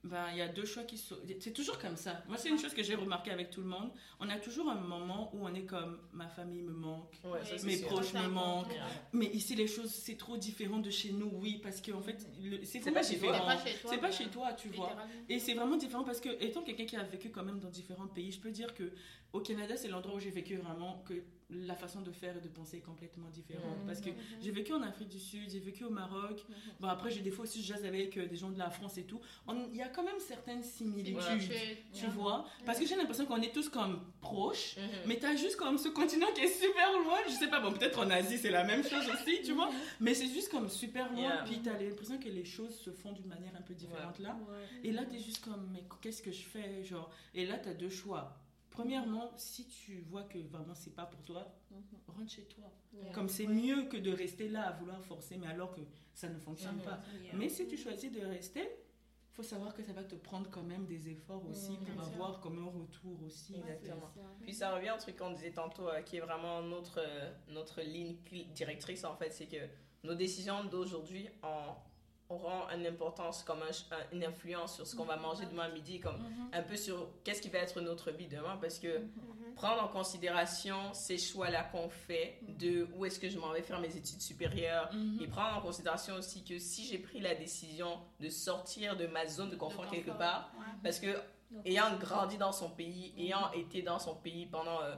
ben 0.04 0.26
il 0.32 0.36
y 0.38 0.42
a 0.42 0.48
deux 0.48 0.66
choix 0.66 0.84
qui 0.84 0.98
sont, 0.98 1.16
c'est 1.40 1.52
toujours 1.52 1.78
comme 1.78 1.96
ça. 1.96 2.22
Moi 2.28 2.36
c'est 2.36 2.50
une 2.50 2.58
chose 2.58 2.74
que 2.74 2.82
j'ai 2.82 2.94
remarqué 2.94 3.30
avec 3.30 3.50
tout 3.50 3.60
le 3.62 3.66
monde, 3.66 3.90
on 4.20 4.28
a 4.28 4.36
toujours 4.38 4.68
un 4.68 4.74
moment 4.74 5.30
où 5.34 5.46
on 5.46 5.54
est 5.54 5.64
comme 5.64 5.98
ma 6.12 6.28
famille 6.28 6.62
me 6.62 6.72
manque, 6.72 7.14
Ouais, 7.24 7.42
ça, 7.44 7.56
c'est 7.56 7.66
mes 7.66 7.76
sûr. 7.78 7.88
proches 7.88 8.12
me 8.12 8.28
manquent, 8.28 8.74
mais 9.12 9.26
ici 9.26 9.54
les 9.54 9.66
choses 9.66 9.90
c'est 9.90 10.16
trop 10.16 10.36
différent 10.36 10.78
de 10.78 10.90
chez 10.90 11.12
nous, 11.12 11.30
oui, 11.34 11.58
parce 11.62 11.80
qu'en 11.80 12.02
fait 12.02 12.18
c'est 12.64 12.78
vraiment 12.80 12.94
pas 12.94 13.02
chez 13.02 13.18
toi. 13.18 13.28
différent. 13.28 13.48
C'est 13.50 13.56
pas 13.56 13.64
chez 13.64 13.78
toi. 13.80 13.90
C'est 13.90 13.96
pas 13.96 14.08
voilà. 14.08 14.12
chez 14.12 14.26
toi, 14.26 14.52
tu 14.52 14.68
vois. 14.68 14.96
Et 15.28 15.38
c'est 15.38 15.54
vraiment 15.54 15.76
différent 15.76 16.04
parce 16.04 16.20
que, 16.20 16.28
étant 16.42 16.62
quelqu'un 16.62 16.84
qui 16.84 16.96
a 16.96 17.02
vécu 17.02 17.30
quand 17.30 17.42
même 17.42 17.58
dans 17.60 17.70
différents 17.70 18.06
pays, 18.06 18.30
je 18.30 18.40
peux 18.40 18.50
dire 18.50 18.74
que 18.74 18.92
au 19.32 19.40
Canada, 19.40 19.76
c'est 19.76 19.88
l'endroit 19.88 20.14
où 20.16 20.20
j'ai 20.20 20.30
vécu 20.30 20.56
vraiment 20.56 21.02
que 21.08 21.14
la 21.54 21.74
façon 21.74 22.00
de 22.00 22.10
faire 22.10 22.36
et 22.36 22.40
de 22.40 22.48
penser 22.48 22.78
est 22.78 22.80
complètement 22.80 23.28
différente. 23.30 23.78
Mhm. 23.80 23.86
Parce 23.86 24.00
que 24.00 24.10
j'ai 24.42 24.50
vécu 24.50 24.72
en 24.72 24.82
Afrique 24.82 25.08
du 25.08 25.18
Sud, 25.20 25.48
j'ai 25.50 25.60
vécu 25.60 25.84
au 25.84 25.90
Maroc. 25.90 26.44
Bon, 26.80 26.88
après, 26.88 27.10
j'ai 27.10 27.20
des 27.20 27.30
fois 27.30 27.44
aussi, 27.44 27.62
je 27.62 27.66
jase 27.68 27.84
avec 27.84 28.16
euh, 28.16 28.26
des 28.26 28.36
gens 28.36 28.50
de 28.50 28.58
la 28.58 28.70
France 28.70 28.98
et 28.98 29.04
tout. 29.04 29.20
On- 29.46 29.68
Il 29.70 29.76
y 29.76 29.82
a 29.82 29.88
quand 29.88 30.02
même 30.04 30.18
certaines 30.20 30.62
similitudes. 30.62 31.50
Tu 31.92 32.06
vois 32.06 32.44
Parce 32.66 32.78
que 32.78 32.86
j'ai 32.86 32.96
l'impression 32.96 33.26
qu'on 33.26 33.40
est 33.42 33.52
tous 33.54 33.68
comme 33.68 34.00
proches, 34.20 34.76
Mhm. 34.76 34.82
mais 35.06 35.16
t'as 35.18 35.36
juste 35.36 35.56
comme 35.56 35.78
ce 35.78 35.88
continent 35.88 36.26
qui 36.34 36.42
est 36.42 36.48
super 36.48 36.92
loin. 37.04 37.18
Je 37.26 37.32
sais 37.32 37.48
pas, 37.48 37.60
bon, 37.60 37.72
peut-être 37.72 37.98
en 37.98 38.10
Asie, 38.10 38.38
c'est 38.38 38.50
la 38.50 38.64
même 38.64 38.82
chose 38.82 39.08
aussi, 39.12 39.42
tu 39.44 39.52
vois. 39.52 39.70
Mais 40.00 40.14
c'est 40.14 40.28
juste 40.28 40.50
comme 40.50 40.68
super 40.68 41.10
loin, 41.12 41.20
Yeah. 41.22 41.42
puis 41.46 41.60
t'as 41.62 41.78
l'impression 41.78 42.18
que 42.18 42.28
les 42.28 42.44
choses 42.44 42.74
se 42.76 42.90
font 42.90 43.12
d'une 43.12 43.26
manière 43.26 43.54
un 43.56 43.62
peu 43.62 43.74
différente 43.74 44.18
là. 44.18 44.36
Et 44.82 44.92
là, 44.92 45.04
t'es 45.04 45.18
juste 45.18 45.44
comme, 45.44 45.68
mais 45.72 45.84
qu'est-ce 46.00 46.22
que 46.22 46.32
je 46.32 46.42
fais 46.44 46.82
genre? 46.84 47.10
Et 47.34 47.46
là, 47.46 47.58
t'as 47.58 47.74
deux 47.74 47.88
choix. 47.90 48.36
Premièrement, 48.74 49.30
si 49.36 49.66
tu 49.68 50.00
vois 50.00 50.24
que 50.24 50.38
vraiment 50.38 50.74
c'est 50.74 50.94
pas 50.94 51.06
pour 51.06 51.22
toi, 51.22 51.46
rentre 52.08 52.30
chez 52.30 52.44
toi. 52.46 52.64
Comme 53.12 53.28
c'est 53.28 53.46
mieux 53.46 53.84
que 53.84 53.96
de 53.96 54.10
rester 54.12 54.48
là 54.48 54.66
à 54.68 54.72
vouloir 54.72 55.00
forcer, 55.04 55.36
mais 55.36 55.46
alors 55.46 55.72
que 55.72 55.80
ça 56.12 56.28
ne 56.28 56.38
fonctionne 56.38 56.78
pas. 56.80 56.98
Mais 57.34 57.48
si 57.48 57.66
tu 57.68 57.76
choisis 57.76 58.10
de 58.10 58.20
rester, 58.20 58.68
faut 59.32 59.42
savoir 59.44 59.74
que 59.74 59.82
ça 59.82 59.92
va 59.92 60.02
te 60.04 60.14
prendre 60.16 60.48
quand 60.50 60.62
même 60.62 60.86
des 60.86 61.08
efforts 61.08 61.44
aussi 61.48 61.72
Mhm. 61.72 61.78
pour 61.86 61.94
Bien 61.94 62.02
sûr. 62.04 62.12
avoir 62.14 62.40
comme 62.40 62.58
un 62.58 62.70
retour 62.70 63.20
aussi. 63.24 63.54
Exactement. 63.56 64.10
Puis 64.42 64.52
ça 64.54 64.74
revient 64.74 64.92
au 64.96 65.00
truc 65.00 65.16
qu'on 65.16 65.30
disait 65.32 65.52
tantôt, 65.52 65.88
euh, 65.88 66.02
qui 66.02 66.16
est 66.16 66.20
vraiment 66.20 66.60
notre, 66.62 66.98
euh, 67.00 67.32
notre 67.48 67.80
ligne 67.80 68.16
directrice 68.54 69.04
en 69.04 69.16
fait, 69.16 69.30
c'est 69.32 69.46
que 69.46 69.68
nos 70.04 70.14
décisions 70.14 70.64
d'aujourd'hui 70.64 71.28
en- 71.42 71.76
auront 72.30 72.68
une 72.74 72.86
importance, 72.86 73.42
comme 73.42 73.60
un 73.62 73.72
ch- 73.72 73.86
un- 73.90 74.16
une 74.16 74.24
influence 74.24 74.74
sur 74.76 74.86
ce 74.86 74.96
qu'on 74.96 75.04
va 75.04 75.16
manger 75.16 75.44
demain 75.46 75.64
à 75.64 75.68
midi, 75.68 76.00
comme 76.00 76.16
Mhm. 76.18 76.50
un 76.52 76.62
peu 76.62 76.76
sur 76.76 77.08
qu'est-ce 77.22 77.42
qui 77.42 77.48
va 77.50 77.58
être 77.58 77.80
notre 77.80 78.10
vie 78.10 78.26
demain, 78.28 78.56
parce 78.60 78.78
que 78.78 78.98
Mhm. 78.98 79.54
prendre 79.56 79.82
en 79.84 79.88
considération 79.88 80.92
ces 80.94 81.18
choix-là 81.18 81.64
qu'on 81.64 81.88
fait, 81.88 82.38
de 82.48 82.88
où 82.96 83.04
est-ce 83.04 83.20
que 83.20 83.28
je 83.28 83.38
m'en 83.38 83.52
vais 83.52 83.62
faire 83.62 83.78
mes 83.80 83.94
études 83.94 84.20
supérieures, 84.22 84.90
Mhm. 84.92 85.18
et 85.22 85.26
prendre 85.26 85.58
en 85.58 85.60
considération 85.60 86.14
aussi 86.14 86.42
que 86.44 86.58
si 86.58 86.86
j'ai 86.86 86.98
pris 86.98 87.20
la 87.20 87.34
décision 87.34 87.98
de 88.20 88.28
sortir 88.30 88.96
de 88.96 89.06
ma 89.06 89.26
zone 89.26 89.50
de 89.50 89.56
confort 89.56 89.84
De 89.84 89.90
quelque 89.90 90.10
part, 90.12 90.50
ouais. 90.58 90.64
parce 90.82 90.98
que 91.00 91.08
ayant 91.66 91.94
grandi 91.98 92.36
dans 92.38 92.52
son 92.52 92.70
pays, 92.70 93.12
ayant 93.18 93.52
été 93.52 93.82
dans 93.82 93.98
son 93.98 94.14
pays 94.16 94.46
pendant 94.46 94.80
euh, 94.80 94.94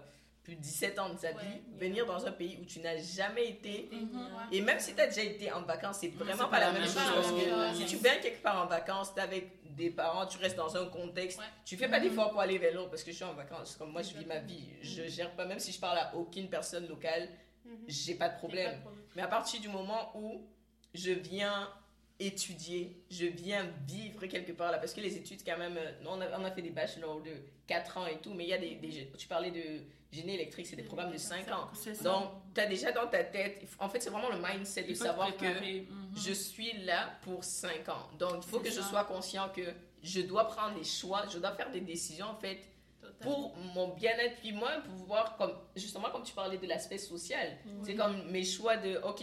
plus 0.47 0.55
de 0.55 0.61
17 0.61 0.99
ans 1.01 1.09
de 1.13 1.19
sa 1.19 1.33
vie, 1.33 1.39
Ouais. 1.39 1.63
venir 1.77 2.07
dans 2.07 2.25
un 2.25 2.31
pays 2.31 2.57
où 2.63 2.65
tu 2.65 2.79
n'as 2.79 2.97
jamais 2.99 3.49
été, 3.49 3.89
Mhm. 3.91 4.29
et 4.53 4.61
même 4.61 4.79
si 4.79 4.95
tu 4.95 5.01
as 5.01 5.09
déjà 5.09 5.25
été 5.25 5.51
en 5.51 5.63
vacances, 5.63 5.99
c'est 6.03 6.09
vraiment 6.15 6.45
c'est 6.45 6.51
pas, 6.51 6.61
la 6.61 6.71
même 6.71 6.85
chose. 6.85 6.95
Parce 6.95 7.33
que 7.33 7.75
si 7.79 7.85
tu 7.87 7.97
viens 7.97 8.17
quelque 8.19 8.41
part 8.45 8.63
en 8.65 8.67
vacances, 8.69 9.13
tu 9.13 9.21
avec 9.21 9.51
des 9.75 9.91
parents, 9.91 10.25
tu 10.25 10.39
restes 10.39 10.57
dans 10.57 10.77
un 10.77 10.87
contexte, 10.87 11.41
Ouais. 11.41 11.45
tu 11.65 11.77
fais 11.77 11.89
pas 11.89 11.99
d'effort 11.99 12.31
pour 12.31 12.41
aller 12.41 12.59
vers 12.59 12.73
l'autre 12.73 12.91
parce 12.91 13.03
que 13.03 13.11
je 13.11 13.17
suis 13.17 13.25
en 13.25 13.35
vacances. 13.35 13.75
Comme 13.75 13.91
moi, 13.91 14.03
je 14.03 14.15
vis 14.17 14.25
ma 14.25 14.39
vie, 14.39 14.63
je 14.83 15.03
gère 15.09 15.33
pas, 15.35 15.47
même 15.47 15.59
si 15.59 15.73
je 15.73 15.81
parle 15.81 15.99
à 15.99 16.15
aucune 16.15 16.49
personne 16.49 16.87
locale, 16.87 17.29
Mhm. 17.65 17.73
j'ai 17.89 18.15
pas 18.15 18.29
de 18.29 18.35
Pas 18.35 18.39
problème. 18.39 18.77
de 18.77 18.81
problème. 18.83 19.05
Mais 19.17 19.23
à 19.23 19.27
partir 19.29 19.61
du 19.61 19.69
moment 19.69 20.13
où 20.17 20.47
je 20.95 21.11
viens 21.11 21.69
étudier, 22.19 22.97
je 23.11 23.27
viens 23.27 23.67
vivre 23.87 24.27
quelque 24.27 24.53
part 24.53 24.73
là, 24.73 24.79
parce 24.79 24.95
que 24.95 25.01
les 25.01 25.17
études 25.17 25.43
quand 25.45 25.59
même, 25.59 25.77
euh, 25.77 25.93
on 26.07 26.21
a, 26.21 26.39
on 26.39 26.45
a 26.45 26.51
fait 26.51 26.63
des 26.63 26.71
bachelors 26.71 27.21
de 27.21 27.31
4 27.67 27.99
ans 27.99 28.07
et 28.07 28.19
tout, 28.19 28.33
mais 28.33 28.45
il 28.45 28.51
y 28.51 28.55
a 28.55 28.59
des, 28.59 28.77
des- 28.77 29.11
tu 29.19 29.29
parlais 29.29 29.51
de 29.51 29.83
génie 30.11 30.35
électrique, 30.35 30.67
c'est 30.67 30.77
des 30.77 30.83
programmes 30.83 31.13
de 31.13 31.19
5 31.19 31.51
ans. 31.53 31.69
Donc, 32.05 32.31
tu 32.55 32.61
as 32.61 32.67
déjà 32.67 32.93
dans 32.93 33.07
ta 33.07 33.23
tête, 33.25 33.63
en 33.79 33.89
fait 33.89 34.01
c'est 34.01 34.11
vraiment 34.11 34.31
le 34.31 34.39
mindset 34.39 34.85
de 34.85 34.95
savoir 34.95 35.37
que. 35.37 35.45
Mhm. 35.45 35.87
je 36.17 36.33
suis 36.33 36.73
là 36.85 37.13
pour 37.23 37.45
5 37.45 37.89
ans. 37.91 38.09
Donc, 38.19 38.37
il 38.45 38.49
faut 38.49 38.61
que 38.61 38.71
je 38.71 38.81
sois 38.81 39.05
conscient 39.05 39.49
que 39.55 39.63
je 40.03 40.21
dois 40.23 40.45
prendre 40.47 40.77
des 40.79 40.85
choix, 40.85 41.25
je 41.31 41.39
dois 41.39 41.53
faire 41.53 41.71
des 41.71 41.81
décisions 41.81 42.27
en 42.27 42.37
fait 42.37 42.61
Totalement. 43.03 43.51
pour 43.51 43.57
mon 43.75 43.89
bien-être, 43.89 44.37
puis 44.37 44.53
moi, 44.53 44.71
pouvoir, 44.85 45.37
comme, 45.37 45.53
justement, 45.75 46.11
comme 46.11 46.23
tu 46.23 46.33
parlais 46.33 46.57
de 46.59 46.67
l'aspect 46.67 46.99
social, 46.99 47.59
c'est 47.83 47.95
comme 47.95 48.31
mes 48.31 48.45
choix 48.45 48.77
de, 48.79 48.99
ok, 49.05 49.23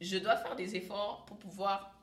je 0.00 0.16
dois 0.18 0.36
faire 0.36 0.54
des 0.54 0.76
efforts 0.76 1.24
pour 1.26 1.38
pouvoir 1.38 1.96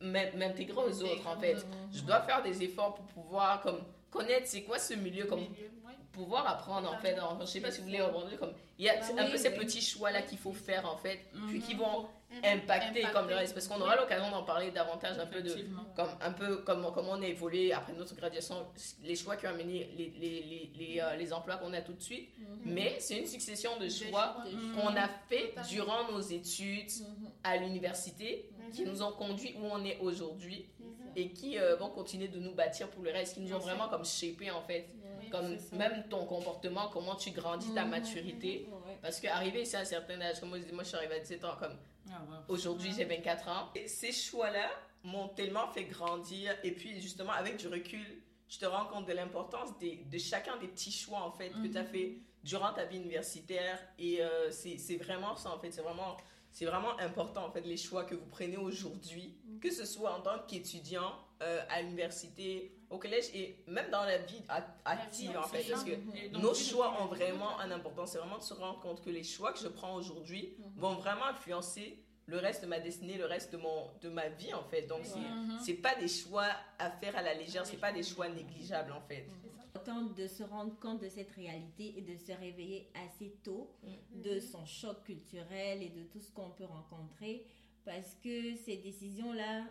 m'intégrer 0.00 0.76
aux 0.82 1.02
autres, 1.02 1.26
en 1.26 1.38
fait. 1.38 1.56
Je 1.92 2.00
dois 2.02 2.20
faire 2.22 2.42
des 2.42 2.62
efforts 2.62 2.94
pour 2.94 3.04
pouvoir, 3.06 3.60
comme, 3.62 3.80
connaître 4.10 4.46
c'est 4.46 4.62
quoi 4.62 4.78
ce 4.78 4.94
milieu, 4.94 5.24
comme, 5.26 5.40
Milieu, 5.40 5.70
ouais. 5.86 5.92
pouvoir 6.12 6.46
apprendre, 6.46 6.92
en 6.92 6.98
fait. 6.98 7.18
En- 7.20 7.40
je 7.40 7.46
sais 7.46 7.60
pas 7.60 7.70
si 7.70 7.78
vous 7.80 7.86
voulez 7.86 8.00
rebondir, 8.02 8.38
comme, 8.38 8.52
il 8.78 8.84
y 8.84 8.88
a 8.88 8.96
Bah 8.96 9.06
un 9.18 9.24
oui, 9.26 9.30
peu 9.32 9.36
ces 9.38 9.48
oui. 9.50 9.56
petits 9.58 9.80
choix-là 9.82 10.22
qu'il 10.22 10.38
faut 10.38 10.52
faire, 10.52 10.88
en 10.90 10.96
fait, 10.96 11.20
puis 11.48 11.58
Mhm. 11.58 11.62
qui 11.62 11.74
vont 11.74 12.08
Mhm. 12.30 12.40
impacter 12.44 13.02
comme 13.12 13.28
le 13.28 13.36
reste, 13.36 13.54
parce 13.54 13.68
qu'on 13.68 13.80
aura 13.80 13.94
l'occasion 13.94 14.28
d'en 14.30 14.42
parler 14.42 14.72
davantage 14.72 15.16
un 15.20 15.26
peu 15.26 15.40
de, 15.40 15.54
comme 15.94 16.08
un 16.20 16.32
peu 16.32 16.56
comme 16.58 16.90
comment 16.92 17.12
on 17.12 17.22
a 17.22 17.26
évolué 17.26 17.72
après 17.72 17.92
notre 17.92 18.16
graduation, 18.16 18.56
les 19.04 19.14
choix 19.14 19.36
qui 19.36 19.46
ont 19.46 19.50
amené 19.50 19.88
les, 19.96 20.12
les, 20.18 20.42
les, 20.42 20.70
les, 20.76 21.00
euh, 21.00 21.14
les 21.14 21.32
emplois 21.32 21.58
qu'on 21.58 21.72
a 21.72 21.80
tout 21.80 21.92
de 21.92 22.02
suite. 22.02 22.30
Mais 22.64 22.96
c'est 22.98 23.18
une 23.18 23.26
succession 23.28 23.76
de 23.78 23.88
choix 23.88 24.36
Mhm. 24.52 24.74
qu'on 24.74 24.96
a 24.96 25.06
fait 25.28 25.54
durant 25.68 26.10
nos 26.10 26.20
études 26.20 26.90
à 27.44 27.56
l'université 27.56 28.50
qui 28.72 28.84
nous 28.84 29.02
ont 29.02 29.12
conduit 29.12 29.54
où 29.58 29.64
on 29.66 29.84
est 29.84 29.98
aujourd'hui 29.98 30.66
Mhm. 30.78 30.86
et 31.16 31.30
qui 31.30 31.58
euh, 31.58 31.76
vont 31.76 31.90
continuer 31.90 32.28
de 32.28 32.38
nous 32.38 32.52
bâtir 32.54 32.88
pour 32.90 33.02
le 33.02 33.10
reste, 33.10 33.34
qui 33.34 33.40
nous 33.40 33.54
ont 33.54 33.58
vraiment 33.58 33.88
comme 33.88 34.04
shapé 34.04 34.50
en 34.50 34.62
fait. 34.62 34.88
Oui, 35.20 35.30
Comme 35.30 35.56
même 35.72 36.04
ton 36.10 36.26
comportement, 36.26 36.88
comment 36.92 37.14
tu 37.16 37.30
grandis, 37.30 37.72
ta 37.74 37.84
maturité. 37.84 38.68
Parce 39.02 39.20
qu'arriver 39.20 39.62
ici 39.62 39.74
à 39.76 39.80
un 39.80 39.84
certain 39.84 40.20
âge, 40.20 40.40
comme 40.40 40.48
moi 40.50 40.58
je 40.58 40.64
dis, 40.64 40.72
moi 40.72 40.82
je 40.82 40.88
suis 40.88 40.96
arrivée 40.96 41.16
à 41.16 41.20
17 41.20 41.44
ans, 41.44 41.56
comme 41.58 41.76
Ah, 42.10 42.20
ouais. 42.30 42.36
Aujourd'hui, 42.48 42.92
j'ai 42.94 43.04
24 43.04 43.48
ans. 43.48 43.68
Et 43.74 43.88
ces 43.88 44.12
choix-là 44.12 44.68
m'ont 45.04 45.28
tellement 45.28 45.66
fait 45.68 45.84
grandir. 45.84 46.54
Et 46.62 46.72
puis, 46.72 47.00
justement, 47.00 47.32
avec 47.32 47.56
du 47.56 47.66
recul, 47.68 48.04
je 48.48 48.58
te 48.58 48.66
rends 48.66 48.84
compte 48.86 49.06
de 49.06 49.12
l'importance 49.14 49.70
de 49.80 50.18
chacun 50.18 50.56
des 50.58 50.68
petits 50.68 50.92
choix, 50.92 51.20
en 51.22 51.32
fait, 51.32 51.48
que 51.50 51.66
tu 51.66 51.78
as 51.78 51.84
fait 51.84 52.18
durant 52.42 52.72
ta 52.74 52.84
vie 52.84 52.98
universitaire. 52.98 53.78
Et 53.98 54.20
euh, 54.22 54.50
c'est 54.50 54.96
vraiment 54.98 55.34
ça, 55.36 55.50
en 55.54 55.58
fait. 55.58 55.70
C'est 55.72 55.80
vraiment, 55.80 56.16
c'est 56.54 56.64
vraiment 56.64 56.96
important, 57.00 57.44
en 57.44 57.50
fait, 57.50 57.60
les 57.62 57.76
choix 57.76 58.04
que 58.04 58.14
vous 58.14 58.26
prenez 58.26 58.56
aujourd'hui, 58.56 59.36
que 59.60 59.70
ce 59.70 59.84
soit 59.84 60.12
en 60.16 60.20
tant 60.22 60.38
qu'étudiant 60.48 61.12
euh, 61.42 61.60
à 61.68 61.82
l'université, 61.82 62.72
au 62.90 62.96
collège 62.98 63.24
et 63.34 63.62
même 63.66 63.90
dans 63.90 64.04
la 64.04 64.18
vie 64.18 64.40
active, 64.84 65.36
en 65.36 65.42
fait. 65.42 65.64
Parce 65.70 65.84
que 65.84 66.38
nos 66.38 66.54
choix 66.54 67.02
ont 67.02 67.06
vraiment 67.06 67.58
un 67.58 67.70
importance. 67.72 68.12
C'est 68.12 68.18
vraiment 68.18 68.38
de 68.38 68.42
se 68.44 68.54
rendre 68.54 68.78
compte 68.80 69.02
que 69.02 69.10
les 69.10 69.24
choix 69.24 69.52
que 69.52 69.58
je 69.58 69.66
prends 69.68 69.96
aujourd'hui 69.96 70.54
Mhm. 70.58 70.64
vont 70.76 70.94
vraiment 70.94 71.24
influencer 71.26 71.98
le 72.26 72.38
reste 72.38 72.62
de 72.62 72.66
ma 72.68 72.78
destinée, 72.78 73.18
le 73.18 73.26
reste 73.26 73.52
de, 73.52 73.56
mon, 73.58 73.90
de 74.00 74.08
ma 74.08 74.28
vie, 74.28 74.54
en 74.54 74.62
fait. 74.62 74.82
Donc, 74.82 75.00
c'est 75.04 75.18
Mhm. 75.18 75.58
c'est 75.60 75.74
pas 75.74 75.94
des 75.96 76.08
choix 76.08 76.46
à 76.78 76.90
faire 76.90 77.16
à 77.16 77.22
la 77.22 77.34
légère, 77.34 77.66
c'est 77.66 77.76
pas 77.78 77.92
des 77.92 78.02
choix 78.04 78.28
négligeables, 78.28 78.92
en 78.92 79.00
fait. 79.02 79.26
Important 79.76 80.02
de 80.14 80.26
se 80.28 80.42
rendre 80.44 80.78
compte 80.78 81.02
de 81.02 81.08
cette 81.08 81.30
réalité 81.32 81.98
et 81.98 82.02
de 82.02 82.16
se 82.16 82.30
réveiller 82.32 82.88
assez 83.06 83.34
tôt 83.42 83.70
de 84.22 84.38
son 84.38 84.64
choc 84.66 85.02
culturel 85.04 85.82
et 85.82 85.88
de 85.88 86.04
tout 86.04 86.20
ce 86.20 86.30
qu'on 86.30 86.50
peut 86.50 86.64
rencontrer 86.64 87.44
parce 87.84 88.14
que 88.22 88.54
ces 88.56 88.76
décisions-là, 88.78 89.64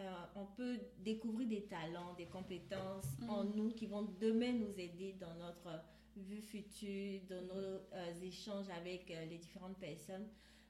euh, 0.00 0.12
on 0.36 0.46
peut 0.46 0.78
découvrir 1.00 1.48
des 1.48 1.64
talents, 1.66 2.14
des 2.14 2.26
compétences 2.26 3.04
en 3.28 3.44
nous 3.44 3.70
qui 3.72 3.86
vont 3.86 4.08
demain 4.20 4.52
nous 4.52 4.72
aider 4.80 5.14
dans 5.20 5.34
notre 5.34 5.84
vue 6.16 6.40
future, 6.40 7.20
dans 7.28 7.42
nos 7.42 7.60
euh, 7.92 8.20
échanges 8.22 8.68
avec 8.70 9.10
euh, 9.10 9.24
les 9.26 9.36
différentes 9.38 9.78
personnes. 9.78 10.26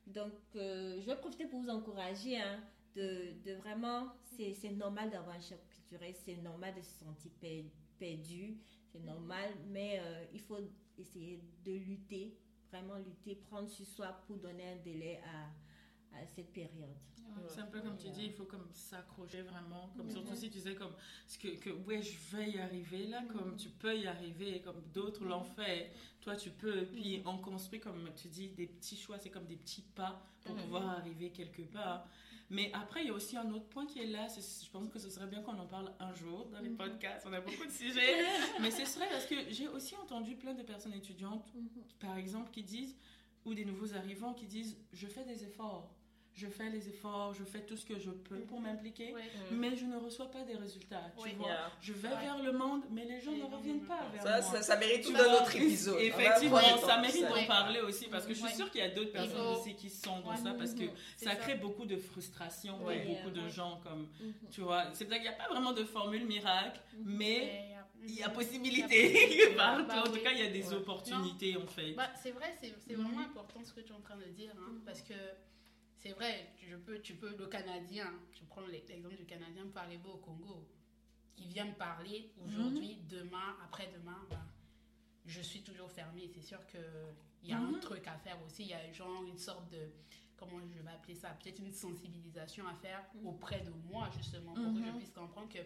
Donc, 0.09 0.33
je 0.55 1.07
vais 1.07 1.17
profiter 1.17 1.47
pour 1.47 1.61
vous 1.61 1.71
encourager 1.71 2.37
hein, 2.37 2.61
de, 2.97 3.41
de 3.45 3.53
vraiment, 3.55 4.09
c'est 4.37 4.71
normal 4.73 5.09
d'avoir 5.11 5.37
un 5.37 5.41
choc 5.41 5.61
culturel, 5.71 6.13
c'est 6.25 6.37
normal 6.43 6.75
de 6.75 6.83
se 6.83 6.99
sentir 6.99 7.31
per- 7.41 7.71
perdu, 8.03 8.57
c'est 8.91 9.05
normal, 9.05 9.51
mais 9.71 10.01
euh, 10.01 10.25
il 10.33 10.41
faut 10.41 10.59
essayer 10.99 11.41
de 11.65 11.73
lutter, 11.73 12.37
vraiment 12.71 12.97
lutter, 12.97 13.37
prendre 13.37 13.69
sur 13.69 13.87
soi 13.87 14.09
pour 14.27 14.39
donner 14.39 14.73
un 14.73 14.77
délai 14.77 15.21
à, 15.25 16.19
à 16.19 16.27
cette 16.35 16.53
période. 16.53 16.97
Ouais, 17.17 17.45
C'est 17.49 17.61
un 17.61 17.67
peu 17.67 17.81
comme 17.81 17.97
tu 17.97 18.09
dis, 18.11 18.25
il 18.27 18.33
faut 18.33 18.45
comme 18.45 18.69
s'accrocher 18.73 19.43
vraiment, 19.43 19.91
comme 19.97 20.11
surtout 20.11 20.35
si 20.35 20.51
tu 20.51 20.59
sais 20.59 20.75
comme 20.75 20.95
ce 21.27 21.39
que, 21.39 21.49
que 21.57 21.71
ouais 21.71 22.03
je 22.03 22.37
vais 22.37 22.51
y 22.51 22.59
arriver 22.59 23.07
là, 23.07 23.23
comme 23.33 23.57
tu 23.57 23.69
peux 23.71 23.97
y 23.97 24.07
arriver, 24.07 24.61
comme 24.63 24.83
d'autres 24.93 25.25
l'ont 25.25 25.45
fait, 25.45 25.93
toi 26.21 26.35
tu 26.37 26.51
peux, 26.51 26.85
puis 26.87 27.23
on 27.25 27.39
construit 27.39 27.81
comme 27.81 28.11
tu 28.17 28.29
dis 28.29 28.49
des 28.49 28.67
petits 28.67 28.97
choix, 28.97 29.19
c'est 29.19 29.31
comme 29.31 29.47
des 29.47 29.57
petits 29.57 29.83
pas 29.95 30.21
pour 30.45 30.57
pouvoir 30.57 30.89
arriver 30.99 31.31
quelque 31.31 31.63
part. 31.63 32.09
Mais 32.53 32.71
après 32.75 33.01
il 33.01 33.07
y 33.07 33.11
a 33.11 33.15
aussi 33.15 33.37
un 33.39 33.51
autre 33.51 33.65
point 33.65 33.87
qui 33.87 34.01
est 34.01 34.07
là, 34.07 34.27
je 34.29 34.71
pense 34.71 34.89
que 34.91 34.99
ce 34.99 35.09
serait 35.09 35.27
bien 35.27 35.41
qu'on 35.41 35.59
en 35.59 35.67
parle 35.67 35.91
un 35.99 36.13
jour 36.13 36.51
dans 36.53 36.61
les 36.61 36.69
podcasts, 36.69 37.27
on 37.27 37.33
a 37.33 37.41
beaucoup 37.41 37.65
de 37.65 37.71
sujets, 37.83 38.27
mais 38.61 38.71
ce 38.71 38.85
serait 38.85 39.09
parce 39.09 39.25
que 39.25 39.35
j'ai 39.49 39.69
aussi 39.69 39.97
entendu 39.97 40.37
plein 40.37 40.53
de 40.53 40.63
personnes 40.63 40.93
étudiantes 40.93 41.51
par 41.99 42.19
exemple, 42.19 42.51
qui 42.51 42.63
disent, 42.63 42.95
ou 43.47 43.55
des 43.55 43.65
nouveaux 43.65 43.95
arrivants 43.95 44.35
qui 44.35 44.47
disent, 44.47 44.77
je 44.93 45.07
fais 45.07 45.25
des 45.25 45.45
efforts, 45.45 45.91
je 46.35 46.47
fais 46.47 46.71
les 46.71 46.89
efforts, 46.89 47.35
je 47.35 47.45
fais 47.45 47.61
tout 47.61 47.77
ce 47.77 47.85
que 47.85 47.99
je 47.99 48.11
peux 48.11 48.41
pour 48.41 48.59
m'impliquer, 48.61 49.13
Ouais. 49.13 49.23
mais 49.51 49.77
je 49.77 49.85
ne 49.85 49.97
reçois 49.97 50.31
pas 50.31 50.43
des 50.45 50.55
résultats. 50.57 51.03
Tu 51.19 51.25
Oui. 51.25 51.35
vois, 51.35 51.49
Yeah. 51.49 51.71
je 51.81 51.93
vais 51.93 52.09
Ouais. 52.09 52.21
vers 52.23 52.43
le 52.43 52.53
monde, 52.53 52.83
mais 52.91 53.05
les 53.05 53.21
gens 53.21 53.33
Et 53.33 53.39
ne 53.39 53.45
reviennent 53.45 53.85
pas 53.85 54.01
vers 54.13 54.23
Ça, 54.23 54.31
moi. 54.41 54.41
ça, 54.41 54.63
ça 54.63 54.77
mérite 54.77 55.03
tout 55.05 55.13
Tu 55.13 55.21
un 55.21 55.35
autre 55.35 55.55
épisode. 55.57 55.99
Effectivement, 56.01 56.79
ça 56.87 56.99
mérite 57.01 57.29
d'en 57.29 57.45
parler 57.47 57.81
aussi 57.81 58.07
parce 58.09 58.25
que 58.25 58.31
je 58.33 58.39
suis 58.39 58.47
Ouais. 58.47 58.55
sûre 58.55 58.71
qu'il 58.71 58.81
y 58.81 58.85
a 58.85 58.89
d'autres 58.91 59.13
personnes 59.13 59.47
aussi 59.57 59.75
qui 59.75 59.91
sont 59.91 60.21
dans 60.21 60.31
Ouais. 60.31 60.37
ça 60.37 60.55
parce 60.55 60.73
que 60.75 60.85
ça 61.17 61.31
ça. 61.31 61.37
crée 61.37 61.55
beaucoup 61.57 61.85
de 61.85 61.97
frustration 61.97 62.79
pour 62.79 62.87
beaucoup 62.91 63.31
de 63.31 63.43
Ouais. 63.43 63.51
gens 63.51 63.81
comme 63.83 64.09
Mhm. 64.21 64.33
tu 64.51 64.63
vois. 64.63 64.87
C'est 64.95 65.05
vrai 65.05 65.17
qu'il 65.17 65.29
n'y 65.29 65.35
a 65.35 65.39
pas 65.39 65.49
vraiment 65.49 65.73
de 65.73 65.85
formule 65.85 66.25
miracle, 66.25 66.81
mais 67.05 67.69
il 68.05 68.15
y 68.15 68.23
a 68.23 68.29
mhm. 68.29 68.35
possibilité 68.35 69.03
partout. 69.57 69.85
possibilité. 69.87 69.99
En 69.99 70.03
tout 70.05 70.13
Bah 70.13 70.19
cas, 70.25 70.31
il 70.33 70.39
y 70.39 70.47
a 70.47 70.51
des 70.51 70.67
Ouais. 70.69 70.75
opportunités 70.75 71.57
en 71.57 71.67
fait. 71.67 71.93
Bah, 71.93 72.09
c'est 72.23 72.31
vrai, 72.33 72.55
c'est 72.61 72.73
Mhm. 72.97 73.03
vraiment 73.05 73.21
important 73.21 73.61
ce 73.63 73.73
que 73.75 73.81
tu 73.81 73.93
es 73.93 73.95
en 73.95 74.01
train 74.01 74.17
de 74.17 74.25
dire, 74.25 74.51
hein, 74.59 74.73
parce 74.87 75.03
que 75.03 75.13
c'est 76.03 76.13
vrai, 76.13 76.49
je 76.69 76.75
peux, 76.77 76.99
tu 77.01 77.15
peux, 77.15 77.35
le 77.37 77.47
Canadien, 77.47 78.13
je 78.33 78.45
prends 78.45 78.67
l'exemple 78.67 79.15
du 79.17 79.25
Canadien, 79.25 79.67
peut 79.73 79.79
arriver 79.79 80.09
au 80.09 80.17
Congo, 80.17 80.69
il 81.39 81.47
vient 81.47 81.65
me 81.67 81.75
parler 81.75 82.33
aujourd'hui, 82.45 82.99
demain, 83.09 83.57
après-demain, 83.65 84.27
bah, 84.31 84.45
je 85.25 85.41
suis 85.41 85.63
toujours 85.63 85.91
fermée. 85.91 86.29
C'est 86.35 86.43
sûr 86.43 86.65
qu'il 86.67 86.81
y 87.49 87.53
a 87.53 87.61
Mhm. 87.61 87.77
un 87.77 87.79
truc 87.79 88.07
à 88.09 88.17
faire 88.19 88.43
aussi, 88.45 88.63
il 88.65 88.69
y 88.71 88.75
a 88.75 88.93
genre 88.93 89.23
une 89.25 89.39
sorte 89.39 89.71
de, 89.71 89.91
comment 90.37 90.61
je 90.61 90.81
vais 90.83 90.91
appeler 90.91 91.15
ça, 91.15 91.31
peut-être 91.31 91.61
une 91.61 91.73
sensibilisation 91.73 92.67
à 92.67 92.75
faire 92.75 93.05
auprès 93.25 93.61
de 93.61 93.71
moi, 93.89 94.11
justement, 94.17 94.55
pour 94.55 94.73
que 94.75 94.81
je 94.81 94.91
Mhm. 94.91 94.99
puisse 94.99 95.13
comprendre 95.13 95.49
que 95.49 95.59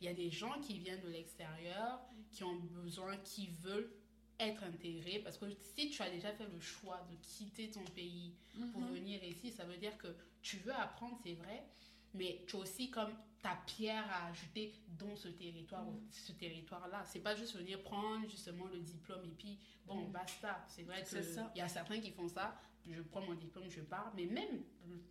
il 0.00 0.04
y 0.06 0.08
a 0.08 0.14
des 0.14 0.30
gens 0.30 0.60
qui 0.60 0.78
viennent 0.78 1.02
de 1.02 1.08
l'extérieur, 1.08 2.00
qui 2.32 2.42
ont 2.42 2.56
besoin, 2.56 3.16
qui 3.18 3.48
veulent 3.60 3.90
être 4.40 4.62
intégrés 4.64 5.18
parce 5.20 5.36
que 5.36 5.46
si 5.74 5.90
tu 5.90 6.02
as 6.02 6.10
déjà 6.10 6.32
fait 6.32 6.46
le 6.46 6.60
choix 6.60 7.00
de 7.10 7.16
quitter 7.16 7.70
ton 7.70 7.84
pays 7.84 8.34
pour 8.72 8.80
Mhm. 8.80 8.94
venir 8.94 9.24
ici, 9.24 9.50
ça 9.50 9.64
veut 9.64 9.76
dire 9.76 9.96
que 9.98 10.08
tu 10.42 10.58
veux 10.58 10.72
apprendre, 10.74 11.18
c'est 11.22 11.34
vrai, 11.34 11.64
mais 12.14 12.44
tu 12.46 12.56
as 12.56 12.60
aussi 12.60 12.90
comme 12.90 13.12
ta 13.42 13.56
pierre 13.66 14.04
à 14.10 14.28
ajouter 14.28 14.72
dans 14.98 15.14
ce 15.16 15.28
territoire, 15.28 15.86
ce 16.10 16.32
territoire-là. 16.32 17.04
C'est 17.06 17.20
pas 17.20 17.34
juste 17.36 17.56
venir 17.56 17.80
prendre 17.82 18.28
justement 18.28 18.66
le 18.66 18.78
diplôme 18.80 19.24
et 19.24 19.34
puis 19.36 19.58
bon, 19.86 20.08
basta. 20.08 20.64
C'est 20.68 20.82
vrai 20.82 21.04
ça. 21.04 21.20
qu'il 21.20 21.58
y 21.58 21.60
a 21.60 21.68
certains 21.68 22.00
qui 22.00 22.10
font 22.10 22.28
ça. 22.28 22.58
Je 22.90 23.02
prends 23.02 23.20
mon 23.20 23.34
diplôme, 23.34 23.64
je 23.68 23.80
pars, 23.82 24.12
mais 24.16 24.24
même 24.26 24.62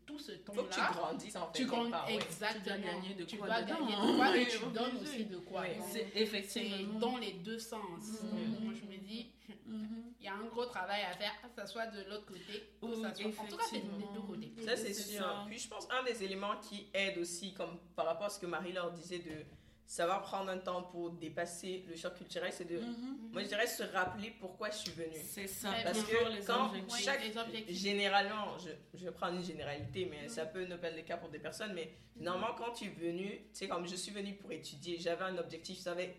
tout 0.06 0.18
ce 0.18 0.32
Faut 0.46 0.52
que 0.54 0.62
tu 0.62 0.76
temps-là, 0.78 0.92
grandisses 0.94 1.36
en 1.36 1.46
fait. 1.48 1.58
tu 1.60 1.64
quelque 1.66 1.76
comptes 1.76 1.92
part, 1.92 2.08
ouais. 2.08 2.16
exactement. 2.16 2.64
Tu 2.64 2.70
dois 2.70 2.78
gagner 2.92 3.14
de 3.14 3.24
Tu 3.26 3.36
dedans, 3.36 3.48
gagner 3.48 3.68
de 3.68 4.16
quoi 4.18 4.36
et 4.38 4.40
Oui, 4.40 4.48
tu 4.52 4.66
donnes 4.74 4.98
aussi 5.02 5.26
de 5.26 5.38
quoi. 5.38 5.62
Oui. 5.62 5.84
C'est 5.92 6.08
effectivement. 6.16 7.00
dans 7.00 7.18
les 7.18 7.34
deux 7.34 7.60
sens. 7.60 8.22
Mhm. 8.24 8.52
Donc, 8.54 8.60
moi, 8.62 8.74
je 8.74 8.86
me 8.92 8.98
dis, 8.98 9.32
Mhm. 9.66 10.14
il 10.20 10.26
y 10.26 10.28
a 10.30 10.34
un 10.36 10.46
gros 10.46 10.66
travail 10.66 11.04
à 11.04 11.14
faire, 11.16 11.32
que 11.42 11.48
ça 11.56 11.66
soit 11.68 11.88
de 11.88 12.04
l'autre 12.10 12.26
côté, 12.26 12.70
ou 12.82 12.94
ça 13.02 13.14
soit. 13.14 13.28
En 13.28 13.46
tout 13.46 13.58
cas, 13.58 13.64
c'est 13.70 13.80
des 13.80 14.06
deux 14.14 14.22
côtés. 14.26 14.52
Ça, 14.66 14.76
c'est 14.76 14.94
C'est 14.94 15.14
sûr. 15.14 15.20
ça. 15.24 15.46
Puis 15.48 15.60
je 15.60 15.68
pense 15.70 15.88
un 15.92 16.04
des 16.04 16.24
éléments 16.24 16.58
qui 16.60 16.88
aide 16.94 17.18
aussi, 17.20 17.54
comme 17.54 17.78
par 17.96 18.06
rapport 18.08 18.26
à 18.26 18.30
ce 18.30 18.40
que 18.40 18.46
Marie 18.46 18.74
leur 18.74 18.92
disait, 18.92 19.20
de 19.20 19.46
savoir 19.88 20.22
prendre 20.22 20.50
un 20.50 20.58
temps 20.58 20.84
pour 20.84 21.12
dépasser 21.12 21.86
le 21.88 21.96
choc 21.96 22.14
culturel, 22.16 22.52
c'est 22.52 22.66
de, 22.66 22.78
Mhm. 22.78 23.30
moi 23.32 23.42
je 23.42 23.48
dirais, 23.48 23.66
se 23.68 23.84
rappeler 23.84 24.32
pourquoi 24.38 24.70
je 24.70 24.76
suis 24.76 24.92
venue. 24.92 25.16
C'est 25.26 25.48
ça. 25.48 25.72
Parce 25.82 26.04
que 26.04 26.30
les 26.36 26.42
quand 26.42 26.68
objectifs. 26.68 27.06
Chaque- 27.06 27.24
les 27.24 27.38
objectifs. 27.38 27.78
Généralement, 27.78 28.58
je, 28.60 28.70
je 29.00 29.06
vais 29.06 29.12
prendre 29.12 29.36
une 29.38 29.44
généralité, 29.46 30.06
mais 30.12 30.28
ça 30.28 30.46
peut 30.46 30.66
ne 30.66 30.76
pas 30.76 30.90
être 30.90 30.98
le 30.98 31.04
cas 31.04 31.16
pour 31.16 31.30
des 31.30 31.40
personnes, 31.40 31.72
mais 31.74 31.90
normalement, 32.18 32.54
quand 32.58 32.74
tu 32.74 32.86
es 32.86 32.90
venu, 32.90 33.30
tu 33.30 33.44
sais, 33.54 33.68
comme 33.70 33.88
je 33.88 33.96
suis 33.96 34.12
venue 34.12 34.34
pour 34.36 34.52
étudier, 34.52 34.98
j'avais 35.00 35.24
un 35.24 35.38
objectif, 35.38 35.78
tu 35.78 35.82
savais, 35.84 36.14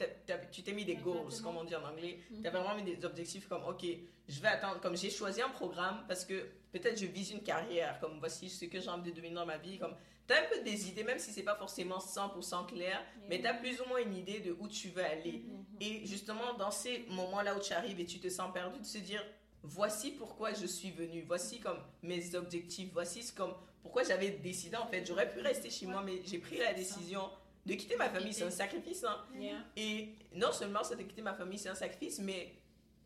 tu 0.50 0.62
t'es 0.62 0.72
mis 0.72 0.86
des 0.86 0.96
goals, 0.96 1.28
comme 1.42 1.58
on 1.58 1.64
dit 1.64 1.76
en 1.76 1.84
anglais, 1.84 2.20
tu 2.40 2.46
avais 2.48 2.58
vraiment 2.58 2.74
mis 2.82 2.94
des 2.94 3.04
objectifs 3.04 3.48
comme, 3.48 3.64
ok, 3.64 3.84
je 4.28 4.40
vais 4.40 4.48
attendre, 4.48 4.80
comme 4.80 4.96
j'ai 4.96 5.10
choisi 5.10 5.42
un 5.42 5.50
programme 5.50 6.04
parce 6.08 6.24
que 6.24 6.48
peut-être 6.72 6.98
je 6.98 7.04
vise 7.06 7.32
une 7.32 7.42
carrière, 7.42 8.00
comme 8.00 8.18
voici 8.18 8.48
ce 8.48 8.64
que 8.64 8.80
j'ai 8.80 8.88
envie 8.88 9.10
de 9.10 9.16
devenir 9.16 9.34
dans 9.34 9.46
ma 9.46 9.58
vie, 9.58 9.78
comme, 9.78 9.94
tu 10.28 10.34
as 10.34 10.40
un 10.40 10.44
peu 10.44 10.62
des 10.62 10.88
idées, 10.88 11.04
même 11.04 11.18
si 11.18 11.32
c'est 11.32 11.42
pas 11.42 11.56
forcément 11.56 11.98
100% 11.98 12.66
clair, 12.66 13.02
mais 13.28 13.40
tu 13.40 13.46
as 13.46 13.54
plus 13.54 13.80
ou 13.80 13.88
moins 13.88 13.98
une 13.98 14.14
idée 14.14 14.40
de 14.40 14.54
où 14.60 14.68
tu 14.68 14.88
veux 14.88 15.04
aller. 15.04 15.42
Et 15.80 16.04
justement, 16.06 16.54
dans 16.58 16.70
ces 16.70 17.06
moments-là 17.08 17.56
où 17.56 17.60
tu 17.60 17.72
arrives 17.72 17.98
et 17.98 18.04
tu 18.04 18.20
te 18.20 18.28
sens 18.28 18.52
perdu, 18.52 18.78
de 18.78 18.84
se 18.84 18.98
dire, 18.98 19.24
voici 19.62 20.10
pourquoi 20.10 20.52
je 20.52 20.66
suis 20.66 20.90
venu, 20.90 21.24
voici 21.26 21.60
comme 21.60 21.78
mes 22.02 22.34
objectifs, 22.34 22.90
voici 22.92 23.32
comme 23.34 23.54
pourquoi 23.82 24.02
j'avais 24.02 24.30
décidé 24.30 24.76
en 24.76 24.86
fait. 24.86 25.06
J'aurais 25.06 25.30
pu 25.32 25.40
rester 25.40 25.70
chez 25.70 25.86
moi, 25.86 26.02
mais 26.04 26.20
j'ai 26.26 26.38
pris 26.38 26.58
la 26.58 26.74
décision 26.74 27.22
de 27.64 27.74
quitter 27.74 27.96
ma 27.96 28.10
famille. 28.10 28.34
C'est 28.34 28.44
un 28.44 28.50
sacrifice. 28.50 29.04
Hein. 29.04 29.16
Yeah. 29.34 29.64
Et 29.76 30.14
non 30.34 30.52
seulement 30.52 30.84
c'est 30.84 30.96
de 30.96 31.02
quitter 31.02 31.22
ma 31.22 31.34
famille, 31.34 31.58
c'est 31.58 31.70
un 31.70 31.74
sacrifice, 31.74 32.18
mais 32.18 32.54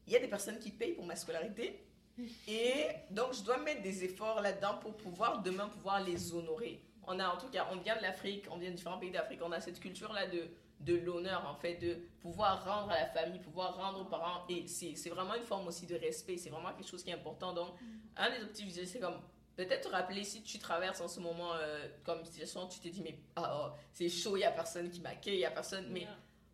il 0.08 0.12
y 0.12 0.16
a 0.16 0.18
des 0.18 0.28
personnes 0.28 0.58
qui 0.58 0.70
payent 0.70 0.94
pour 0.94 1.06
ma 1.06 1.14
scolarité. 1.14 1.84
Et 2.48 2.86
donc, 3.10 3.32
je 3.34 3.42
dois 3.42 3.58
mettre 3.58 3.82
des 3.82 4.04
efforts 4.04 4.40
là-dedans 4.40 4.78
pour 4.78 4.96
pouvoir 4.96 5.42
demain 5.42 5.68
pouvoir 5.68 6.02
les 6.02 6.34
honorer. 6.34 6.82
On 7.06 7.18
a 7.18 7.28
en 7.28 7.36
tout 7.36 7.48
cas, 7.48 7.68
on 7.72 7.76
vient 7.76 7.96
de 7.96 8.02
l'Afrique, 8.02 8.46
on 8.50 8.58
vient 8.58 8.70
de 8.70 8.76
différents 8.76 8.98
pays 8.98 9.10
d'Afrique, 9.10 9.40
on 9.42 9.52
a 9.52 9.60
cette 9.60 9.80
culture-là 9.80 10.26
de, 10.26 10.48
de 10.80 10.94
l'honneur, 10.96 11.46
en 11.48 11.54
fait, 11.54 11.74
de 11.76 11.98
pouvoir 12.20 12.64
rendre 12.64 12.90
à 12.90 13.00
la 13.00 13.06
famille, 13.06 13.40
pouvoir 13.40 13.76
rendre 13.76 14.00
aux 14.00 14.04
parents. 14.04 14.44
Et 14.48 14.66
c'est 14.66 15.10
vraiment 15.10 15.34
une 15.34 15.44
forme 15.44 15.66
aussi 15.68 15.86
de 15.86 15.96
respect, 15.96 16.36
c'est 16.36 16.50
vraiment 16.50 16.72
quelque 16.72 16.88
chose 16.88 17.02
qui 17.02 17.10
est 17.10 17.14
important. 17.14 17.52
Donc, 17.52 17.74
un 18.16 18.30
des 18.30 18.36
objectifs, 18.36 18.86
c'est 18.86 19.00
comme 19.00 19.20
peut-être 19.56 19.88
te 19.88 19.92
rappeler 19.94 20.24
si 20.24 20.42
tu 20.42 20.58
traverses 20.58 21.00
en 21.00 21.08
ce 21.08 21.20
moment 21.20 21.54
euh, 21.54 21.88
comme 22.04 22.24
situation, 22.24 22.66
tu 22.68 22.80
te 22.80 22.88
dis, 22.88 23.02
mais 23.02 23.18
ah, 23.36 23.70
oh, 23.70 23.76
c'est 23.92 24.08
chaud, 24.08 24.36
il 24.36 24.40
n'y 24.40 24.44
a 24.44 24.50
personne 24.50 24.90
qui 24.90 25.00
m'accueille, 25.00 25.34
il 25.34 25.38
n'y 25.38 25.44
a 25.44 25.50
personne. 25.50 25.92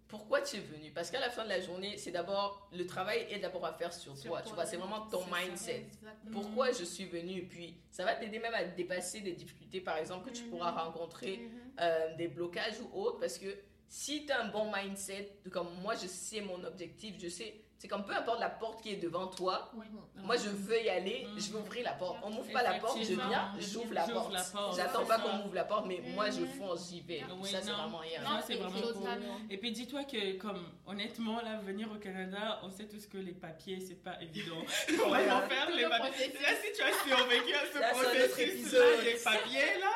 Pourquoi 0.09 0.41
tu 0.41 0.57
es 0.57 0.61
venu? 0.61 0.91
Parce 0.91 1.11
qu'à 1.11 1.21
la 1.21 1.31
fin 1.31 1.45
de 1.45 1.49
la 1.51 1.61
journée, 1.61 1.97
c'est 1.99 2.11
d'abord, 2.11 2.69
le 2.73 2.87
travail 2.87 3.27
est 3.31 3.39
d'abord 3.39 3.65
à 3.67 3.73
faire 3.75 3.93
sur, 3.93 4.17
Sur 4.17 4.31
toi, 4.31 4.41
toi, 4.41 4.49
tu 4.51 4.55
vois, 4.55 4.67
c'est 4.67 4.77
vraiment 4.79 5.07
ton 5.07 5.21
ça. 5.21 5.27
mindset. 5.47 5.87
Pourquoi 6.33 6.73
je 6.73 6.85
suis 6.85 7.05
venu? 7.05 7.47
Puis 7.47 7.77
ça 7.91 8.05
va 8.05 8.15
t'aider 8.15 8.39
même 8.39 8.55
à 8.55 8.65
dépasser 8.65 9.21
des 9.21 9.33
difficultés, 9.33 9.81
par 9.81 9.97
exemple, 9.99 10.31
que 10.31 10.35
tu 10.35 10.45
Mhm. 10.45 10.51
pourras 10.51 10.71
rencontrer, 10.71 11.37
Mhm. 11.39 11.51
euh, 11.81 12.17
des 12.17 12.29
blocages 12.29 12.81
ou 12.81 12.99
autres, 13.01 13.19
parce 13.21 13.39
que 13.39 13.55
si 13.89 14.25
tu 14.27 14.33
as 14.33 14.43
un 14.43 14.49
bon 14.49 14.71
mindset, 14.75 15.31
comme 15.51 15.69
moi 15.83 15.95
je 15.95 16.07
sais 16.07 16.41
mon 16.41 16.63
objectif, 16.65 17.15
je 17.19 17.29
sais, 17.29 17.55
c'est 17.79 17.87
comme 17.89 18.05
peu 18.05 18.13
importe 18.13 18.41
la 18.41 18.51
porte 18.51 18.83
qui 18.83 18.91
est 18.91 18.97
devant 18.97 19.29
toi, 19.29 19.71
moi 20.17 20.37
je 20.37 20.49
veux 20.49 20.83
y 20.83 20.89
aller, 20.89 21.27
je 21.37 21.51
veux 21.53 21.61
ouvrir 21.61 21.85
la 21.85 21.93
porte. 21.93 22.19
On 22.25 22.31
m'ouvre 22.31 22.51
pas 22.53 22.63
la 22.65 22.75
porte, 22.75 22.99
je 23.01 23.15
viens, 23.15 23.53
j'ouvre 23.59 23.95
la 23.95 24.03
porte. 24.07 24.33
la 24.33 24.43
porte, 24.43 24.77
J'attends 24.77 25.05
pas 25.05 25.19
qu'on 25.19 25.33
m'ouvre 25.35 25.55
la 25.55 25.65
porte, 25.65 25.87
mais 25.87 26.01
moi 26.15 26.29
je 26.31 26.41
Mhm. 26.41 26.49
fonce, 26.59 26.91
j'y 26.91 27.01
vais. 27.03 27.23
Oui, 27.41 27.49
ça 27.49 27.63
c'est 27.63 27.71
vraiment 27.71 27.99
rien. 27.99 28.21
Non, 28.23 28.41
c'est 28.45 28.57
vraiment 28.57 28.81
cool. 28.81 28.95
totalement. 28.95 29.37
Et 29.49 29.57
puis 29.59 29.71
dis-toi 29.71 30.05
que, 30.05 30.37
comme 30.39 30.65
honnêtement, 30.87 31.41
là, 31.41 31.59
venir 31.65 31.89
au 31.93 31.99
Canada, 31.99 32.61
on 32.65 32.71
sait 32.71 32.87
tous 32.89 33.07
que 33.07 33.19
les 33.19 33.33
papiers, 33.33 33.79
c'est 33.81 34.03
pas 34.03 34.21
évident. 34.21 34.61
Faut 34.67 35.09
vraiment 35.09 35.43
faire 35.43 35.67
Tout 35.69 35.77
les 35.77 35.83
le 35.85 35.89
papiers. 35.89 36.11
processus. 36.11 36.43
Là, 36.43 36.49
si 36.63 36.73
tu 36.73 36.83
as 36.83 36.93
survécu 37.17 37.55
à 37.55 37.65
ce 37.67 37.95
processus, 37.95 38.73
les 39.05 39.15
papiers, 39.23 39.79
là, 39.81 39.93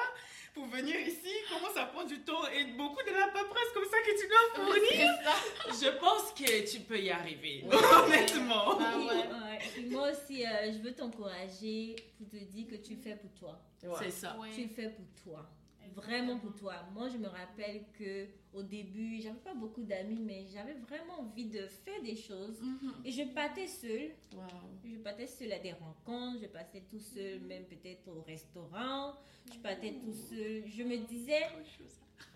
venir 0.73 0.99
ici, 1.01 1.29
comment 1.49 1.73
ça 1.73 1.85
prend 1.85 2.05
du 2.05 2.21
temps 2.21 2.47
et 2.49 2.65
beaucoup 2.73 3.03
de 3.03 3.13
la 3.13 3.27
paperasse 3.29 3.73
comme 3.75 3.85
ça 3.85 3.99
que 4.05 4.21
tu 4.21 4.29
dois 4.29 4.65
fournir. 4.65 5.11
Je 5.69 5.99
pense 5.99 6.33
que 6.33 6.71
tu 6.71 6.81
peux 6.81 6.99
y 6.99 7.11
arriver, 7.11 7.65
honnêtement. 8.05 8.79
Ah 8.81 8.99
ouais. 8.99 9.07
Ouais. 9.07 9.89
Moi 9.91 10.11
aussi, 10.11 10.45
euh, 10.45 10.73
je 10.73 10.79
veux 10.79 10.93
t'encourager 10.93 11.97
pour 12.17 12.29
te 12.29 12.37
dire 12.37 12.67
que 12.69 12.77
tu 12.77 12.95
le 12.95 13.01
fais 13.03 13.17
pour 13.17 13.33
toi. 13.33 13.61
Ouais. 13.83 13.91
C'est 14.01 14.11
ça. 14.11 14.37
Tu 14.55 14.63
le 14.63 14.69
fais 14.69 14.89
pour 14.89 15.07
toi. 15.23 15.49
Vraiment 15.95 16.39
pour 16.39 16.55
toi. 16.55 16.75
Moi, 16.95 17.09
je 17.09 17.19
me 17.19 17.29
rappelle 17.29 17.85
que 17.99 18.27
au 18.53 18.63
début, 18.63 19.21
j'avais 19.21 19.39
pas 19.39 19.55
beaucoup 19.55 19.83
d'amis, 19.83 20.21
mais 20.21 20.47
j'avais 20.53 20.75
vraiment 20.75 21.21
envie 21.21 21.47
de 21.47 21.67
faire 21.67 22.03
des 22.03 22.17
choses. 22.17 22.61
Mhm. 22.61 22.93
Et 23.05 23.11
je 23.11 23.23
partais 23.35 23.67
seule. 23.67 24.11
Wow. 24.35 24.43
Je 24.85 24.97
partais 24.99 25.27
seule 25.27 25.53
à 25.53 25.59
des 25.59 25.73
rencontres, 25.73 26.41
je 26.43 26.47
partais 26.47 26.83
tout 26.91 27.01
seul, 27.01 27.41
même 27.41 27.65
peut-être 27.65 28.09
au 28.09 28.23
restaurant. 28.23 29.15
Je 29.53 29.59
partais 29.59 29.95
tout 29.95 30.13
seul. 30.13 30.65
Je 30.67 30.83
me 30.83 30.99
disais, 31.07 31.43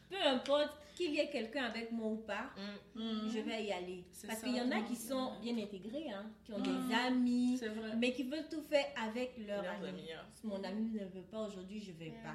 peu 0.09 0.17
importe 0.25 0.71
qu'il 0.95 1.13
y 1.15 1.19
ait 1.21 1.29
quelqu'un 1.29 1.65
avec 1.65 1.93
moi 1.93 2.09
ou 2.09 2.17
pas, 2.17 2.49
Mhm. 2.95 3.29
je 3.29 3.39
vais 3.41 3.65
y 3.65 3.73
aller. 3.73 4.05
Parce 4.27 4.41
qu'il 4.43 4.57
y 4.57 4.61
en 4.61 4.71
a 4.71 4.81
qui 4.83 4.97
sont 4.97 5.33
bien 5.43 5.57
intégrés, 5.59 6.11
hein, 6.11 6.25
qui 6.45 6.53
ont 6.55 6.59
Mhm. 6.59 6.89
des 6.89 6.95
amis, 6.95 7.61
mais 7.99 8.13
qui 8.13 8.23
veulent 8.23 8.49
tout 8.51 8.63
faire 8.63 8.87
avec 8.97 9.37
leur 9.47 9.63
Leurs 9.63 9.75
ami. 9.75 9.89
amis, 9.89 10.13
hein. 10.13 10.25
Mon 10.45 10.63
ami 10.65 10.91
ne 10.93 11.05
veut 11.05 11.27
pas 11.31 11.41
aujourd'hui, 11.47 11.81
je 11.81 11.93
vais 11.93 12.13
pas. 12.23 12.35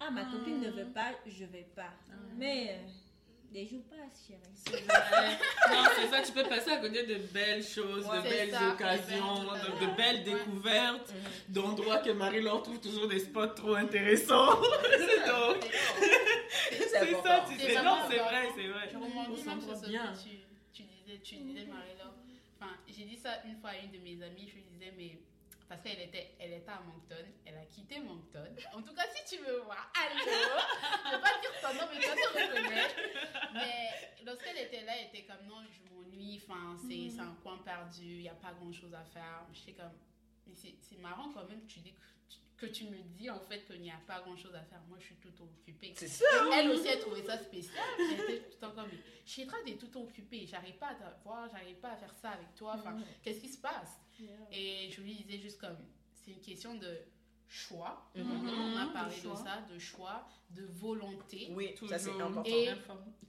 Ah, 0.00 0.10
ma 0.10 0.24
copine 0.26 0.60
ne 0.60 0.70
veut 0.70 0.92
pas, 0.92 1.12
je 1.26 1.44
vais 1.46 1.66
pas. 1.74 1.92
Ah. 2.10 2.14
Mais 2.36 2.80
des 3.54 3.66
jours 3.66 3.82
passent, 3.88 4.26
chérie. 4.26 4.82
Non, 5.70 5.82
c'est 5.96 6.08
ça, 6.08 6.22
tu 6.22 6.32
peux 6.32 6.42
passer 6.42 6.70
à 6.72 6.76
côté 6.78 7.06
de 7.06 7.14
belles 7.32 7.62
choses, 7.64 8.04
Ouais. 8.06 8.18
de 8.18 8.22
belles 8.28 8.50
ça, 8.50 8.72
occasions, 8.72 9.42
les 9.44 9.60
belles- 9.60 9.78
de, 9.80 9.86
de 9.86 9.96
belles 9.96 10.16
Ouais. 10.16 10.22
découvertes, 10.38 11.12
d'endroits 11.48 11.98
que 11.98 12.10
Marie-Laure 12.10 12.62
trouve 12.64 12.80
toujours 12.80 13.06
des 13.08 13.20
spots 13.20 13.46
trop 13.48 13.74
intéressants. 13.74 14.60
c'est 14.60 15.26
donc. 15.30 15.70
C'est 16.70 16.88
ça, 17.22 17.44
tu 17.48 17.56
C'est 17.58 17.74
sais. 17.74 17.82
Non, 17.82 17.96
c'est 18.10 18.18
vrai, 18.18 18.48
c'est 18.56 18.66
vrai. 18.68 18.88
Je 18.92 18.96
rebondis 18.96 19.14
On 19.16 19.50
même 19.50 19.60
s'en 19.60 19.66
sur 19.68 19.76
sent 19.76 19.84
ce 19.84 19.88
bien. 19.90 20.12
que 20.12 20.18
tu, 20.22 20.30
tu 20.72 20.82
disais, 20.82 21.18
tu 21.22 21.36
disais 21.36 21.66
Marie-Laure. 21.66 22.14
Enfin, 22.60 22.72
j'ai 22.88 23.04
dit 23.04 23.16
ça 23.16 23.40
une 23.46 23.56
fois 23.60 23.70
à 23.70 23.76
une 23.76 23.90
de 23.92 23.98
mes 23.98 24.22
amies, 24.24 24.48
je 24.48 24.54
lui 24.54 24.64
disais, 24.72 24.92
mais 24.96 25.18
parce 25.68 25.80
qu'elle 25.82 26.00
était, 26.00 26.36
elle 26.38 26.52
était 26.52 26.70
à 26.70 26.80
Moncton, 26.80 27.24
elle 27.46 27.56
a 27.56 27.64
quitté 27.66 28.00
Moncton. 28.00 28.54
En 28.74 28.82
tout 28.82 28.94
cas, 28.94 29.04
si 29.14 29.36
tu 29.36 29.42
veux 29.42 29.60
voir, 29.60 29.90
allô, 29.94 30.18
je 30.18 31.10
vais 31.10 31.20
pas 31.20 31.40
dire 31.40 31.52
ton 31.62 31.74
nom, 31.74 31.88
mais 31.92 32.00
tu 32.00 32.08
vas 32.08 32.14
te 32.14 32.28
reconnaître. 32.28 32.94
Mais 33.54 34.24
lorsqu'elle 34.24 34.58
était 34.58 34.82
là, 34.82 34.92
elle 34.98 35.08
était 35.08 35.24
comme, 35.24 35.46
non, 35.46 35.62
je 35.70 35.90
m'ennuie, 35.90 36.42
enfin, 36.44 36.76
c'est 36.88 37.10
c'est 37.10 37.20
un 37.20 37.36
coin 37.42 37.58
perdu, 37.58 38.02
il 38.02 38.22
n'y 38.22 38.28
a 38.28 38.34
pas 38.34 38.52
grand-chose 38.52 38.94
à 38.94 39.04
faire. 39.04 39.46
J'étais 39.52 39.72
comme, 39.72 39.92
mais 40.46 40.54
c'est 40.54 40.98
marrant 40.98 41.30
quand 41.32 41.46
même, 41.48 41.64
tu 41.66 41.80
dis 41.80 41.92
que 41.92 42.00
tu, 42.28 42.38
que 42.56 42.66
tu 42.66 42.84
me 42.84 42.98
dis 43.16 43.30
en 43.30 43.40
fait 43.40 43.64
qu'il 43.66 43.80
n'y 43.80 43.90
a 43.90 44.00
pas 44.06 44.20
grand-chose 44.20 44.54
à 44.54 44.62
faire. 44.62 44.80
Moi, 44.88 44.98
je 45.00 45.06
suis 45.06 45.16
tout 45.16 45.32
occupée. 45.42 45.92
C'est 45.96 46.08
ça. 46.08 46.24
Elle 46.52 46.70
aussi, 46.70 46.86
elle 46.86 47.00
trouvait 47.00 47.24
ça 47.24 47.38
spécial. 47.38 47.84
Elle 47.98 48.20
était 48.20 48.38
tout 48.40 48.50
le 48.52 48.58
temps 48.58 48.74
comme, 48.74 48.90
Chitra, 49.24 49.56
t'es 49.64 49.76
tout 49.76 49.96
occupée. 49.98 50.46
J'arrive 50.46 50.76
pas 50.76 50.88
à 50.88 50.94
te 50.94 51.22
voir, 51.24 51.48
j'arrive 51.50 51.76
pas 51.76 51.92
à 51.92 51.96
faire 51.96 52.14
ça 52.14 52.30
avec 52.30 52.54
toi. 52.54 52.74
Enfin, 52.76 52.96
qu'est-ce 53.22 53.40
qui 53.40 53.48
se 53.48 53.58
passe? 53.58 54.00
Et 54.52 54.90
je 54.90 55.00
lui 55.00 55.14
disais 55.14 55.38
juste 55.38 55.60
comme, 55.60 55.76
c'est 56.14 56.30
une 56.30 56.40
question 56.40 56.74
de 56.74 56.98
choix. 57.48 58.10
Mhm. 58.14 58.24
On 58.26 58.76
a 58.76 58.84
Mhm, 58.86 58.92
parlé 58.92 59.16
de 59.16 59.34
ça, 59.36 59.60
de 59.72 59.78
choix, 59.78 60.26
de 60.50 60.64
volonté. 60.72 61.48
Oui, 61.52 61.74
ça 61.88 61.98
c'est 61.98 62.10
important. 62.20 62.42
Et 62.44 62.68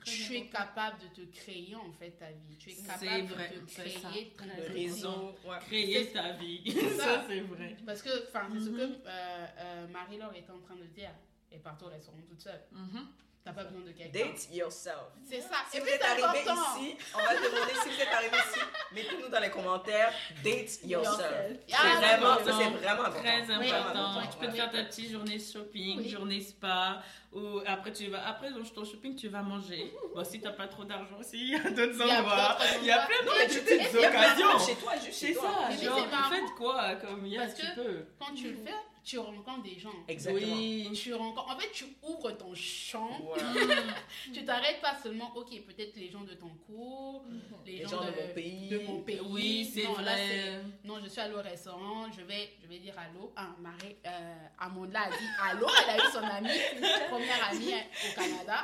Tu 0.03 0.35
es 0.35 0.45
capable 0.47 0.97
de 1.01 1.07
te 1.07 1.31
créer 1.35 1.75
en 1.75 1.91
fait 1.91 2.11
ta 2.11 2.29
vie. 2.31 2.55
Tu 2.59 2.69
es 2.71 2.75
capable 2.75 3.25
vrai, 3.33 3.49
de 3.55 3.59
te 3.65 3.71
ça. 3.71 4.09
créer 4.09 4.33
réseau, 4.73 5.35
ouais. 5.45 5.57
Créer 5.61 6.11
ta 6.11 6.33
vie. 6.33 6.71
ça. 6.71 6.97
Ça, 7.03 7.25
c'est 7.27 7.39
vrai. 7.41 7.75
Parce 7.85 8.01
que, 8.01 8.27
enfin, 8.27 8.47
c'est 8.53 8.59
ce 8.65 8.69
Mhm. 8.69 8.77
que 8.77 8.81
euh, 8.81 9.45
euh, 9.59 9.87
Marie-Laure 9.87 10.33
était 10.35 10.51
en 10.51 10.59
train 10.59 10.75
de 10.75 10.85
dire. 10.85 11.11
Elle 11.51 11.61
part 11.61 11.77
au 11.81 11.87
restaurant 11.87 12.17
toute 12.27 12.41
seule. 12.41 12.61
Mhm. 12.71 13.07
T'as 13.45 13.53
pas 13.53 13.63
besoin 13.63 13.81
de 13.81 13.91
quelqu'un. 13.91 14.25
Date 14.25 14.47
yourself. 14.51 15.05
C'est 15.29 15.39
ça. 15.41 15.57
Si 15.69 15.77
Et 15.77 15.79
vous 15.79 15.85
êtes 15.87 16.03
arrivé 16.03 16.23
important. 16.23 16.79
ici, 16.79 16.97
on 17.13 17.17
va 17.19 17.35
demander 17.35 17.73
si 17.83 17.89
vous 17.89 18.01
êtes 18.01 18.07
arrivé 18.11 18.35
ici. 18.37 18.59
Mettez-nous 18.91 19.27
dans 19.29 19.39
les 19.39 19.51
commentaires. 19.51 20.11
Date 20.43 20.79
yourself. 20.83 20.83
Yourself. 20.83 21.57
C'est 21.67 21.75
Ah, 21.77 21.95
vraiment, 21.97 22.35
ça 22.37 22.43
c'est 22.57 22.69
vraiment 22.71 23.03
important. 23.03 23.21
Très 23.21 23.57
Oui, 23.59 23.69
important. 23.71 24.21
tu 24.31 24.37
peux 24.39 24.47
te 24.47 24.51
faire 24.55 24.71
ta 24.71 24.83
petite 24.85 25.11
journée 25.11 25.37
shopping, 25.39 25.99
Oui. 25.99 26.09
journée 26.09 26.41
spa, 26.41 27.03
ou 27.33 27.59
après 27.67 27.93
tu 27.93 28.07
vas 28.07 28.27
après 28.27 28.49
dans 28.49 28.63
ton 28.63 28.83
shopping 28.83 29.15
tu 29.15 29.27
vas 29.27 29.43
manger. 29.43 29.93
Bon 30.15 30.23
si 30.23 30.41
t'as 30.41 30.49
pas 30.51 30.67
trop 30.67 30.83
d'argent 30.83 31.17
aussi, 31.19 31.37
il 31.39 31.49
y 31.51 31.55
a 31.55 31.59
d'autres 31.69 31.93
Il 32.01 32.07
y 32.07 32.11
a 32.11 32.19
endroits. 32.21 32.57
Il 32.81 32.87
y 32.87 32.91
a 32.91 33.05
plein 33.05 33.25
Non, 33.25 33.31
mais 33.37 33.45
de 33.47 33.53
tu 33.53 33.59
petites 33.61 33.93
occasions. 33.95 34.59
chez 34.65 34.75
toi, 34.75 34.93
juste 35.05 35.19
chez 35.19 35.33
toi. 35.35 35.51
ça, 35.69 35.75
c'est 35.77 35.85
genre 35.85 36.07
marrant. 36.07 36.29
faites 36.31 36.55
quoi 36.57 36.95
comme 36.95 37.23
il 37.27 37.33
y 37.33 37.37
a, 37.37 37.47
tu 37.47 37.61
que- 37.61 37.75
peux. 37.75 38.05
Quand 38.19 38.33
tu 38.33 38.49
le 38.49 38.57
fais, 38.57 38.73
tu 39.05 39.19
rencontres 39.19 39.61
des 39.61 39.79
gens. 39.79 39.93
Exactement. 40.07 40.55
Oui. 40.55 40.89
Tu 40.93 41.13
rencontres... 41.13 41.49
En 41.49 41.59
fait, 41.59 41.71
tu 41.71 41.85
ouvres 42.01 42.31
ton 42.31 42.53
champ. 42.55 43.09
Voilà. 43.23 43.43
Tu 44.33 44.43
t'arrêtes 44.43 44.81
pas 44.81 44.95
seulement, 45.01 45.31
ok, 45.35 45.49
peut-être 45.67 45.95
les 45.95 46.09
gens 46.09 46.21
de 46.21 46.33
ton 46.33 46.49
cours, 46.65 47.23
les, 47.65 47.77
Les 47.77 47.87
gens 47.87 48.01
de 48.03 48.11
mon 48.11 48.33
pays. 48.33 48.69
de 48.69 48.79
mon 48.79 49.01
pays. 49.01 49.19
Oui, 49.29 49.69
c'est 49.71 49.83
là, 49.83 49.89
vrai. 49.89 50.61
Non, 50.83 50.99
je 51.03 51.07
suis 51.07 51.21
allée 51.21 51.35
au 51.35 51.41
restaurant, 51.41 52.11
je 52.11 52.21
vais, 52.21 52.53
je 52.61 52.67
vais 52.67 52.79
dire 52.79 52.95
allô. 52.97 53.31
Ah, 53.35 53.55
Marie, 53.59 53.95
euh, 54.05 54.47
Amanda 54.57 55.01
a 55.01 55.09
dit 55.09 55.27
allô, 55.43 55.67
elle 55.83 55.99
a 56.01 56.03
eu 56.03 56.11
son 56.11 56.23
amie, 56.23 56.49
première 57.09 57.49
amie 57.49 57.73
au 57.73 58.15
Canada. 58.15 58.63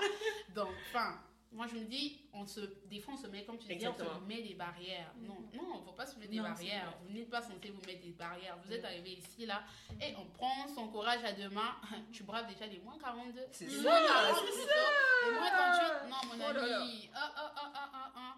Donc, 0.56 0.70
enfin, 0.90 1.20
moi 1.52 1.68
je 1.68 1.76
me 1.76 1.84
dis, 1.86 2.22
on 2.34 2.46
se, 2.46 2.62
des 2.86 3.00
fois 3.00 3.14
on 3.14 3.18
se 3.18 3.28
met, 3.28 3.44
comme 3.44 3.58
tu 3.58 3.68
dis, 3.76 3.86
on 3.88 3.94
se 3.98 4.04
met 4.26 4.42
des 4.42 4.54
barrières. 4.54 5.14
Non, 5.18 5.36
non, 5.54 5.76
il 5.76 5.80
ne 5.82 5.86
faut 5.86 5.92
pas 5.92 6.06
se 6.06 6.18
mettre 6.18 6.32
des 6.32 6.38
Non, 6.38 6.44
barrières. 6.44 6.94
Vous 7.04 7.14
n'êtes 7.14 7.30
pas 7.30 7.42
censé 7.42 7.70
vous 7.70 7.82
mettre 7.86 8.02
des 8.02 8.12
barrières. 8.12 8.58
Vous 8.64 8.72
êtes 8.72 8.86
arrivé 8.86 9.12
ici, 9.12 9.46
là, 9.46 9.64
et 10.02 10.16
on 10.18 10.26
prend 10.26 10.68
son 10.74 10.88
courage 10.88 11.24
à 11.24 11.34
deux 11.34 11.50
mains. 11.50 11.76
Tu 12.14 12.24
braves 12.24 12.48
déjà 12.48 12.66
les 12.68 12.80
moins 12.80 12.98
42. 13.00 13.40
C'est 13.52 13.70
ça, 13.70 13.82
moins 13.82 14.08
40, 14.08 14.36
c'est 14.38 14.46
plutôt. 14.46 14.70
Les 15.26 15.32
moins 15.34 15.50
38. 15.50 16.10
Non, 16.10 16.16
mon 16.28 16.34
Oh 16.50 16.54
là 16.54 16.68
là. 16.68 16.82
ami. 16.82 17.10
Ah, 17.14 17.32
ah. 17.36 18.36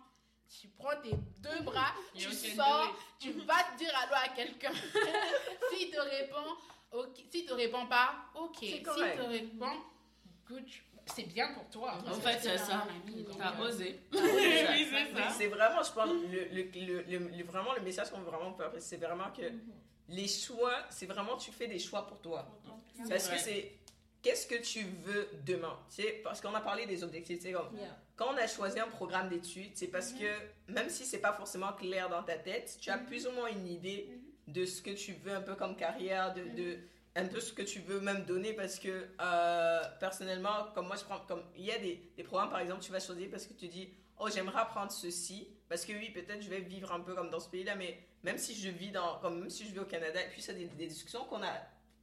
Tu 0.61 0.67
prends 0.69 0.95
tes 1.01 1.11
deux 1.41 1.61
bras, 1.63 1.93
tu 2.15 2.31
sors, 2.31 2.95
tu 3.19 3.31
vas 3.31 3.63
te 3.73 3.77
dire 3.79 3.91
allô 3.97 4.13
à 4.15 4.29
quelqu'un. 4.29 4.71
S'il 5.71 5.89
te 5.89 5.99
répond, 5.99 6.55
ok. 6.91 7.17
S'il 7.31 7.45
te 7.45 7.53
répond 7.53 7.85
pas, 7.87 8.15
ok. 8.35 8.55
S'il 8.59 8.81
te 8.83 8.89
répond, 8.89 9.81
good. 10.47 10.65
C'est 11.05 11.23
bien 11.27 11.53
pour 11.53 11.67
toi. 11.69 11.97
En 12.07 12.13
fait, 12.13 12.39
c'est 12.41 12.57
ça. 12.57 12.85
T'as 13.37 13.59
osé. 13.61 13.99
Oui, 14.13 14.87
c'est 14.89 15.13
ça. 15.15 15.29
c'est 15.37 15.47
vraiment, 15.47 15.83
je 15.83 15.91
pense, 15.91 16.09
le, 16.09 16.45
le, 16.45 16.63
le, 16.73 17.01
le- 17.19 17.37
le- 17.37 17.43
vraiment 17.43 17.73
le 17.73 17.81
message 17.81 18.09
qu'on 18.09 18.19
veut 18.19 18.31
vraiment 18.31 18.53
faire, 18.53 18.71
c'est 18.79 18.97
vraiment 18.97 19.29
que 19.35 19.43
les 20.09 20.27
choix, 20.27 20.75
c'est 20.89 21.05
vraiment 21.05 21.35
tu 21.37 21.51
fais 21.51 21.67
des 21.67 21.79
choix 21.79 22.07
pour 22.07 22.19
toi. 22.21 22.47
Parce 23.09 23.27
que 23.27 23.37
c'est 23.37 23.71
qu'est-ce 24.21 24.47
que 24.47 24.55
tu 24.61 24.83
veux 25.03 25.27
demain? 25.45 25.77
Tu 25.93 26.01
sais, 26.03 26.21
parce 26.23 26.39
qu'on 26.39 26.53
a 26.55 26.61
parlé 26.61 26.85
des 26.85 27.03
objectifs. 27.03 27.39
tu 27.39 27.43
sais, 27.47 27.51
comme, 27.51 27.69
Yeah. 27.75 27.97
quand 28.15 28.33
on 28.33 28.37
a 28.37 28.47
choisi 28.47 28.79
un 28.79 28.87
programme 28.87 29.27
d'études, 29.29 29.71
c'est 29.75 29.87
parce 29.87 30.13
que 30.13 30.25
même 30.71 30.89
si 30.89 31.03
c'est 31.05 31.19
pas 31.19 31.33
forcément 31.33 31.73
clair 31.73 32.07
dans 32.09 32.23
ta 32.23 32.37
tête, 32.37 32.77
tu 32.79 32.89
as 32.89 32.97
plus 32.97 33.27
ou 33.27 33.31
moins 33.31 33.47
une 33.49 33.67
idée 33.67 34.07
de 34.47 34.65
ce 34.65 34.81
que 34.81 34.91
tu 34.91 35.13
veux 35.13 35.33
un 35.33 35.41
peu 35.41 35.55
comme 35.55 35.75
carrière, 35.75 36.33
de, 36.33 36.43
de 36.43 36.77
un 37.15 37.25
peu 37.25 37.39
ce 37.39 37.53
que 37.53 37.61
tu 37.61 37.79
veux 37.79 37.99
même 37.99 38.25
donner 38.25 38.53
parce 38.53 38.79
que 38.79 39.07
euh, 39.21 39.81
personnellement, 39.99 40.67
comme 40.73 40.87
moi 40.87 40.95
je 40.95 41.03
prends, 41.03 41.19
comme 41.27 41.43
il 41.55 41.65
y 41.65 41.71
a 41.71 41.77
des, 41.77 42.01
des 42.17 42.23
programmes 42.23 42.49
par 42.49 42.59
exemple, 42.59 42.81
tu 42.81 42.91
vas 42.91 42.99
choisir 42.99 43.29
parce 43.29 43.45
que 43.45 43.53
tu 43.53 43.67
dis 43.67 43.89
oh 44.19 44.27
j'aimerais 44.33 44.61
apprendre 44.61 44.91
ceci 44.91 45.47
parce 45.69 45.85
que 45.85 45.93
oui 45.93 46.09
peut-être 46.09 46.41
je 46.41 46.49
vais 46.49 46.59
vivre 46.59 46.91
un 46.91 46.99
peu 46.99 47.13
comme 47.13 47.29
dans 47.29 47.39
ce 47.39 47.49
pays-là, 47.49 47.75
mais 47.75 47.99
même 48.23 48.37
si 48.37 48.55
je 48.55 48.69
vis 48.69 48.91
dans, 48.91 49.19
comme 49.19 49.39
même 49.39 49.49
si 49.49 49.65
je 49.65 49.73
vis 49.73 49.79
au 49.79 49.85
Canada 49.85 50.21
et 50.21 50.29
puis 50.29 50.41
c'est 50.41 50.55
des, 50.55 50.65
des 50.65 50.87
discussions 50.87 51.25
qu'on 51.25 51.43
a 51.43 51.53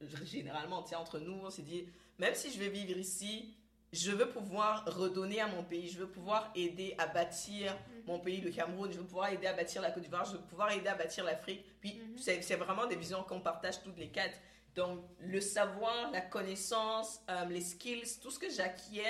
généralement, 0.25 0.83
tu 0.83 0.95
entre 0.95 1.19
nous, 1.19 1.39
on 1.43 1.49
s'est 1.49 1.61
dit 1.61 1.85
même 2.17 2.35
si 2.35 2.51
je 2.51 2.59
vais 2.59 2.69
vivre 2.69 2.97
ici, 2.97 3.53
je 3.91 4.11
veux 4.11 4.29
pouvoir 4.29 4.85
redonner 4.85 5.41
à 5.41 5.47
mon 5.47 5.63
pays, 5.63 5.89
je 5.89 5.99
veux 5.99 6.07
pouvoir 6.07 6.51
aider 6.55 6.95
à 6.97 7.07
bâtir 7.07 7.75
mon 8.07 8.19
pays, 8.19 8.39
le 8.39 8.51
Cameroun, 8.51 8.91
je 8.91 8.97
veux 8.97 9.03
pouvoir 9.03 9.29
aider 9.33 9.47
à 9.47 9.53
bâtir 9.53 9.81
la 9.81 9.91
Côte 9.91 10.03
d'Ivoire, 10.03 10.25
je 10.25 10.33
veux 10.33 10.43
pouvoir 10.43 10.71
aider 10.71 10.87
à 10.87 10.95
bâtir 10.95 11.25
l'Afrique. 11.25 11.65
Puis 11.81 11.99
c'est 12.17 12.41
c'est 12.41 12.55
vraiment 12.55 12.87
des 12.87 12.95
visions 12.95 13.23
qu'on 13.23 13.41
partage 13.41 13.81
toutes 13.83 13.97
les 13.97 14.07
quatre. 14.07 14.35
Donc 14.75 15.01
le 15.19 15.41
savoir, 15.41 16.11
la 16.11 16.21
connaissance, 16.21 17.21
euh, 17.29 17.45
les 17.45 17.61
skills, 17.61 18.19
tout 18.21 18.31
ce 18.31 18.39
que 18.39 18.49
j'acquiers, 18.49 19.03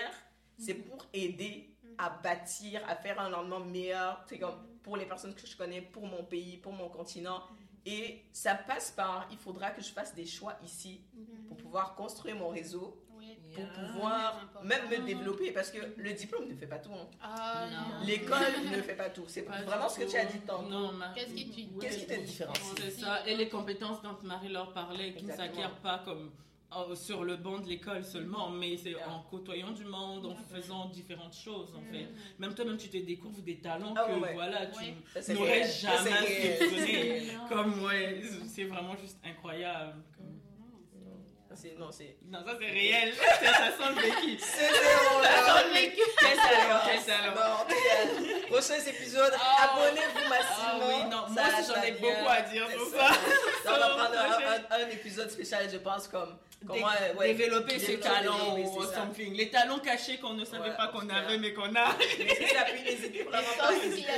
c'est 0.58 0.74
pour 0.74 1.06
aider 1.14 1.76
à 1.98 2.10
bâtir, 2.10 2.82
à 2.88 2.96
faire 2.96 3.20
un 3.20 3.30
lendemain 3.30 3.60
meilleur, 3.60 4.24
c'est 4.28 4.40
comme 4.40 4.56
pour 4.82 4.98
les 4.98 5.06
personnes 5.06 5.36
que 5.36 5.46
je 5.46 5.56
connais, 5.56 5.82
pour 5.82 6.08
mon 6.08 6.24
pays, 6.24 6.58
pour 6.58 6.74
mon 6.74 6.90
continent. 6.90 7.44
Et 7.86 8.24
ça 8.32 8.56
passe 8.56 8.92
par, 8.92 9.28
il 9.32 9.38
faudra 9.38 9.72
que 9.72 9.82
je 9.82 9.92
fasse 9.92 10.14
des 10.14 10.26
choix 10.26 10.56
ici 10.64 11.02
pour 11.48 11.58
pouvoir 11.58 11.96
construire 11.96 12.36
mon 12.36 12.50
réseau. 12.50 13.01
Pour 13.54 13.64
Yeah. 13.64 13.88
pouvoir 13.94 14.42
important. 14.44 14.64
même 14.64 14.90
me 15.02 15.06
développer, 15.06 15.52
parce 15.52 15.72
que 15.72 15.80
le 15.98 16.14
diplôme 16.14 16.48
ne 16.48 16.56
fait 16.56 16.68
pas 16.68 16.80
tout. 16.80 16.92
hein. 16.94 17.08
Ah. 17.22 17.68
L'école 18.06 18.38
ne 18.72 18.82
fait 18.82 18.96
pas 18.96 19.10
tout. 19.10 19.26
C'est 19.28 19.42
vraiment 19.42 19.90
ce 19.90 20.00
que 20.00 20.10
tu 20.10 20.18
as 20.18 20.26
dit 20.26 20.40
tantôt. 20.40 20.92
Qu'est-ce 21.16 21.34
qui 21.34 21.50
tu- 21.50 21.80
Qu'est-ce 21.80 21.98
qui 22.00 22.08
te 22.08 22.20
différencie? 22.20 22.64
C'est 22.80 22.92
ça. 22.92 23.28
Et 23.28 23.36
les 23.36 23.50
compétences 23.50 24.02
dont 24.02 24.18
Marie-Laure 24.24 24.74
parlait, 24.74 25.14
qui 25.14 25.26
ne 25.26 25.32
s'acquièrent 25.34 25.76
pas 25.78 26.00
comme 26.06 26.32
euh, 26.74 26.96
sur 26.96 27.26
le 27.26 27.36
banc 27.36 27.60
de 27.60 27.68
l'école 27.68 28.02
seulement, 28.06 28.50
mais 28.50 28.78
c'est 28.78 28.92
Yeah. 28.92 29.10
en 29.10 29.24
côtoyant 29.30 29.72
du 29.72 29.84
monde, 29.84 30.26
en 30.28 30.36
faisant 30.56 30.86
différentes 30.86 31.34
choses, 31.36 31.74
en 31.76 31.82
fait. 31.92 32.08
Même 32.40 32.54
toi-même, 32.56 32.78
tu 32.78 32.88
te 32.88 32.96
découvres 32.98 33.42
des 33.42 33.58
talents 33.60 33.94
Ah 33.98 34.06
que, 34.08 34.18
ouais, 34.18 34.34
voilà, 34.34 34.68
tu 34.68 34.80
Ouais. 34.80 35.34
N'aurais 35.34 35.68
jamais 35.68 36.58
soupçonné. 36.58 37.28
Comme, 37.50 37.84
ouais, 37.84 38.22
c'est 38.48 38.64
vraiment 38.64 38.96
juste 38.96 39.18
incroyable. 39.26 40.02
Comme- 40.16 40.40
c'est- 41.56 41.76
Non, 41.80 41.90
c'est. 41.92 42.16
Non, 42.30 42.40
ça 42.46 42.56
c'est 42.60 42.70
réel. 42.72 43.14
ça, 43.16 43.54
ça 43.54 43.72
sent 43.72 43.90
le 43.96 44.02
vécu. 44.02 44.38
C'est. 44.40 44.70
Non, 44.72 45.20
regarde. 45.20 45.68
Prochains 48.62 48.86
épisodes, 48.86 49.34
Ah. 49.40 49.74
abonnez-vous 49.74 50.20
Ah 50.26 50.30
massivement. 50.30 50.88
oui, 50.88 51.10
non, 51.10 51.30
moi 51.30 51.44
j'en 51.68 51.82
ai 51.82 51.92
beaucoup 51.94 52.30
à 52.30 52.42
dire 52.42 52.68
C'est 52.70 52.98
ça. 52.98 53.08
Ça, 53.64 53.74
on 53.76 53.80
va 53.80 53.88
prendre 53.90 54.20
un, 54.20 54.30
prochain. 54.30 54.64
un- 54.70 54.76
un 54.84 54.90
épisode 54.90 55.32
spécial, 55.32 55.68
je 55.72 55.78
pense, 55.78 56.08
comme 56.08 56.38
comment 56.68 56.88
Dé- 56.92 57.18
ouais, 57.18 57.34
développer 57.34 57.80
ses 57.80 58.00
talents 58.00 58.56
ça. 58.84 59.02
something. 59.02 59.34
Les 59.34 59.50
talents 59.50 59.80
cachés 59.80 60.20
qu'on 60.20 60.34
ne 60.36 60.46
savait 60.46 60.70
Ouais, 60.70 60.78
pas 60.78 60.90
qu'on 60.90 61.10
avait, 61.10 61.40
mais 61.40 61.54
qu'on 61.54 61.74
a. 61.76 61.98
N'hésitez 62.20 63.24
vraiment 63.24 63.48
pas. 63.58 63.72
n'hésitez- 63.72 64.12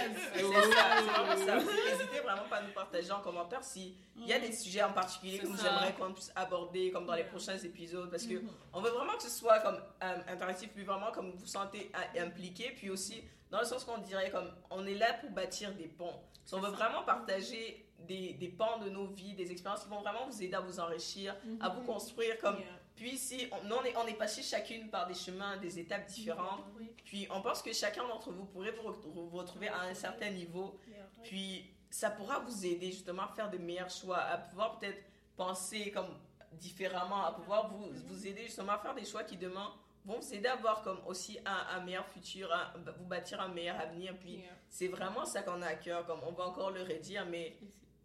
vraiment 2.22 2.42
à 2.52 2.62
nous 2.62 2.74
partager 2.74 3.12
en 3.12 3.20
commentaire 3.22 3.64
si 3.64 3.96
il 4.18 4.28
y 4.28 4.34
a 4.34 4.40
des 4.40 4.52
sujets 4.52 4.84
en 4.84 4.92
particulier 4.92 5.38
que 5.40 5.46
aimeriez 5.46 5.94
qu'on 5.98 6.14
puisse 6.14 6.32
aborder 6.36 6.92
comme 6.92 7.06
dans 7.06 7.16
les 7.16 7.24
prochains 7.24 7.58
épisodes 7.58 8.10
parce 8.12 8.24
que 8.24 8.36
on 8.74 8.82
veut 8.82 8.92
vraiment 8.92 9.14
que 9.16 9.24
ce 9.24 9.30
soit 9.30 9.60
comme 9.60 9.80
euh, 10.04 10.16
interactif 10.28 10.70
puis 10.74 10.84
vraiment 10.84 11.12
comme 11.12 11.32
vous 11.32 11.40
vous 11.40 11.48
sentez 11.48 11.92
euh, 12.16 12.24
impliqué 12.24 12.74
puis 12.78 12.90
aussi 12.90 13.24
dans 13.54 13.60
le 13.60 13.66
sens 13.66 13.84
qu'on 13.86 14.00
dirait 14.00 14.30
comme 14.32 14.52
on 14.72 14.86
est 14.86 14.96
là 14.96 15.14
pour 15.14 15.30
bâtir 15.30 15.74
des 15.76 15.88
ponts. 15.88 16.20
So, 16.46 16.58
on 16.58 16.60
veut 16.60 16.72
vraiment 16.72 17.04
partager 17.04 17.86
des, 18.00 18.34
des 18.34 18.50
pans 18.50 18.80
de 18.80 18.90
nos 18.90 19.06
vies, 19.08 19.34
des 19.34 19.52
expériences 19.52 19.84
qui 19.84 19.90
vont 19.90 20.02
vraiment 20.02 20.26
vous 20.28 20.42
aider 20.44 20.56
à 20.56 20.60
vous 20.60 20.80
enrichir, 20.80 21.36
à 21.62 21.70
vous 21.70 21.82
construire 21.84 22.38
comme 22.40 22.58
Yeah. 22.58 22.66
puis 22.96 23.18
si 23.18 23.48
on, 23.52 23.64
nous, 23.68 23.76
on 23.76 23.84
est, 23.86 23.96
on 23.98 24.06
est 24.08 24.14
passé 24.18 24.42
chacune 24.44 24.90
par 24.90 25.08
des 25.08 25.14
chemins, 25.14 25.58
des 25.58 25.80
étapes 25.80 26.06
différentes, 26.08 26.66
puis 27.06 27.28
on 27.32 27.42
pense 27.42 27.62
que 27.62 27.72
chacun 27.74 28.06
d'entre 28.08 28.32
vous 28.32 28.46
pourrait 28.46 28.72
vous, 28.72 28.90
re- 28.90 29.02
vous 29.06 29.30
retrouver 29.38 29.68
à 29.70 29.82
un 29.82 29.94
certain 29.94 30.30
niveau, 30.32 30.80
puis 31.24 31.70
ça 31.90 32.10
pourra 32.10 32.40
vous 32.40 32.66
aider 32.66 32.88
justement 32.92 33.24
à 33.24 33.28
faire 33.36 33.50
de 33.52 33.58
meilleurs 33.58 33.90
choix, 33.90 34.18
à 34.20 34.38
pouvoir 34.40 34.80
peut-être 34.80 35.02
penser 35.38 35.92
comme 35.92 36.10
différemment, 36.54 37.24
à 37.26 37.32
pouvoir 37.32 37.70
vous, 37.72 37.86
vous 38.08 38.28
aider 38.28 38.44
justement 38.44 38.74
à 38.74 38.80
faire 38.80 38.94
des 38.96 39.06
choix 39.06 39.24
qui 39.24 39.38
demain 39.38 39.72
vont 40.06 40.20
vous 40.20 40.34
aider 40.34 40.48
à 40.48 40.54
avoir 40.54 40.82
comme 40.82 41.00
aussi 41.06 41.38
un, 41.46 41.78
un 41.78 41.84
meilleur 41.84 42.06
futur, 42.08 42.52
un- 42.54 42.74
vous 42.98 43.06
bâtir 43.06 43.40
un 43.42 43.48
meilleur 43.50 43.80
avenir. 43.80 44.18
Puis 44.20 44.34
Yeah. 44.38 44.50
c'est 44.70 44.88
vraiment 44.88 45.26
ça 45.26 45.42
qu'on 45.44 45.62
a 45.62 45.68
à 45.68 45.76
cœur, 45.76 46.06
comme 46.06 46.20
on 46.26 46.32
va 46.32 46.46
encore 46.48 46.72
le 46.72 46.82
redire, 46.84 47.26
mais 47.26 47.56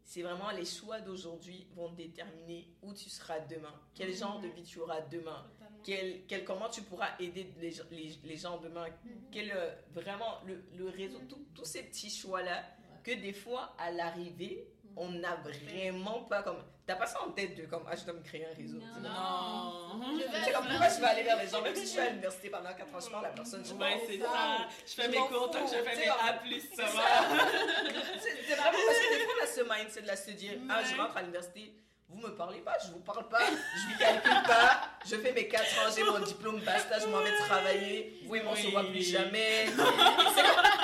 c'est 0.05 0.23
vraiment 0.23 0.51
les 0.51 0.65
choix 0.65 1.01
d'aujourd'hui 1.01 1.67
vont 1.75 1.91
déterminer 1.93 2.69
où 2.83 2.95
tu 2.95 3.11
seras 3.11 3.41
demain, 3.41 3.75
quel 3.95 4.15
genre 4.15 4.41
de 4.41 4.49
vie 4.49 4.63
tu 4.63 4.79
auras 4.81 5.01
demain, 5.03 5.45
quel, 5.85 6.25
quel- 6.27 6.45
comment 6.45 6.69
tu 6.71 6.83
pourras 6.83 7.11
aider 7.19 7.53
les, 7.61 7.71
gens- 7.73 7.85
les, 7.91 8.15
les 8.25 8.37
gens 8.37 8.59
demain, 8.59 8.87
quel 9.31 9.51
euh, 9.51 9.71
vraiment 9.91 10.41
le, 10.47 10.65
le 10.77 10.89
réseau, 10.89 11.19
tout- 11.29 11.45
tous 11.55 11.65
ces 11.67 11.83
petits 11.83 12.11
choix-là 12.11 12.65
que 13.05 13.11
des 13.13 13.33
fois 13.33 13.75
à 13.79 13.91
l'arrivée, 13.91 14.67
on 14.97 15.11
n'a 15.11 15.37
vraiment 15.37 16.25
pas 16.25 16.43
comme. 16.43 16.63
T'as 16.89 16.97
pas 16.97 17.07
ça 17.07 17.23
en 17.23 17.33
tête 17.33 17.55
de 17.55 17.67
comme, 17.67 17.83
ah, 17.87 17.95
je 17.95 18.03
dois 18.07 18.15
me 18.15 18.23
créer 18.23 18.47
un 18.47 18.57
réseau. 18.57 18.79
Non. 18.79 19.11
Non. 19.11 20.17
Je 20.17 20.43
C'est 20.43 20.53
comme 20.53 20.67
pourquoi 20.67 20.89
je 20.89 20.99
vais 21.01 21.07
aller 21.07 21.23
vers 21.23 21.37
les 21.37 21.47
gens, 21.47 21.61
même 21.61 21.75
si 21.75 21.83
je 21.83 21.87
suis 21.87 22.01
à 22.01 22.09
l'université 22.09 22.49
pendant 22.49 22.73
4 22.73 22.95
ans, 22.95 22.99
je 22.99 23.11
parle 23.11 23.27
à 23.27 23.29
personne. 23.29 23.63
Je 23.63 23.75
Ouais, 23.75 24.03
c'est 24.07 24.19
ça. 24.19 24.69
Je 24.87 24.93
fais 24.95 25.03
Je 25.03 25.11
mes 25.11 25.17
cours 25.19 25.51
tant 25.51 25.65
que 25.65 25.69
fous, 25.69 25.75
je 25.77 25.83
fais 25.83 25.97
mes 25.97 26.09
A+, 26.09 26.17
ça 26.17 26.41
C'est 26.77 26.83
va. 26.97 27.03
C'est 28.23 28.55
vraiment 28.55 28.79
parce 28.87 28.99
que 29.01 29.19
des 29.19 29.21
fois, 29.23 29.35
on 29.39 29.45
a 29.45 29.47
ce 29.47 29.61
mindset 29.83 30.01
de 30.01 30.07
là, 30.07 30.17
se 30.17 30.31
dire, 30.31 30.53
ah, 30.71 30.83
je 30.83 30.97
rentre 30.99 31.15
à 31.19 31.21
l'université, 31.21 31.75
vous 32.11 32.19
me 32.27 32.35
parlez 32.35 32.61
pas, 32.61 32.77
je 32.85 32.91
vous 32.93 33.01
parle 33.01 33.29
pas, 33.29 33.39
je 33.41 33.93
vous 33.93 33.99
calcule 33.99 34.43
pas, 34.47 34.81
je 35.07 35.17
fais 35.17 35.33
mes 35.33 35.47
4 35.47 35.63
ans, 35.63 35.93
j'ai 35.95 36.05
mon 36.05 36.19
diplôme, 36.21 36.59
basta, 36.61 36.99
je 36.99 37.07
m'en 37.07 37.21
vais 37.21 37.37
travailler, 37.37 38.19
vous, 38.27 38.37
ils 38.37 38.43
m'en 38.43 38.53
Oui. 38.53 38.91
plus 38.91 39.03
jamais. 39.11 39.67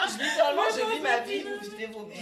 Je, 0.07 0.23
littéralement, 0.23 0.63
je 0.71 0.95
vis 0.95 1.01
ma 1.01 1.21
vie, 1.21 1.43
vous 1.43 1.71
vivez 1.71 1.87
vos 1.87 2.05
vies. 2.05 2.21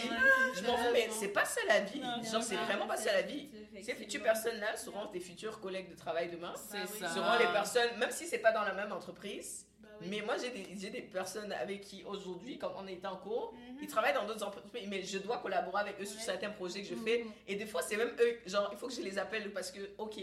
Je 0.54 0.62
m'en 0.62 0.76
fous, 0.76 0.90
mais 0.92 1.08
c'est 1.10 1.28
pas 1.28 1.44
ça 1.44 1.60
la 1.66 1.80
vie. 1.80 2.00
Genre, 2.30 2.40
c'est 2.42 2.54
vraiment 2.54 2.86
pas 2.86 2.96
ça 2.96 3.12
la 3.12 3.22
vie. 3.22 3.48
Ces 3.82 3.94
futures 3.94 4.22
personnes-là 4.22 4.76
seront 4.76 5.06
tes 5.08 5.18
futurs 5.18 5.58
collègues 5.60 5.90
de 5.90 5.96
travail 5.96 6.30
demain. 6.30 6.54
Bah. 6.72 7.08
Seront 7.12 7.38
les 7.40 7.46
personnes, 7.52 7.98
même 7.98 8.12
si 8.12 8.26
c'est 8.28 8.38
pas 8.38 8.52
dans 8.52 8.62
la 8.62 8.72
même 8.72 8.92
entreprise, 8.92 9.66
Bah 9.80 9.88
oui. 10.00 10.06
mais 10.10 10.20
moi 10.22 10.36
j'ai 10.40 10.50
des, 10.50 10.68
j'ai 10.80 10.90
des 10.90 11.02
personnes 11.02 11.52
avec 11.52 11.80
qui 11.80 12.04
aujourd'hui, 12.04 12.56
comme 12.56 12.72
on 12.78 12.86
est 12.86 13.04
en 13.04 13.16
cours, 13.16 13.52
Mhm. 13.54 13.71
Ils 13.82 13.88
travaillent 13.88 14.14
dans 14.14 14.24
d'autres 14.26 14.44
entreprises, 14.46 14.86
mais 14.88 15.02
je 15.02 15.18
dois 15.18 15.38
collaborer 15.38 15.82
avec 15.82 16.00
eux 16.00 16.04
sur 16.06 16.20
certains 16.20 16.50
projets 16.50 16.82
que 16.82 16.88
je 16.88 16.94
fais. 16.94 17.26
Et 17.48 17.56
des 17.56 17.66
fois, 17.66 17.82
c'est 17.82 17.96
même 17.96 18.14
eux, 18.20 18.38
genre, 18.46 18.68
il 18.72 18.78
faut 18.78 18.86
que 18.88 18.94
je 18.94 19.02
les 19.02 19.18
appelle 19.18 19.52
parce 19.52 19.70
que, 19.70 19.80
ok, 19.98 20.14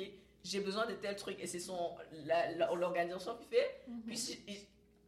j'ai 0.44 0.62
besoin 0.62 0.86
de 0.88 0.94
tel 0.94 1.16
truc 1.16 1.38
et 1.40 1.46
c'est 1.48 1.60
son 1.60 1.96
l'organisation 2.76 3.36
qui 3.38 3.46
fait. 3.48 3.82
Puis 4.08 4.18
si, 4.18 4.40
ils- 4.48 4.66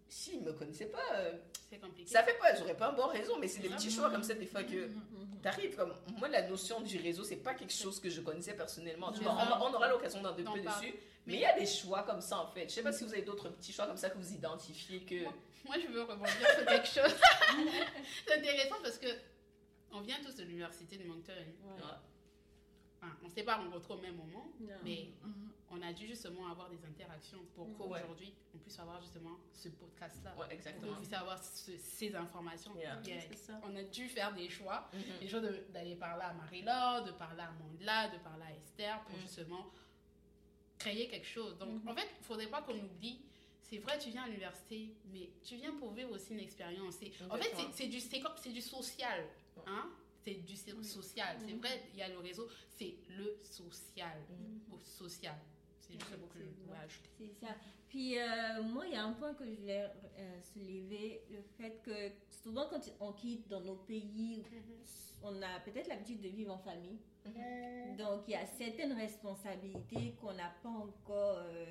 s'ils 0.10 0.42
me 0.44 0.52
connaissaient 0.54 0.88
pas, 0.88 1.00
euh, 1.16 1.32
compliqué. 1.82 2.12
ça 2.12 2.22
fait 2.24 2.38
pas, 2.38 2.54
j'aurais 2.56 2.76
pas 2.76 2.90
un 2.90 2.94
bon 2.94 3.08
réseau, 3.08 3.38
mais 3.40 3.48
c'est 3.48 3.62
des 3.62 3.70
petits 3.70 3.90
choix 3.90 4.10
comme 4.10 4.24
ça, 4.24 4.34
des 4.34 4.46
fois 4.46 4.64
que 4.64 4.88
Mhm. 4.88 5.40
t'arrives. 5.42 5.76
Comme 5.76 5.94
moi, 6.18 6.28
la 6.28 6.42
notion 6.48 6.82
du 6.82 6.98
réseau, 6.98 7.24
c'est 7.24 7.38
pas 7.38 7.54
quelque 7.54 7.74
chose 7.74 8.00
que 8.00 8.10
je 8.10 8.20
connaissais 8.22 8.54
personnellement. 8.54 9.12
Tu 9.12 9.20
C'est 9.20 9.24
vois, 9.24 9.38
on, 9.62 9.74
aura 9.74 9.88
l'occasion 9.90 10.22
d'en 10.22 10.34
parler. 10.34 10.62
dessus, 10.64 10.94
mais 11.26 11.34
il 11.36 11.40
y 11.40 11.46
a 11.46 11.58
des 11.58 11.66
choix 11.66 12.04
comme 12.04 12.22
ça 12.22 12.40
en 12.40 12.48
fait. 12.48 12.64
Je 12.70 12.74
sais 12.76 12.84
pas 12.84 12.92
si 12.94 13.04
vous 13.04 13.14
avez 13.14 13.22
d'autres 13.24 13.50
petits 13.50 13.74
choix 13.74 13.88
comme 13.88 13.98
ça 13.98 14.10
que 14.10 14.18
vous 14.18 14.34
identifiez 14.34 15.04
que. 15.04 15.24
Moi, 15.66 15.76
je 15.80 15.88
veux 15.88 16.02
rebondir 16.02 16.32
sur 16.56 16.66
quelque 16.66 16.88
chose. 16.88 17.16
c'est 18.28 18.38
intéressant 18.40 18.76
parce 18.82 18.98
que 18.98 19.08
on 19.92 20.02
vient 20.02 20.18
tous 20.24 20.36
de 20.36 20.44
l'université 20.44 20.98
de 20.98 21.04
Moncton. 21.04 21.34
Ouais. 21.36 21.82
Enfin, 23.04 23.14
on 23.24 23.26
ne 23.28 23.32
s'est 23.32 23.44
pas 23.44 23.56
rencontrés 23.58 23.94
au 23.94 23.98
même 23.98 24.16
moment, 24.16 24.46
Non. 24.60 24.74
mais 24.84 25.10
Mhm. 25.24 25.50
on 25.72 25.82
a 25.82 25.92
dû 25.92 26.08
justement 26.08 26.48
avoir 26.52 26.70
des 26.70 26.84
interactions 26.86 27.40
pour 27.56 27.76
qu'aujourd'hui, 27.76 28.34
on 28.54 28.60
puisse 28.60 28.78
avoir 28.80 29.02
justement 29.02 29.38
ce 29.54 29.70
podcast-là. 29.70 30.32
Ouais, 30.32 30.44
Pour 30.46 30.52
exactement. 30.52 30.94
qu'on 30.94 31.00
puisse 31.02 31.14
avoir 31.14 31.44
ce- 31.44 31.78
ces 31.78 32.16
informations. 32.16 32.76
Yeah. 32.78 33.00
Yeah. 33.06 33.22
C'est 33.28 33.38
ça. 33.38 33.60
On 33.64 33.76
a 33.76 33.84
dû 33.84 34.08
faire 34.08 34.34
des 34.34 34.50
choix. 34.50 34.90
Mhm. 34.94 35.02
Les 35.22 35.28
choix 35.28 35.40
de- 35.40 35.66
d'aller 35.70 35.96
parler 35.96 36.24
à 36.26 36.34
Marie-Laure, 36.34 37.04
de 37.06 37.12
parler 37.12 37.42
à 37.42 37.52
Mandela, 37.52 38.08
de 38.10 38.18
parler 38.20 38.46
à 38.46 38.54
Esther 38.56 39.02
pour 39.04 39.16
Mhm. 39.16 39.22
justement 39.22 39.66
créer 40.82 41.08
quelque 41.08 41.28
chose. 41.28 41.58
Donc, 41.58 41.84
Mhm. 41.84 41.90
en 41.90 41.96
fait, 41.96 42.08
il 42.20 42.24
faudrait 42.26 42.48
pas 42.48 42.62
qu'on 42.62 42.78
oublie. 42.78 43.20
C'est 43.62 43.78
vrai, 43.78 43.98
tu 44.00 44.10
viens 44.10 44.24
à 44.24 44.28
l'université, 44.28 44.90
mais 45.14 45.30
tu 45.44 45.56
viens 45.56 45.72
pour 45.76 45.92
vivre 45.94 46.12
aussi 46.12 46.34
une 46.34 46.40
expérience. 46.42 46.96
En 47.30 47.38
fait, 47.38 47.54
c'est- 47.74 47.88
du, 47.88 48.00
c'est 48.00 48.20
comme- 48.20 48.36
c'est 48.42 48.52
du 48.52 48.62
social. 48.62 49.26
Hein? 49.66 49.90
C'est 50.24 50.36
du 50.46 50.56
so- 50.56 50.84
social. 50.84 51.38
C'est 51.40 51.54
Mhm. 51.54 51.60
vrai, 51.60 51.84
il 51.94 52.00
y 52.00 52.04
a 52.04 52.10
le 52.10 52.20
réseau, 52.20 52.48
c'est 52.78 52.96
le 53.18 53.38
social. 53.44 54.18
Mhm. 54.30 54.74
Au 54.74 54.80
social. 54.80 55.36
C'est 55.80 55.94
juste 55.94 56.12
mot 56.20 56.28
que 56.28 56.40
je 56.40 56.44
Effectivement. 56.44 56.68
voulais 56.74 56.80
ajouter. 56.86 57.10
C'est 57.18 57.46
ça. 57.46 57.56
Puis 57.92 58.18
euh, 58.18 58.64
moi, 58.64 58.86
il 58.88 58.94
y 58.94 58.96
a 58.96 59.04
un 59.04 59.12
point 59.12 59.34
que 59.34 59.46
je 59.46 59.52
voulais 59.52 59.84
euh, 60.18 60.42
soulever, 60.54 61.26
le 61.30 61.42
fait 61.58 61.82
que 61.84 61.92
souvent 62.42 62.66
quand 62.70 62.80
on 63.02 63.12
quitte 63.12 63.50
dans 63.50 63.60
nos 63.60 63.76
pays, 63.76 64.42
on 65.22 65.42
a 65.42 65.60
peut-être 65.66 65.90
l'habitude 65.90 66.22
de 66.22 66.30
vivre 66.30 66.54
en 66.54 66.58
famille. 66.58 66.98
Donc 67.98 68.22
il 68.30 68.32
y 68.32 68.36
a 68.36 68.46
certaines 68.46 68.94
responsabilités 68.94 70.16
qu'on 70.22 70.32
n'a 70.34 70.54
pas 70.64 70.70
encore 70.70 71.40
euh, 71.40 71.66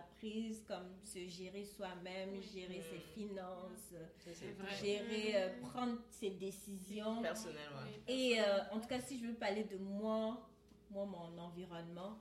apprises, 0.00 0.62
comme 0.68 0.94
se 1.02 1.26
gérer 1.26 1.64
soi-même, 1.64 2.40
gérer 2.40 2.80
ses 2.80 3.00
finances, 3.20 3.92
euh, 3.94 4.06
C'est 4.32 4.52
vrai. 4.52 4.74
gérer, 4.80 5.32
euh, 5.34 5.60
prendre 5.72 5.98
ses 6.08 6.30
décisions. 6.30 7.20
personnel, 7.20 7.68
ouais. 7.74 8.14
Et 8.14 8.40
euh, 8.40 8.62
en 8.70 8.78
tout 8.78 8.86
cas, 8.88 9.00
si 9.00 9.18
je 9.18 9.26
veux 9.26 9.34
parler 9.34 9.64
de 9.64 9.76
moi, 9.76 10.48
moi, 10.88 11.04
mon 11.04 11.36
environnement, 11.38 12.16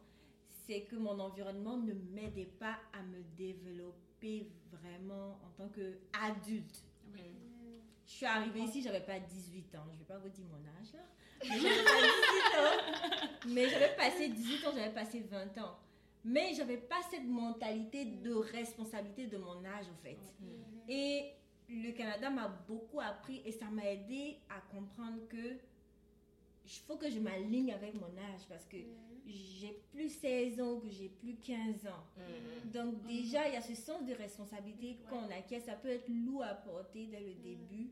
c'est 0.65 0.81
que 0.83 0.95
mon 0.95 1.19
environnement 1.19 1.77
ne 1.77 1.93
m'aidait 1.93 2.51
pas 2.59 2.77
à 2.93 3.01
me 3.03 3.21
développer 3.35 4.49
vraiment 4.71 5.39
en 5.43 5.49
tant 5.57 5.69
qu'adulte. 5.69 6.83
Mhm. 7.07 7.19
Je 8.05 8.11
suis 8.11 8.25
arrivée 8.25 8.61
ici, 8.61 8.81
j'avais 8.81 9.01
pas 9.01 9.19
18 9.19 9.75
ans. 9.75 9.85
Je 9.91 9.97
vais 9.99 10.05
pas 10.05 10.17
vous 10.17 10.29
dire 10.29 10.45
mon 10.45 10.57
âge 10.79 10.93
là. 10.93 11.03
Mais 11.49 11.59
j'avais 11.59 11.83
pas 11.83 11.91
18 12.01 12.59
ans. 12.59 13.47
Mais 13.47 13.69
j'avais 13.69 13.95
passé 13.95 14.29
18 14.29 14.67
ans, 14.67 14.71
j'avais 14.75 14.93
passé 14.93 15.19
20 15.21 15.57
ans. 15.59 15.77
Mais 16.25 16.53
j'avais 16.53 16.77
pas 16.77 17.01
cette 17.11 17.25
mentalité 17.27 18.05
de 18.05 18.33
responsabilité 18.33 19.27
de 19.27 19.37
mon 19.37 19.63
âge 19.65 19.85
en 19.89 19.97
fait. 20.01 20.17
Et 20.87 21.31
le 21.69 21.91
Canada 21.91 22.29
m'a 22.29 22.47
beaucoup 22.47 23.01
appris 23.01 23.41
et 23.45 23.51
ça 23.51 23.65
m'a 23.65 23.85
aidé 23.85 24.37
à 24.49 24.61
comprendre 24.73 25.27
que 25.27 25.57
il 26.65 26.79
faut 26.87 26.95
que 26.95 27.09
je 27.09 27.19
m'aligne 27.19 27.73
avec 27.73 27.93
mon 27.95 28.07
âge 28.17 28.41
parce 28.47 28.65
que 28.65 28.77
j'ai 29.25 29.81
plus 29.91 30.09
16 30.09 30.59
ans 30.61 30.79
que 30.79 30.89
j'ai 30.89 31.09
plus 31.09 31.35
15 31.35 31.87
ans. 31.87 32.03
Mhm. 32.17 32.71
Donc 32.71 33.01
déjà, 33.07 33.47
il 33.47 33.53
y 33.53 33.57
a 33.57 33.61
ce 33.61 33.75
sens 33.75 34.05
de 34.05 34.13
responsabilité 34.13 34.97
qu'on 35.09 35.29
acquiert. 35.29 35.61
Ça 35.61 35.73
peut 35.75 35.89
être 35.89 36.07
lourd 36.09 36.43
à 36.43 36.53
porter 36.55 37.07
dès 37.07 37.21
le 37.21 37.33
début, 37.35 37.89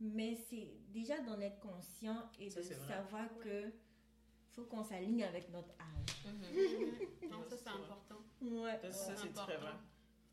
mais 0.00 0.34
c'est 0.34 0.68
déjà 0.92 1.20
d'en 1.20 1.40
être 1.40 1.58
conscient 1.60 2.28
et 2.38 2.50
Ça, 2.50 2.60
de 2.60 2.66
savoir 2.66 3.28
que 3.38 3.70
faut 4.52 4.64
qu'on 4.64 4.84
s'aligne 4.84 5.24
avec 5.24 5.50
notre 5.50 5.70
âge. 5.80 6.32
Non, 7.30 7.42
ça, 7.48 7.56
c'est 7.56 7.68
important. 7.68 8.20
Ouais. 8.42 8.78
Ça, 8.82 8.92
ça, 8.92 9.16
c'est 9.16 9.32
très 9.32 9.56
vrai. 9.56 9.72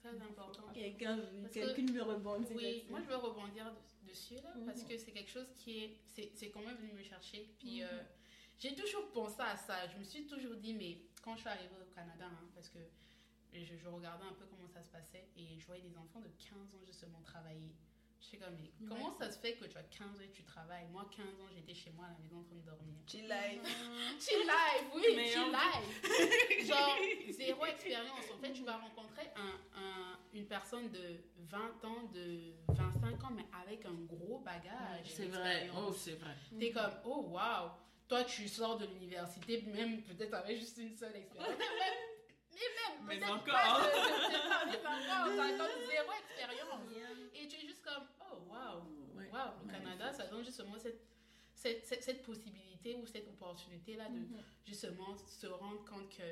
Très 0.02 0.16
important. 0.16 0.64
Quelqu'un 0.74 1.20
Parce 1.42 1.54
quelqu'un 1.54 1.94
veut 1.94 2.02
rebondir 2.04 2.56
Oui, 2.56 2.86
moi 2.90 3.00
je 3.02 3.08
veux 3.08 3.18
rebondir 3.18 3.66
de- 3.72 4.10
dessus 4.10 4.34
là, 4.36 4.52
parce 4.66 4.84
que 4.84 4.98
c'est 4.98 5.12
quelque 5.12 5.30
chose 5.30 5.48
qui 5.58 5.84
est. 5.84 5.98
C'est 6.08 6.32
c'est 6.34 6.50
quand 6.50 6.62
même 6.62 6.76
venu 6.78 6.94
me 6.94 7.04
chercher. 7.04 7.54
Puis 7.60 7.84
euh, 7.84 7.88
j'ai 8.62 8.76
toujours 8.76 9.12
pensé 9.12 9.42
à 9.42 9.58
ça. 9.58 9.88
Je 9.88 9.98
me 9.98 10.04
suis 10.04 10.26
toujours 10.28 10.56
dit, 10.56 10.74
mais 10.74 11.02
quand 11.24 11.36
je 11.36 11.42
suis 11.42 11.50
arrivée 11.50 11.76
au 11.82 11.94
Canada, 11.94 12.26
hein, 12.32 12.48
parce 12.56 12.70
que 12.70 12.80
je, 13.54 13.76
je 13.76 13.88
regardais 13.90 14.26
un 14.26 14.34
peu 14.34 14.46
comment 14.46 14.68
ça 14.70 14.82
se 14.84 14.90
passait 14.90 15.28
et 15.36 15.58
je 15.60 15.66
voyais 15.66 15.84
des 15.84 15.98
enfants 15.98 16.20
de 16.22 16.30
15 16.38 16.76
ans 16.76 16.82
justement 16.86 17.20
travailler. 17.22 17.74
Je 18.22 18.28
suis 18.28 18.38
comme, 18.38 18.56
mais 18.62 18.72
comment 18.88 19.12
ça 19.18 19.32
se 19.32 19.40
fait 19.40 19.56
que 19.56 19.66
tu 19.66 19.76
as 19.80 19.84
15 19.84 20.08
ans 20.08 20.24
et 20.24 20.30
tu 20.30 20.44
travailles? 20.44 20.86
Moi, 20.92 21.10
15 21.16 21.26
ans, 21.26 21.48
j'étais 21.56 21.74
chez 21.74 21.90
moi 21.90 22.06
à 22.06 22.10
la 22.12 22.18
maison 22.20 22.38
en 22.38 22.44
train 22.44 22.56
de 22.56 22.62
dormir. 22.62 22.94
Chill 23.08 23.26
life. 23.28 23.64
Chill 24.20 24.42
life, 24.46 24.86
oui, 24.94 25.04
Mais 25.16 25.28
chill 25.28 25.52
life. 25.52 26.66
Genre, 26.68 26.98
zéro 27.32 27.66
expérience. 27.66 28.26
En 28.32 28.38
fait, 28.38 28.54
tu 28.54 28.64
vas 28.64 28.78
rencontrer 28.78 29.28
un, 29.36 29.60
un- 29.82 30.20
une 30.34 30.46
personne 30.46 30.92
de 30.92 31.18
20 31.40 31.84
ans, 31.84 32.04
de 32.14 32.54
25 32.70 33.24
ans, 33.24 33.32
mais 33.36 33.46
avec 33.60 33.84
un 33.88 33.96
gros 34.06 34.38
bagage. 34.40 35.06
C'est 35.08 35.26
vrai. 35.26 35.72
Oh, 35.76 35.92
c'est 35.92 36.14
vrai. 36.14 36.36
T'es 36.60 36.72
comme, 36.72 36.92
oh 37.06 37.26
waouh, 37.32 37.72
toi 38.12 38.26
tu 38.26 38.46
sors 38.50 38.78
de 38.78 38.86
l'université, 38.88 39.62
même 39.74 40.02
peut-être 40.04 40.34
avec 40.34 40.58
juste 40.60 40.78
une 40.78 40.94
seule 40.98 41.16
expérience. 41.16 41.56
Mais 43.08 43.18
même, 43.18 43.22
mais 43.22 43.26
encore. 43.32 43.46
pas 43.46 43.80
de, 43.80 44.72
de 44.72 44.78
encore, 44.78 45.36
t'as 45.38 45.58
comme 45.58 45.86
zéro 45.90 46.12
expérience. 46.12 46.82
Et 47.34 47.48
tu 47.48 47.56
es 47.56 47.62
juste 47.68 47.82
comme, 47.82 48.04
oh 48.30 48.36
waouh, 48.50 48.82
Ouais. 49.18 49.30
waouh, 49.32 49.52
le 49.66 49.72
Canada, 49.72 50.12
ça 50.14 50.28
donne 50.28 50.44
justement 50.44 50.78
cette, 50.78 51.00
cette, 51.56 51.86
cette, 51.86 52.04
cette 52.04 52.22
possibilité 52.24 52.96
ou 52.98 53.06
cette 53.08 53.28
opportunité-là 53.30 54.10
de 54.10 54.20
Mhm. 54.20 54.44
justement 54.66 55.16
se 55.18 55.48
rendre 55.48 55.84
compte 55.86 56.10
que 56.10 56.24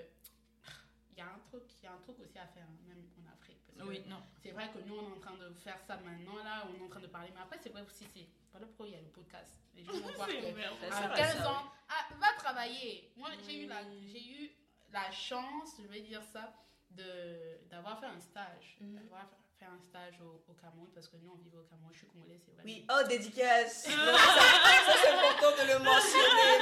y 1.20 1.22
a 1.22 1.28
un 1.28 1.40
truc, 1.50 1.64
il 1.82 1.84
y 1.84 1.88
a 1.88 1.94
un 1.94 1.98
truc 1.98 2.20
aussi 2.20 2.38
à 2.40 2.48
faire, 2.48 2.64
hein, 2.64 2.78
même 2.88 3.04
en 3.24 3.32
Afrique. 3.34 3.60
Parce 3.68 3.78
que 3.78 3.84
Oui, 3.88 4.04
non. 4.08 4.22
c'est 4.42 4.52
vrai 4.52 4.70
que 4.72 4.80
nous, 4.80 4.96
on 4.96 5.10
est 5.10 5.18
en 5.18 5.20
train 5.20 5.38
de 5.38 5.54
faire 5.54 5.80
ça 5.82 5.98
maintenant, 5.98 6.38
là, 6.44 6.66
on 6.70 6.76
est 6.76 6.86
en 6.86 6.90
train 6.90 7.00
de 7.00 7.08
parler, 7.08 7.30
mais 7.34 7.42
après, 7.42 7.58
c'est 7.62 7.70
vrai 7.70 7.82
aussi, 7.84 8.06
c'est 8.14 8.28
voilà 8.52 8.66
pourquoi 8.68 8.88
il 8.88 8.94
y 8.94 8.96
a 8.98 9.02
le 9.02 9.08
podcast. 9.10 9.60
Les 9.76 9.84
gens 9.84 9.94
vont 9.94 10.00
voir 10.16 10.28
que 10.28 10.86
à 10.86 10.92
sert 10.92 11.12
à 11.12 11.16
15 11.16 11.38
ça, 11.38 11.52
ans, 11.52 11.72
ah, 11.90 12.14
va 12.20 12.34
travailler. 12.38 13.12
Moi, 13.16 13.30
j'ai 13.46 13.64
eu, 13.64 13.68
la, 13.68 13.84
Oui. 13.84 14.10
j'ai 14.12 14.44
eu 14.46 14.52
la 14.92 15.12
chance, 15.12 15.76
je 15.82 15.88
vais 15.88 16.02
dire 16.02 16.24
ça, 16.24 16.54
de, 16.92 17.68
d'avoir 17.70 18.00
fait 18.00 18.08
un 18.08 18.20
stage. 18.20 18.78
D'avoir 18.82 19.30
fait 19.30 19.36
un 19.66 19.80
stage 19.90 20.16
au, 20.22 20.40
au 20.50 20.54
Cameroun, 20.56 20.88
parce 20.96 21.08
que 21.08 21.18
nous, 21.22 21.32
on 21.36 21.40
vivait 21.44 21.58
au 21.58 21.68
Cameroun. 21.68 21.92
Je 21.92 21.98
suis 22.00 22.08
congolaise, 22.08 22.40
c'est 22.46 22.54
vrai. 22.54 22.64
Oui, 22.64 22.86
oh, 22.88 23.04
dédicace. 23.08 23.88
Non, 24.00 24.16
ça, 24.16 24.40
ça, 24.88 24.94
c'est 25.04 25.12
important 25.12 25.52
de 25.60 25.68
le 25.68 25.80
mentionner. 25.84 26.56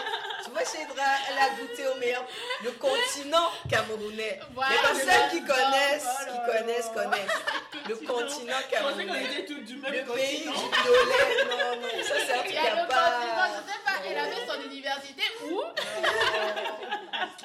Tu 0.44 0.50
vois, 0.52 0.66
Chédra, 0.66 1.10
elle 1.30 1.38
a 1.38 1.50
goûté 1.60 1.88
au 1.88 1.96
meilleur, 2.00 2.26
le 2.64 2.72
continent 2.72 3.48
camerounais. 3.70 4.40
Voilà, 4.54 4.72
Les 4.72 5.06
personnes 5.06 5.30
qui 5.32 5.42
connaissent, 5.42 6.08
Oh 6.08 6.32
qui 6.32 6.38
là. 6.38 6.46
connaissent, 6.48 6.90
connaissent. 6.90 7.40
Le 7.88 7.96
continent 7.96 8.62
Je 8.66 8.78
pensais 8.82 9.06
qu'on 9.06 9.14
camerounais. 9.14 9.44
du 9.44 9.76
même 9.78 9.94
Le 9.94 10.14
pays 10.14 10.40
du 10.42 10.48
lait. 10.48 11.46
Non, 11.46 11.82
non, 11.82 12.04
ça 12.04 12.16
c'est 12.26 12.34
un 12.34 12.44
truc 12.44 12.56
à 12.56 12.86
part. 12.86 13.22
je 13.22 13.72
sais 13.72 13.80
pas, 13.86 13.98
elle 14.06 14.18
avait 14.18 14.46
son 14.48 14.62
université 14.70 15.24
où? 15.46 15.62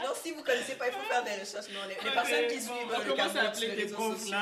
Non, 0.03 0.13
si 0.21 0.33
vous 0.33 0.43
connaissez 0.43 0.75
pas, 0.75 0.87
il 0.89 0.93
faut 0.93 1.01
faire 1.01 1.23
des 1.25 1.33
recherches. 1.33 1.69
Non, 1.71 1.81
les, 1.89 1.95
personnes 2.11 2.47
qui 2.49 2.57
bon, 2.57 2.75
suivent 2.75 2.95
on 2.95 3.09
le 3.09 3.13
Cameroun 3.15 3.55
sur 3.55 3.69
les 3.69 3.83
réseaux 3.83 4.15
sociaux. 4.17 4.37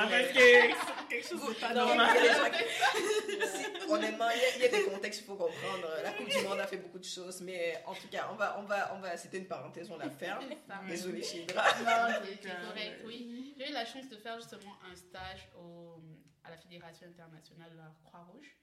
Quelque 1.10 1.28
chose 1.28 1.48
de 1.48 1.60
pas 1.60 1.74
normal. 1.74 2.16
il 2.18 2.24
y 2.24 2.28
a 2.28 2.32
des 2.32 2.38
gens 2.40 2.50
qui- 2.50 3.58
si, 3.58 3.90
honnêtement, 3.90 4.28
il 4.30 4.62
y, 4.62 4.64
a, 4.64 4.68
des 4.68 4.84
contextes 4.84 5.20
qu'il 5.20 5.26
faut 5.26 5.36
comprendre. 5.36 5.88
La 6.02 6.12
Coupe 6.12 6.28
du 6.28 6.42
Monde 6.42 6.60
a 6.60 6.66
fait 6.66 6.76
beaucoup 6.76 6.98
de 6.98 7.04
choses, 7.04 7.40
mais 7.42 7.82
en 7.86 7.94
tout 7.94 8.08
cas, 8.08 8.28
on 8.32 8.36
va, 8.36 8.58
on 8.60 8.62
va, 8.62 8.94
on 8.94 9.00
va. 9.00 9.16
C'était 9.16 9.38
une 9.38 9.48
parenthèse, 9.48 9.90
on 9.90 9.98
la 9.98 10.10
ferme. 10.10 10.44
Ça. 10.66 10.80
Désolée, 10.86 11.22
Chidra. 11.22 11.64
Non, 11.80 12.14
c'est 12.24 12.48
correct, 12.48 13.02
oui. 13.04 13.54
J'ai 13.58 13.70
eu 13.70 13.72
la 13.72 13.84
chance 13.84 14.08
de 14.08 14.16
faire 14.16 14.36
justement 14.36 14.74
un 14.90 14.94
stage 14.94 15.48
au, 15.58 16.00
à 16.44 16.50
la 16.50 16.56
Fédération 16.56 17.06
internationale 17.06 17.70
de 17.72 17.76
la 17.76 17.92
Croix-Rouge. 18.04 18.56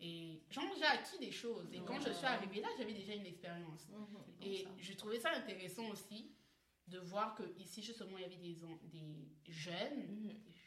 Et 0.00 0.42
genre, 0.50 0.64
j'ai 0.78 0.84
acquis 0.84 1.18
des 1.18 1.32
choses. 1.32 1.66
Et 1.72 1.80
quand 1.80 2.00
je 2.00 2.12
suis 2.12 2.26
arrivée 2.26 2.60
là, 2.60 2.68
j'avais 2.78 2.92
déjà 2.92 3.14
une 3.14 3.26
expérience. 3.26 3.88
Et 4.42 4.66
je 4.78 4.92
trouvais 4.94 5.18
ça 5.18 5.30
intéressant 5.30 5.88
aussi 5.88 6.30
de 6.86 6.98
voir 7.00 7.34
que 7.34 7.42
ici 7.58 7.82
justement 7.82 8.16
il 8.16 8.22
y 8.22 8.24
avait 8.24 8.36
des, 8.36 8.54
des 8.54 9.52
jeunes, 9.52 10.06
des 10.06 10.54
jeunes 10.54 10.57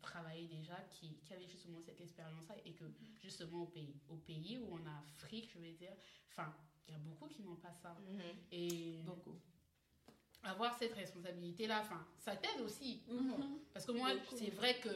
qui 0.00 0.10
travaillaient 0.10 0.46
déjà, 0.46 0.76
qui, 0.90 1.14
qui 1.24 1.32
avaient 1.32 1.46
justement 1.46 1.80
cette 1.80 2.00
expérience-là 2.00 2.56
et 2.64 2.72
que 2.72 2.84
justement 3.22 3.62
au 3.62 3.66
pays, 3.66 3.94
au 4.08 4.16
pays 4.16 4.58
ou 4.58 4.74
en 4.74 4.86
Afrique, 4.86 5.50
je 5.52 5.58
veux 5.58 5.72
dire, 5.72 5.92
enfin, 6.30 6.54
il 6.88 6.92
y 6.92 6.96
a 6.96 6.98
beaucoup 6.98 7.28
qui 7.28 7.42
n'ont 7.42 7.56
pas 7.56 7.72
ça. 7.72 7.96
Et 8.50 9.00
Beaucoup. 9.04 9.38
avoir 10.42 10.74
cette 10.76 10.94
responsabilité-là, 10.94 11.80
enfin, 11.82 12.06
ça 12.18 12.36
t'aide 12.36 12.60
aussi. 12.62 13.02
Mhm. 13.08 13.60
Parce 13.72 13.84
que 13.84 13.92
moi, 13.92 14.10
c'est 14.34 14.50
vrai 14.50 14.78
que 14.80 14.90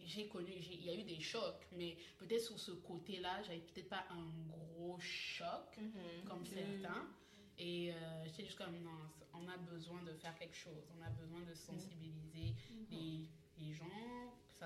j'ai 0.00 0.28
connu, 0.28 0.52
il 0.52 0.84
y 0.84 0.90
a 0.90 0.94
eu 0.94 1.02
des 1.02 1.20
chocs, 1.20 1.66
mais 1.72 1.96
peut-être 2.18 2.42
sur 2.42 2.58
ce 2.58 2.72
côté-là, 2.72 3.42
j'avais 3.42 3.60
peut-être 3.60 3.88
pas 3.88 4.04
un 4.10 4.26
gros 4.48 4.98
choc 5.00 5.78
comme 6.26 6.44
certains. 6.44 7.08
Et 7.56 7.92
euh, 7.92 8.24
j'étais 8.24 8.44
juste 8.44 8.58
comme, 8.58 8.76
non, 8.82 8.90
on 9.32 9.48
a 9.48 9.56
besoin 9.58 10.02
de 10.02 10.12
faire 10.14 10.34
quelque 10.36 10.56
chose, 10.56 10.82
on 10.98 11.02
a 11.02 11.10
besoin 11.10 11.40
de 11.42 11.54
sensibiliser 11.54 12.54
les, 12.90 13.28
les 13.58 13.72
gens, 13.72 13.86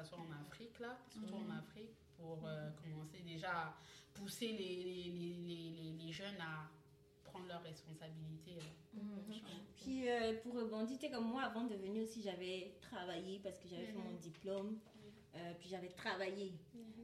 ce 0.04 0.10
soit 0.10 0.18
en 0.18 0.30
Afrique, 0.46 0.78
là, 0.80 0.98
surtout 1.08 1.34
en 1.34 1.50
Afrique, 1.56 1.96
pour 2.16 2.40
euh, 2.46 2.70
commencer 2.82 3.20
déjà 3.24 3.50
à 3.50 3.74
pousser 4.14 4.48
les, 4.48 4.76
les, 4.84 5.34
les, 5.46 5.92
les, 6.04 6.12
jeunes 6.12 6.40
à 6.40 6.68
prendre 7.24 7.46
leurs 7.46 7.62
responsabilités. 7.62 8.56
là. 8.56 9.02
Puis 9.76 10.08
euh, 10.08 10.40
pour 10.42 10.54
rebondir, 10.54 10.98
comme 11.10 11.28
moi, 11.28 11.42
avant 11.42 11.64
de 11.64 11.74
venir 11.76 12.02
aussi, 12.02 12.22
j'avais 12.22 12.74
travaillé 12.80 13.38
parce 13.42 13.58
que 13.58 13.68
j'avais 13.68 13.86
fait 13.86 13.92
mon 13.92 14.14
diplôme. 14.14 14.78
euh, 15.36 15.52
puis 15.60 15.68
j'avais 15.68 15.90
travaillé. 15.90 16.52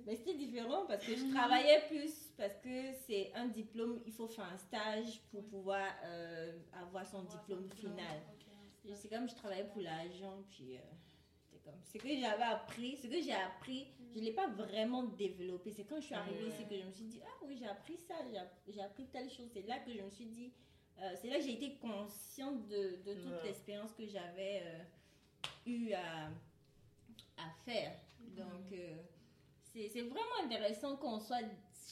Mais 0.07 0.17
c'était 0.17 0.35
différent 0.35 0.87
parce 0.87 1.05
que 1.07 1.15
je 1.15 1.33
travaillais 1.33 1.87
plus, 1.89 2.31
parce 2.37 2.57
que 2.57 2.93
c'est 3.07 3.33
un 3.35 3.47
diplôme, 3.47 4.01
il 4.07 4.13
faut 4.13 4.27
faire 4.29 4.47
un 4.53 4.59
stage 4.59 5.21
pour 5.31 5.45
pouvoir 5.47 5.87
euh, 6.05 6.59
avoir 6.73 7.07
son 7.07 7.23
diplôme 7.25 7.69
final. 7.71 8.21
C'est 8.95 9.09
comme 9.09 9.29
je 9.29 9.35
travaillais 9.35 9.69
pour 9.69 9.81
l'argent, 9.81 10.43
puis 10.51 10.77
Ce 11.85 11.99
que 11.99 12.09
j'avais 12.19 12.43
appris, 12.45 12.97
ce 12.97 13.07
que 13.07 13.21
j'ai 13.21 13.33
appris, 13.33 13.87
je 14.13 14.19
ne 14.21 14.25
l'ai 14.25 14.33
pas 14.33 14.49
vraiment 14.49 15.03
développé. 15.05 15.73
C'est 15.73 15.85
quand 15.85 16.01
je 16.01 16.07
suis 16.07 16.15
arrivée 16.15 16.49
ici 16.49 16.65
que 16.69 16.77
je 16.77 16.85
me 16.85 16.93
suis 16.93 17.05
dit, 17.05 17.21
ah 17.25 17.45
oui, 17.47 17.57
j'ai 17.59 17.67
appris 17.67 17.97
ça, 17.99 18.15
j'ai 18.31 18.39
app- 18.39 18.61
j'ai 18.69 18.81
appris 18.83 19.07
telle 19.07 19.31
chose. 19.31 19.49
C'est 19.53 19.67
là 19.67 19.79
que 19.81 19.93
je 19.93 20.01
me 20.03 20.11
suis 20.11 20.27
dit, 20.27 20.53
euh, 21.01 21.15
c'est 21.21 21.29
là 21.29 21.37
que 21.39 21.43
j'ai 21.45 21.55
été 21.55 21.77
consciente 21.77 22.67
de, 22.69 22.97
de 23.05 23.15
toute 23.15 23.33
Ouais. 23.33 23.43
l'expérience 23.45 23.93
que 23.93 24.07
j'avais 24.07 24.63
euh, 24.65 24.79
eu 25.67 25.93
à, 25.93 26.27
à 27.39 27.51
faire. 27.65 27.93
Donc, 28.21 28.73
euh, 28.73 28.97
c'est 29.63 30.03
vraiment 30.03 30.45
intéressant 30.45 30.97
qu'on 30.97 31.19
soit 31.19 31.43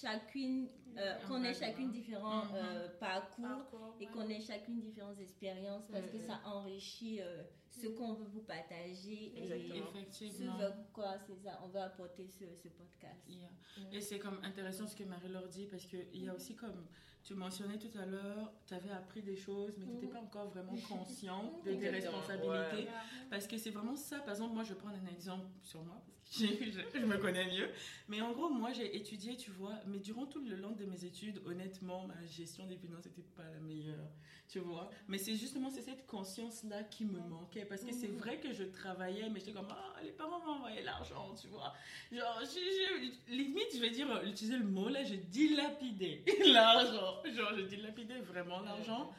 chacune, 0.01 0.69
euh, 0.99 1.15
Un 1.23 1.29
qu'on 1.29 1.43
ait 1.45 1.55
chacune 1.55 1.91
différents 1.91 2.45
Mhm. 2.47 2.51
euh, 2.55 2.89
parcours 3.01 3.45
Parcours, 3.47 3.97
et 4.01 4.07
ouais. 4.07 4.11
qu'on 4.13 4.29
ait 4.29 4.41
chacune 4.41 4.81
différentes 4.81 5.19
expériences 5.21 5.85
parce 5.91 6.07
que 6.11 6.19
ça 6.19 6.41
enrichit 6.45 7.21
euh, 7.21 7.43
ce 7.71 7.87
qu'on 7.89 8.13
veut 8.15 8.27
vous 8.27 8.43
partager 8.43 9.33
Exactement. 9.37 9.75
et 9.75 9.79
ce 9.81 9.99
Effectivement. 9.99 10.57
vers 10.59 10.75
quoi 10.93 11.15
c'est 11.27 11.37
ça 11.37 11.61
on 11.65 11.69
veut 11.69 11.81
apporter 11.81 12.27
ce, 12.27 12.45
ce 12.55 12.69
podcast. 12.69 13.23
Yeah. 13.29 13.49
Et 13.93 14.01
c'est 14.01 14.19
comme 14.19 14.39
intéressant 14.43 14.87
ce 14.87 14.95
que 14.97 15.05
Marie-Laure 15.05 15.49
dit 15.49 15.67
parce 15.67 15.87
qu'il 15.87 16.23
y 16.25 16.29
a 16.29 16.35
aussi 16.35 16.55
comme 16.55 16.87
tu 17.25 17.35
mentionnais 17.35 17.79
tout 17.79 17.97
à 17.99 18.05
l'heure, 18.05 18.53
tu 18.67 18.75
avais 18.75 18.91
appris 18.91 19.23
des 19.23 19.37
choses 19.37 19.77
mais 19.79 19.87
tu 19.87 19.93
n'étais 19.93 20.09
pas 20.09 20.21
encore 20.21 20.49
vraiment 20.49 20.75
conscient 20.89 21.61
de 21.65 21.73
tes 21.75 21.89
responsabilités. 21.89 22.89
Parce 23.31 23.47
que 23.47 23.57
c'est 23.57 23.71
vraiment 23.71 23.95
ça. 23.97 24.19
Par 24.21 24.31
exemple, 24.31 24.55
moi 24.55 24.65
je 24.65 24.71
vais 24.75 24.79
prendre 24.81 24.97
un 24.97 25.07
exemple 25.11 25.47
sur 25.63 25.83
moi 25.85 26.03
parce 26.25 26.39
que 26.39 26.47
je, 26.65 26.81
je 26.99 27.05
me 27.07 27.17
connais 27.19 27.47
mieux. 27.47 27.69
Mais 28.09 28.21
en 28.21 28.33
gros, 28.33 28.49
moi 28.51 28.73
j'ai 28.73 28.97
étudié, 28.97 29.37
tu 29.37 29.51
vois, 29.53 29.75
mais 29.87 29.99
durant 29.99 30.27
tout 30.27 30.41
le 30.45 30.57
long 30.57 30.73
de 30.73 30.82
mes 30.87 31.05
études, 31.05 31.41
honnêtement, 31.47 32.07
ma 32.07 32.25
gestion 32.27 32.67
des 32.67 32.77
finances 32.77 33.05
n'était 33.07 33.23
pas 33.23 33.45
la 33.45 33.61
meilleure, 33.61 34.11
tu 34.49 34.59
vois. 34.61 34.91
Mais 35.09 35.19
c'est 35.19 35.35
justement 35.37 35.71
c'est 35.71 35.83
cette 35.83 36.07
conscience-là 36.07 36.85
qui 36.85 37.05
me 37.05 37.19
manquait 37.21 37.65
parce 37.65 37.83
que 37.83 37.93
c'est 37.93 38.07
vrai 38.09 38.39
que 38.41 38.53
je 38.53 38.65
travaillais, 38.65 39.29
mais 39.31 39.41
j'étais 39.41 39.53
comme, 39.53 39.69
ah, 39.71 39.95
les 40.03 40.13
parents 40.13 40.45
m'envoyaient 40.45 40.83
l'argent, 40.83 41.35
tu 41.41 41.49
vois. 41.49 41.73
Genre, 42.11 42.41
j'ai- 42.53 43.35
limite, 43.35 43.75
je 43.75 43.81
vais 43.81 43.91
dire, 43.91 44.23
utiliser 44.25 44.57
le 44.59 44.65
mot 44.65 44.89
là, 44.89 45.05
j'ai 45.05 45.17
dilapidé 45.19 46.25
l'argent. 46.53 47.23
Genre, 47.35 47.53
j'ai 47.57 47.67
dilapidé 47.67 48.15
vraiment 48.21 48.61
l'argent. 48.61 49.13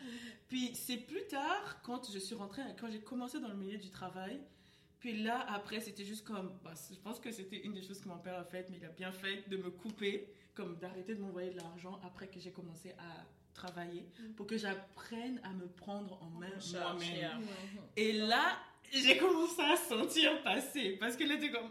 Puis 0.50 0.72
c'est 0.76 0.98
plus 0.98 1.26
tard, 1.28 1.82
quand 1.84 2.12
je 2.12 2.20
suis 2.20 2.36
rentrée, 2.36 2.62
quand 2.80 2.90
j'ai 2.92 3.00
commencé 3.02 3.40
dans 3.40 3.48
le 3.50 3.56
milieu 3.56 3.78
du 3.78 3.90
travail, 3.90 4.40
puis 5.00 5.22
là, 5.22 5.46
après, 5.52 5.82
c'était 5.82 6.06
juste 6.06 6.26
comme, 6.26 6.58
bah, 6.64 6.74
je 6.90 6.96
pense 7.00 7.20
que 7.20 7.30
c'était 7.32 7.58
une 7.58 7.74
des 7.74 7.82
choses 7.82 8.00
que 8.00 8.08
mon 8.08 8.20
père 8.20 8.36
a 8.40 8.44
faites, 8.46 8.70
mais 8.70 8.78
il 8.78 8.86
a 8.86 8.90
bien 8.90 9.12
fait 9.12 9.44
de 9.50 9.58
me 9.58 9.70
couper, 9.70 10.30
comme 10.56 10.78
d'arrêter 10.78 11.16
de 11.16 11.22
m'envoyer 11.22 11.52
de 11.52 11.58
l'argent 11.58 12.00
après 12.04 12.28
que 12.28 12.40
j'ai 12.40 12.52
commencé 12.52 12.92
à 12.92 13.26
travailler, 13.54 14.08
pour 14.36 14.48
que 14.48 14.58
j'apprenne 14.58 15.40
à 15.44 15.50
me 15.50 15.68
prendre 15.68 16.20
en 16.22 16.30
main 16.40 16.48
moi-même. 16.72 17.16
yeah. 17.16 17.40
Et 17.96 18.14
là, 18.14 18.58
j'ai 18.92 19.18
commencé 19.18 19.62
à 19.62 19.76
sentir 19.76 20.42
passer. 20.44 20.98
Parce 21.00 21.16
que 21.16 21.24
là, 21.24 21.38
t'es 21.38 21.52
comme, 21.52 21.70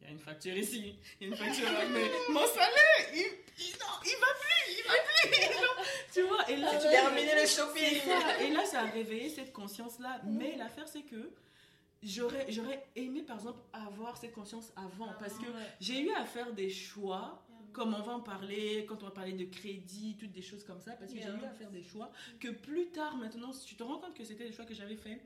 il 0.00 0.04
y 0.06 0.08
a 0.08 0.12
une 0.12 0.18
facture 0.18 0.56
ici, 0.56 0.94
il 1.20 1.28
y 1.28 1.30
a 1.30 1.34
une 1.34 1.36
facture 1.38 1.70
là, 1.70 1.84
mais 1.92 2.10
mon 2.32 2.46
salaire, 2.46 3.14
il, 3.14 3.18
il, 3.58 3.72
non, 3.78 3.96
il 4.02 4.16
va 4.18 4.26
plus, 4.40 4.78
il 4.78 4.82
va 4.86 4.94
plus. 5.04 5.60
Genre, 5.60 5.84
tu 6.12 6.22
vois, 6.22 6.50
et 6.50 6.56
là, 6.56 6.70
Tu 6.76 6.88
terminé 6.88 7.34
le 7.42 7.46
shopping. 7.46 8.00
ça. 8.06 8.42
Et 8.42 8.50
là, 8.50 8.64
ça 8.64 8.80
a 8.80 8.84
réveillé 8.86 9.28
cette 9.28 9.52
conscience-là. 9.52 10.22
Mais 10.24 10.56
l'affaire, 10.56 10.88
c'est 10.88 11.02
que 11.02 11.30
j'aurais, 12.02 12.46
j'aurais 12.50 12.86
aimé, 12.96 13.20
par 13.22 13.36
exemple, 13.36 13.60
avoir 13.74 14.16
cette 14.16 14.32
conscience 14.32 14.72
avant. 14.74 15.12
Parce 15.18 15.34
que 15.34 15.46
j'ai 15.80 16.00
eu 16.00 16.10
à 16.12 16.24
faire 16.24 16.52
des 16.54 16.70
choix, 16.70 17.42
comme 17.72 17.94
on 17.94 18.02
va 18.02 18.12
en 18.12 18.20
parler, 18.20 18.84
quand 18.88 19.02
on 19.02 19.06
va 19.06 19.12
parler 19.12 19.32
de 19.32 19.44
crédit, 19.44 20.16
toutes 20.18 20.32
des 20.32 20.42
choses 20.42 20.64
comme 20.64 20.80
ça. 20.80 20.92
Parce 20.92 21.12
que 21.12 21.18
j'ai 21.18 21.28
eu 21.28 21.44
à 21.44 21.52
faire 21.52 21.70
des 21.70 21.82
choix 21.82 22.10
que 22.38 22.48
plus 22.48 22.88
tard, 22.88 23.16
maintenant, 23.16 23.52
si 23.52 23.66
tu 23.66 23.74
te 23.76 23.82
rends 23.82 23.98
compte 23.98 24.14
que 24.14 24.24
c'était 24.24 24.46
des 24.46 24.52
choix 24.52 24.64
que 24.64 24.74
j'avais 24.74 24.96
faits. 24.96 25.20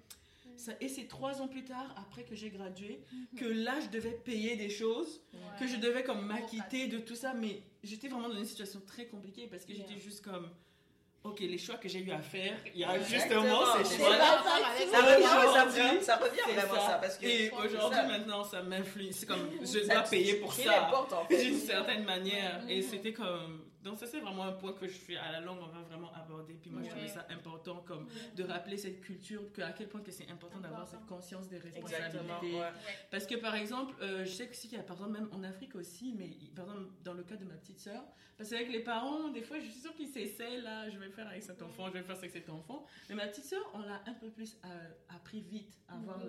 Ça, 0.56 0.72
et 0.80 0.88
c'est 0.88 1.08
trois 1.08 1.40
ans 1.40 1.48
plus 1.48 1.64
tard, 1.64 1.92
après 1.96 2.22
que 2.22 2.34
j'ai 2.36 2.50
gradué, 2.50 3.00
que 3.36 3.44
là, 3.44 3.80
je 3.80 3.88
devais 3.88 4.12
payer 4.12 4.56
des 4.56 4.70
choses, 4.70 5.20
que 5.58 5.66
je 5.66 5.76
devais 5.76 6.04
comme 6.04 6.24
m'acquitter 6.26 6.86
de 6.86 6.98
tout 6.98 7.16
ça. 7.16 7.34
Mais 7.34 7.62
j'étais 7.82 8.08
vraiment 8.08 8.28
dans 8.28 8.38
une 8.38 8.44
situation 8.44 8.80
très 8.86 9.06
compliquée 9.06 9.46
parce 9.48 9.64
que 9.64 9.74
j'étais 9.74 9.98
juste 9.98 10.22
comme, 10.22 10.48
ok, 11.24 11.40
les 11.40 11.58
choix 11.58 11.76
que 11.76 11.88
j'ai 11.88 12.00
eu 12.00 12.10
à 12.12 12.20
faire, 12.20 12.56
il 12.74 12.80
y 12.80 12.84
a 12.84 12.96
Exactement, 12.96 13.42
justement 13.42 13.76
ces 13.78 13.84
c'est 13.84 13.96
choix-là. 13.96 14.42
Ça 14.44 15.00
Ça 15.00 15.14
revient, 15.14 15.24
ça 15.24 15.64
revient, 15.64 16.02
ça 16.04 16.16
vraiment 16.52 16.86
ça. 16.86 16.98
parce 17.00 17.16
que 17.18 17.26
Et 17.26 17.50
aujourd'hui, 17.50 17.98
maintenant, 18.06 18.44
ça 18.44 18.62
m'influence. 18.62 19.14
C'est 19.16 19.26
comme, 19.26 19.50
je 19.62 19.86
dois 19.90 20.02
payer 20.02 20.34
pour 20.34 20.52
c'est 20.52 20.64
ça. 20.64 20.82
n'importe, 20.82 21.12
en 21.14 21.24
fait. 21.24 21.42
D'une 21.44 21.58
certaine 21.58 22.04
manière. 22.04 22.62
Et 22.68 22.82
c'était 22.82 23.12
comme. 23.12 23.64
Donc 23.84 23.98
ça 23.98 24.06
c'est 24.06 24.20
vraiment 24.20 24.44
un 24.44 24.52
point 24.52 24.72
que 24.72 24.88
je 24.88 24.94
fais 24.94 25.16
à 25.16 25.30
la 25.30 25.40
longue, 25.40 25.58
on 25.60 25.66
va 25.66 25.82
vraiment 25.82 26.12
aborder. 26.14 26.54
Puis 26.54 26.70
moi 26.70 26.82
je 26.82 26.88
trouvais 26.88 27.08
ça 27.08 27.26
important 27.30 27.84
comme 27.86 28.06
de 28.34 28.42
rappeler 28.42 28.76
cette 28.76 29.00
culture, 29.00 29.52
que, 29.52 29.60
à 29.62 29.72
quel 29.72 29.88
point 29.88 30.00
que 30.00 30.10
c'est 30.10 30.30
important 30.30 30.58
d'avoir 30.58 30.88
cette 30.88 31.04
conscience 31.06 31.48
des 31.48 31.58
responsabilités. 31.58 32.60
Parce 33.10 33.26
que 33.26 33.36
par 33.36 33.54
exemple, 33.54 33.94
euh, 34.00 34.24
je 34.24 34.30
sais 34.30 34.48
que 34.48 34.56
si 34.56 34.68
qu'il 34.68 34.78
y 34.78 34.80
a 34.80 34.84
par 34.84 34.96
exemple 34.96 35.12
même 35.12 35.28
en 35.32 35.42
Afrique 35.42 35.74
aussi, 35.74 36.14
mais 36.16 36.30
par 36.54 36.64
exemple 36.64 36.90
dans 37.04 37.14
le 37.14 37.22
cas 37.22 37.36
de 37.36 37.44
ma 37.44 37.54
petite 37.54 37.78
sœur, 37.78 38.02
parce 38.36 38.50
qu'avec 38.50 38.70
les 38.70 38.80
parents, 38.80 39.28
des 39.28 39.42
fois 39.42 39.58
je 39.60 39.66
suis 39.66 39.80
sûre 39.80 39.94
qu'ils 39.94 40.08
s'essaient 40.08 40.60
là, 40.60 40.90
je 40.90 40.98
vais 40.98 41.10
faire 41.10 41.28
avec 41.28 41.42
cet 41.42 41.62
enfant, 41.62 41.88
je 41.88 41.92
vais 41.92 42.02
faire 42.02 42.16
avec 42.16 42.30
cet 42.30 42.48
enfant. 42.48 42.84
Mais 43.08 43.14
ma 43.14 43.26
petite 43.26 43.44
sœur, 43.44 43.62
on 43.74 43.80
l'a 43.80 44.02
un 44.06 44.14
peu 44.14 44.30
plus 44.30 44.56
euh, 44.64 44.68
appris 45.14 45.40
vite 45.40 45.78
à 45.88 45.94
avoir 45.96 46.20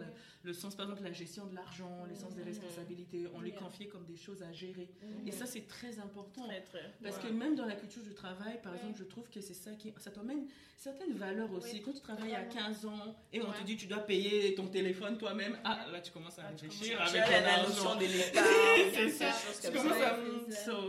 le, 0.43 0.53
sens, 0.53 0.75
par 0.75 0.85
exemple 0.85 1.03
la 1.03 1.13
gestion 1.13 1.45
de 1.47 1.55
l'argent, 1.55 2.05
le 2.07 2.15
sens 2.15 2.35
des 2.35 2.43
responsabilités. 2.43 3.27
On 3.33 3.41
lui 3.41 3.53
confiait 3.53 3.87
comme 3.87 4.05
des 4.05 4.17
choses 4.17 4.43
à 4.43 4.51
gérer. 4.51 4.89
Et 5.25 5.31
ça 5.31 5.45
c'est 5.45 5.67
très 5.67 5.99
important. 5.99 6.43
Très, 6.43 6.61
très. 6.61 6.93
Parce 7.01 7.17
que 7.17 7.27
même 7.27 7.44
même 7.45 7.55
dans 7.55 7.65
la 7.65 7.75
culture 7.75 8.01
du 8.01 8.13
travail, 8.13 8.59
par 8.61 8.73
exemple, 8.75 8.95
je 8.97 9.03
trouve 9.03 9.29
que 9.29 9.39
c'est 9.39 9.53
ça 9.53 9.71
qui. 9.71 9.93
Ça 9.97 10.11
t'emmène 10.11 10.47
certaines 10.77 11.13
valeurs 11.13 11.51
aussi. 11.53 11.81
Quand 11.81 11.93
tu 11.93 12.01
travailles 12.01 12.35
à 12.35 12.43
15 12.43 12.85
ans 12.85 13.15
et 13.31 13.41
on 13.41 13.51
te 13.51 13.63
dit 13.63 13.77
tu 13.77 13.87
dois 13.87 13.99
payer 13.99 14.55
ton 14.55 14.67
téléphone 14.67 15.17
toi-même, 15.17 15.57
ah 15.63 15.85
là 15.91 16.01
tu 16.01 16.11
commences 16.11 16.39
à 16.39 16.47
réfléchir 16.47 16.99
avec 17.01 17.29
la 17.29 17.63
notion 17.63 17.95
de 17.95 18.05
l'État. 18.05 18.43
c'est 18.93 19.09
ça. 19.09 19.31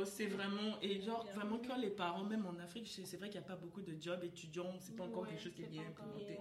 C'est 0.04 0.26
vraiment. 0.26 0.76
Et 0.82 1.00
genre, 1.00 1.26
vraiment, 1.34 1.60
quand 1.66 1.76
les 1.76 1.90
parents, 1.90 2.24
même 2.24 2.46
en 2.46 2.58
Afrique, 2.62 2.88
c'est 2.88 3.16
vrai 3.16 3.28
qu'il 3.28 3.40
n'y 3.40 3.46
a 3.46 3.48
pas 3.48 3.56
beaucoup 3.56 3.82
de 3.82 3.94
jobs 4.00 4.22
étudiants, 4.24 4.74
c'est 4.80 4.96
pas 4.96 5.04
encore 5.04 5.26
quelque 5.26 5.42
chose 5.42 5.54
qui 5.54 5.62
est 5.62 5.68
bien 5.68 5.82
implémenté. 5.82 6.38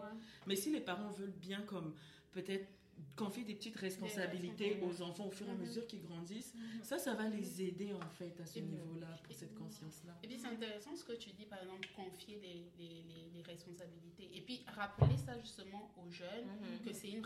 Mais 0.48 0.56
si 0.56 0.72
les 0.72 0.82
parents 0.82 1.10
veulent 1.12 1.30
bien, 1.32 1.62
comme 1.62 1.94
peut-être 2.32 2.68
confier 3.16 3.44
des 3.44 3.56
petites 3.56 3.78
responsabilités 3.78 4.80
aux 4.82 5.02
enfants 5.02 5.28
au 5.28 5.32
fur 5.32 5.48
et 5.48 5.52
à 5.52 5.54
mhm. 5.54 5.62
mesure 5.62 5.88
qu'ils 5.88 6.02
grandissent, 6.02 6.54
mhm. 6.54 6.84
ça, 6.84 6.98
ça 6.98 7.14
va 7.14 7.28
les 7.28 7.62
aider 7.64 7.94
en 7.94 8.10
fait 8.10 8.40
à 8.42 8.46
ce 8.46 8.60
niveau-là, 8.60 9.08
pour 9.24 9.34
cette 9.34 9.56
conscience-là. 9.56 10.18
Et 10.24 10.28
puis 10.28 10.38
c'est 10.38 10.48
intéressant 10.48 10.96
ce 10.96 11.04
que 11.04 11.14
tu 11.14 11.32
dis, 11.32 11.46
par 11.46 11.62
exemple, 11.62 11.88
confier 11.96 12.40
les, 12.42 12.72
les, 12.78 13.04
les, 13.34 13.42
responsabilités. 13.44 14.30
Et 14.34 14.42
puis 14.42 14.66
rappeler 14.76 15.18
ça 15.18 15.40
justement 15.40 15.92
aux 15.98 16.12
jeunes, 16.12 16.46
mhm. 16.46 16.86
que 16.86 16.94
c'est 16.94 17.10
une, 17.10 17.26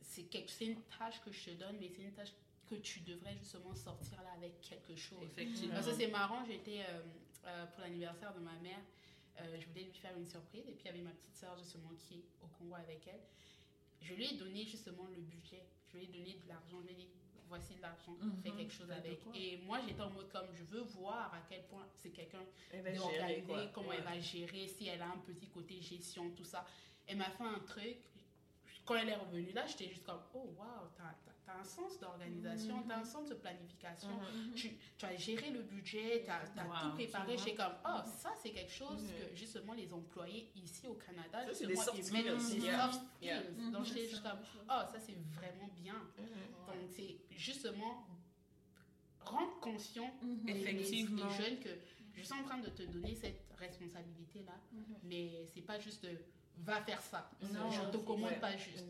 c'est 0.00 0.64
une 0.64 0.80
tâche 0.98 1.20
que 1.24 1.30
je 1.30 1.50
te 1.50 1.50
donne, 1.50 1.76
mais 1.78 1.90
c'est 1.94 2.02
une 2.02 2.12
tâche 2.12 2.32
que 2.68 2.74
tu 2.76 3.00
devrais 3.00 3.36
justement 3.38 3.74
sortir 3.74 4.22
là 4.22 4.30
avec 4.36 4.60
quelque 4.60 4.94
chose. 4.96 5.22
Effectivement. 5.22 5.74
Parce 5.74 5.86
que 5.86 5.94
c'est 5.94 6.08
marrant, 6.08 6.44
j'étais 6.44 6.80
euh, 6.80 7.00
euh, 7.46 7.66
pour 7.66 7.80
l'anniversaire 7.80 8.34
de 8.34 8.40
ma 8.40 8.54
mère, 8.56 8.80
euh, 9.40 9.56
je 9.60 9.66
voulais 9.68 9.84
lui 9.84 9.94
faire 9.94 10.16
une 10.16 10.26
surprise, 10.26 10.64
et 10.68 10.72
puis 10.72 10.84
il 10.84 10.86
y 10.86 10.90
avait 10.90 11.02
ma 11.02 11.12
petite 11.12 11.36
soeur 11.36 11.56
justement 11.58 11.90
qui 11.98 12.16
est 12.16 12.24
au 12.42 12.46
Congo 12.58 12.74
avec 12.74 13.06
elle 13.06 13.20
je 14.00 14.14
lui 14.14 14.26
ai 14.26 14.36
donné 14.36 14.64
justement 14.64 15.06
le 15.06 15.20
budget. 15.20 15.64
Je 15.92 15.98
lui 15.98 16.04
ai 16.04 16.08
donné 16.08 16.34
de 16.42 16.48
l'argent. 16.48 16.80
Je 16.82 16.86
lui 16.86 16.92
ai 16.92 16.96
dit, 16.96 17.08
voici 17.48 17.74
de 17.74 17.82
l'argent, 17.82 18.12
mhm. 18.20 18.42
fais 18.42 18.50
quelque 18.50 18.72
chose 18.72 18.90
avec. 18.90 19.20
Et 19.34 19.58
moi, 19.58 19.80
j'étais 19.86 20.02
en 20.02 20.10
mode 20.10 20.28
comme, 20.30 20.46
je 20.54 20.64
veux 20.64 20.82
voir 20.82 21.32
à 21.34 21.40
quel 21.48 21.64
point 21.64 21.86
c'est 21.94 22.10
quelqu'un 22.10 22.44
d'organisé, 22.72 23.70
comment 23.72 23.92
elle 23.92 24.02
va 24.02 24.20
gérer, 24.20 24.68
si 24.68 24.86
elle 24.88 25.02
a 25.02 25.08
un 25.08 25.18
petit 25.18 25.48
côté 25.48 25.80
gestion, 25.80 26.30
tout 26.30 26.44
ça. 26.44 26.66
Elle 27.06 27.16
m'a 27.16 27.30
fait 27.30 27.44
un 27.44 27.60
truc. 27.60 27.96
Quand 28.84 28.96
elle 28.96 29.08
est 29.08 29.16
revenue 29.16 29.52
là, 29.52 29.66
j'étais 29.66 29.88
juste 29.88 30.04
comme, 30.04 30.20
oh, 30.34 30.54
waouh, 30.56 30.88
t'as 30.96 31.14
tu 31.48 31.56
as 31.56 31.60
un 31.60 31.64
sens 31.64 31.98
d'organisation, 31.98 32.82
tu 32.82 32.92
as 32.92 32.98
un 32.98 33.04
sens 33.04 33.28
de 33.28 33.34
planification, 33.34 34.08
mm-hmm. 34.08 34.54
tu, 34.54 34.70
tu, 34.96 35.04
as 35.04 35.16
géré 35.16 35.50
le 35.50 35.62
budget, 35.62 36.24
tu 36.24 36.30
as, 36.30 36.40
tout 36.80 36.92
préparé. 36.92 37.36
Je 37.36 37.56
comme, 37.56 37.72
oh, 37.86 38.00
ça, 38.04 38.30
c'est 38.42 38.50
quelque 38.50 38.72
chose 38.72 39.02
que 39.02 39.34
justement 39.34 39.72
les 39.72 39.92
employés 39.92 40.50
ici 40.56 40.86
au 40.86 40.94
Canada, 40.94 41.52
ça, 41.52 41.66
des 41.66 41.76
soft 41.76 42.02
skills. 42.02 42.30
aussi. 42.30 42.60
skills. 42.60 43.70
Donc, 43.72 43.86
suis 43.86 44.20
comme, 44.22 44.40
oh, 44.68 44.82
ça, 44.92 44.98
c'est 45.00 45.16
vraiment 45.34 45.70
bien. 45.74 45.94
Donc, 46.66 46.76
c'est 46.90 47.16
justement 47.30 48.06
rendre 49.20 49.58
conscient 49.60 50.10
Effectivement. 50.46 51.26
Les, 51.26 51.44
jeunes 51.44 51.60
que 51.60 51.70
je 52.14 52.22
suis 52.22 52.34
en 52.34 52.42
train 52.44 52.58
de 52.58 52.68
te 52.68 52.82
donner 52.82 53.14
cette 53.14 53.44
responsabilité-là, 53.58 54.54
mais 55.04 55.46
c'est 55.46 55.62
pas 55.62 55.78
juste 55.78 56.06
va 56.64 56.80
faire 56.82 57.00
ça. 57.00 57.30
Non, 57.52 57.70
je 57.70 57.82
te 57.90 57.96
commande 57.98 58.38
pas 58.40 58.56
juste. 58.56 58.84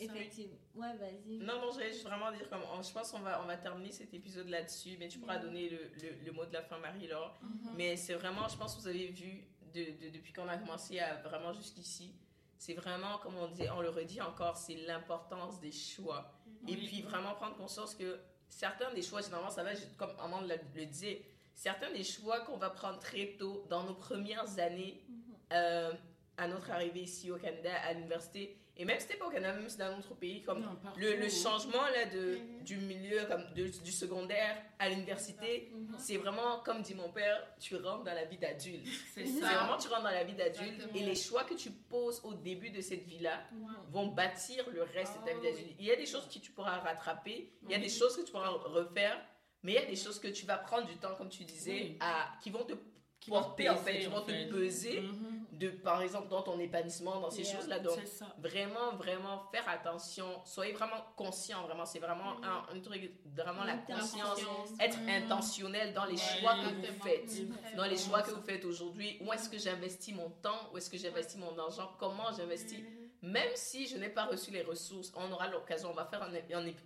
Effectivement. 0.00 0.56
Ouais, 0.74 0.96
vas-y. 0.96 1.38
Non, 1.38 1.60
non, 1.60 1.72
je 1.72 1.78
vais 1.78 1.92
juste 1.92 2.04
vraiment 2.04 2.30
dire 2.32 2.48
comme 2.48 2.62
je 2.82 2.92
pense 2.92 3.10
qu'on 3.10 3.20
va 3.20 3.42
on 3.42 3.46
va 3.46 3.56
terminer 3.56 3.92
cet 3.92 4.12
épisode 4.14 4.48
là-dessus, 4.48 4.96
mais 4.98 5.08
tu 5.08 5.18
pourras 5.18 5.38
mm-hmm. 5.38 5.42
donner 5.42 5.68
le, 5.70 5.90
le, 6.24 6.32
mot 6.32 6.44
de 6.44 6.52
la 6.52 6.62
fin 6.62 6.78
Marie-Laure. 6.78 7.38
Mm-hmm. 7.42 7.70
Mais 7.76 7.96
c'est 7.96 8.14
vraiment 8.14 8.48
je 8.48 8.56
pense 8.56 8.74
que 8.76 8.80
vous 8.80 8.88
avez 8.88 9.08
vu 9.08 9.44
de, 9.74 9.80
de, 9.80 10.10
depuis 10.10 10.32
qu'on 10.32 10.48
a 10.48 10.56
commencé 10.56 10.98
à 11.00 11.16
vraiment 11.16 11.52
jusqu'ici, 11.52 12.14
c'est 12.58 12.74
vraiment 12.74 13.18
comme 13.18 13.36
on 13.36 13.48
dit, 13.48 13.64
on 13.74 13.80
le 13.80 13.90
redit 13.90 14.20
encore, 14.20 14.56
c'est 14.56 14.74
l'importance 14.74 15.60
des 15.60 15.72
choix. 15.72 16.32
Et 16.68 16.76
puis 16.76 17.00
vraiment 17.02 17.34
prendre 17.34 17.56
conscience 17.56 17.94
que 17.94 18.20
certains 18.48 18.92
des 18.92 19.02
choix 19.02 19.22
généralement 19.22 19.50
ça 19.50 19.62
va 19.62 19.70
comme 19.96 20.12
Amanda 20.18 20.56
le 20.74 20.86
disait, 20.86 21.24
certains 21.54 21.90
des 21.92 22.04
choix 22.04 22.40
qu'on 22.40 22.58
va 22.58 22.68
prendre 22.68 22.98
très 22.98 23.36
tôt 23.38 23.64
dans 23.70 23.84
nos 23.84 23.94
premières 23.94 24.58
années 24.58 25.02
mm-hmm. 25.08 25.54
euh, 25.54 25.92
à 26.40 26.48
notre 26.48 26.70
arrivée 26.70 27.02
ici 27.02 27.30
au 27.30 27.36
Canada, 27.36 27.70
à 27.84 27.92
l'université, 27.92 28.56
et 28.76 28.86
même 28.86 28.98
si 28.98 29.02
c'était 29.02 29.18
pas 29.18 29.26
au 29.26 29.30
Canada, 29.30 29.58
même 29.58 29.68
si 29.68 29.76
dans 29.76 29.94
notre 29.94 30.14
pays, 30.14 30.40
comme 30.40 30.64
le, 30.96 31.16
le, 31.16 31.28
changement 31.28 31.82
là, 31.94 32.06
de, 32.06 32.36
mm-hmm. 32.36 32.62
du 32.64 32.76
milieu, 32.78 33.26
comme 33.28 33.44
de, 33.54 33.68
du 33.84 33.92
secondaire 33.92 34.56
à 34.78 34.88
l'université, 34.88 35.70
mm-hmm. 35.70 35.98
c'est 35.98 36.16
vraiment, 36.16 36.60
comme 36.64 36.80
dit 36.80 36.94
mon 36.94 37.10
père, 37.10 37.46
tu 37.60 37.76
rentres 37.76 38.04
dans 38.04 38.14
la 38.14 38.24
vie 38.24 38.38
d'adulte. 38.38 38.86
C'est 39.12 39.24
vraiment, 39.24 39.76
tu 39.76 39.88
rentres 39.88 40.04
dans 40.04 40.10
la 40.10 40.24
vie 40.24 40.32
d'adulte, 40.32 40.88
et 40.94 41.00
les 41.00 41.14
choix 41.14 41.44
que 41.44 41.52
tu 41.52 41.70
poses 41.70 42.22
au 42.24 42.32
début 42.32 42.70
de 42.70 42.80
cette 42.80 43.04
vie-là 43.04 43.42
vont 43.90 44.06
bâtir 44.06 44.64
le 44.70 44.82
reste 44.82 45.20
de 45.20 45.26
ta 45.26 45.34
vie 45.34 45.42
d'adulte. 45.42 45.76
Il 45.78 45.84
y 45.84 45.92
a 45.92 45.96
des 45.96 46.06
choses 46.06 46.26
que 46.26 46.38
tu 46.38 46.50
pourras 46.50 46.78
rattraper, 46.78 47.52
il 47.64 47.70
y 47.70 47.74
a 47.74 47.78
des 47.78 47.90
choses 47.90 48.16
que 48.16 48.22
tu 48.22 48.32
pourras 48.32 48.48
refaire, 48.48 49.20
mais 49.62 49.72
il 49.72 49.74
y 49.74 49.78
a 49.78 49.84
des 49.84 49.96
choses 49.96 50.18
que 50.18 50.28
tu 50.28 50.46
vas 50.46 50.56
prendre 50.56 50.86
du 50.86 50.96
temps, 50.96 51.14
comme 51.16 51.28
tu 51.28 51.44
disais, 51.44 51.98
à, 52.00 52.32
qui 52.42 52.48
vont 52.48 52.64
te 52.64 52.72
qui 53.20 53.28
porter, 53.28 53.68
en 53.68 53.76
fait, 53.76 53.98
qui 53.98 54.06
vont 54.06 54.22
te 54.22 54.50
peser. 54.50 55.02
Mm-hmm 55.02 55.39
de, 55.60 55.68
par 55.68 56.00
exemple, 56.00 56.28
dans 56.28 56.42
ton 56.42 56.58
épanouissement, 56.58 57.20
dans 57.20 57.30
ces 57.30 57.44
choses-là. 57.44 57.80
Donc, 57.80 57.98
vraiment, 58.38 58.92
vraiment 58.96 59.42
faire 59.52 59.68
attention. 59.68 60.24
Soyez 60.46 60.72
vraiment 60.72 61.04
conscient, 61.16 61.62
vraiment. 61.66 61.84
C'est 61.84 61.98
vraiment 61.98 62.36
mm. 62.40 62.76
un, 62.76 62.80
truc, 62.80 63.12
vraiment 63.36 63.64
la 63.64 63.76
conscience. 63.76 64.40
Être 64.80 64.98
mm. 65.00 65.24
intentionnel 65.24 65.92
dans 65.92 66.06
les 66.06 66.16
choix 66.16 66.54
que 66.54 66.74
vous 66.74 67.02
faites. 67.02 67.76
Dans 67.76 67.84
les 67.84 67.98
choix 67.98 68.22
que 68.22 68.30
vous 68.30 68.42
faites 68.42 68.64
aujourd'hui. 68.64 69.18
Où 69.20 69.30
est-ce 69.34 69.50
que 69.50 69.58
j'investis 69.58 70.14
mon 70.14 70.30
temps? 70.30 70.70
Où 70.72 70.78
est-ce 70.78 70.88
que 70.88 70.96
j'investis 70.96 71.38
mon 71.38 71.56
argent? 71.58 71.90
Comment 71.98 72.32
j'investis? 72.34 72.78
Mm. 72.78 73.30
Même 73.30 73.50
si 73.54 73.86
je 73.86 73.98
n'ai 73.98 74.08
pas 74.08 74.24
reçu 74.24 74.50
les 74.50 74.62
ressources, 74.62 75.12
on 75.14 75.30
aura 75.30 75.46
l'occasion, 75.48 75.90
on 75.90 75.94
va 75.94 76.06
faire 76.06 76.22
un, 76.22 76.30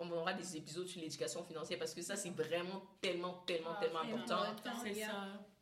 on 0.01 0.11
aura 0.11 0.33
des 0.33 0.57
épisodes 0.57 0.89
sur 0.89 1.01
l'éducation 1.01 1.45
financière 1.45 1.79
parce 1.79 1.95
que 1.95 2.03
ça, 2.03 2.17
c'est 2.17 2.31
vraiment 2.31 2.83
tellement, 3.01 3.45
tellement, 3.47 3.71
ah, 3.77 3.81
tellement 3.81 4.01
important. 4.01 4.43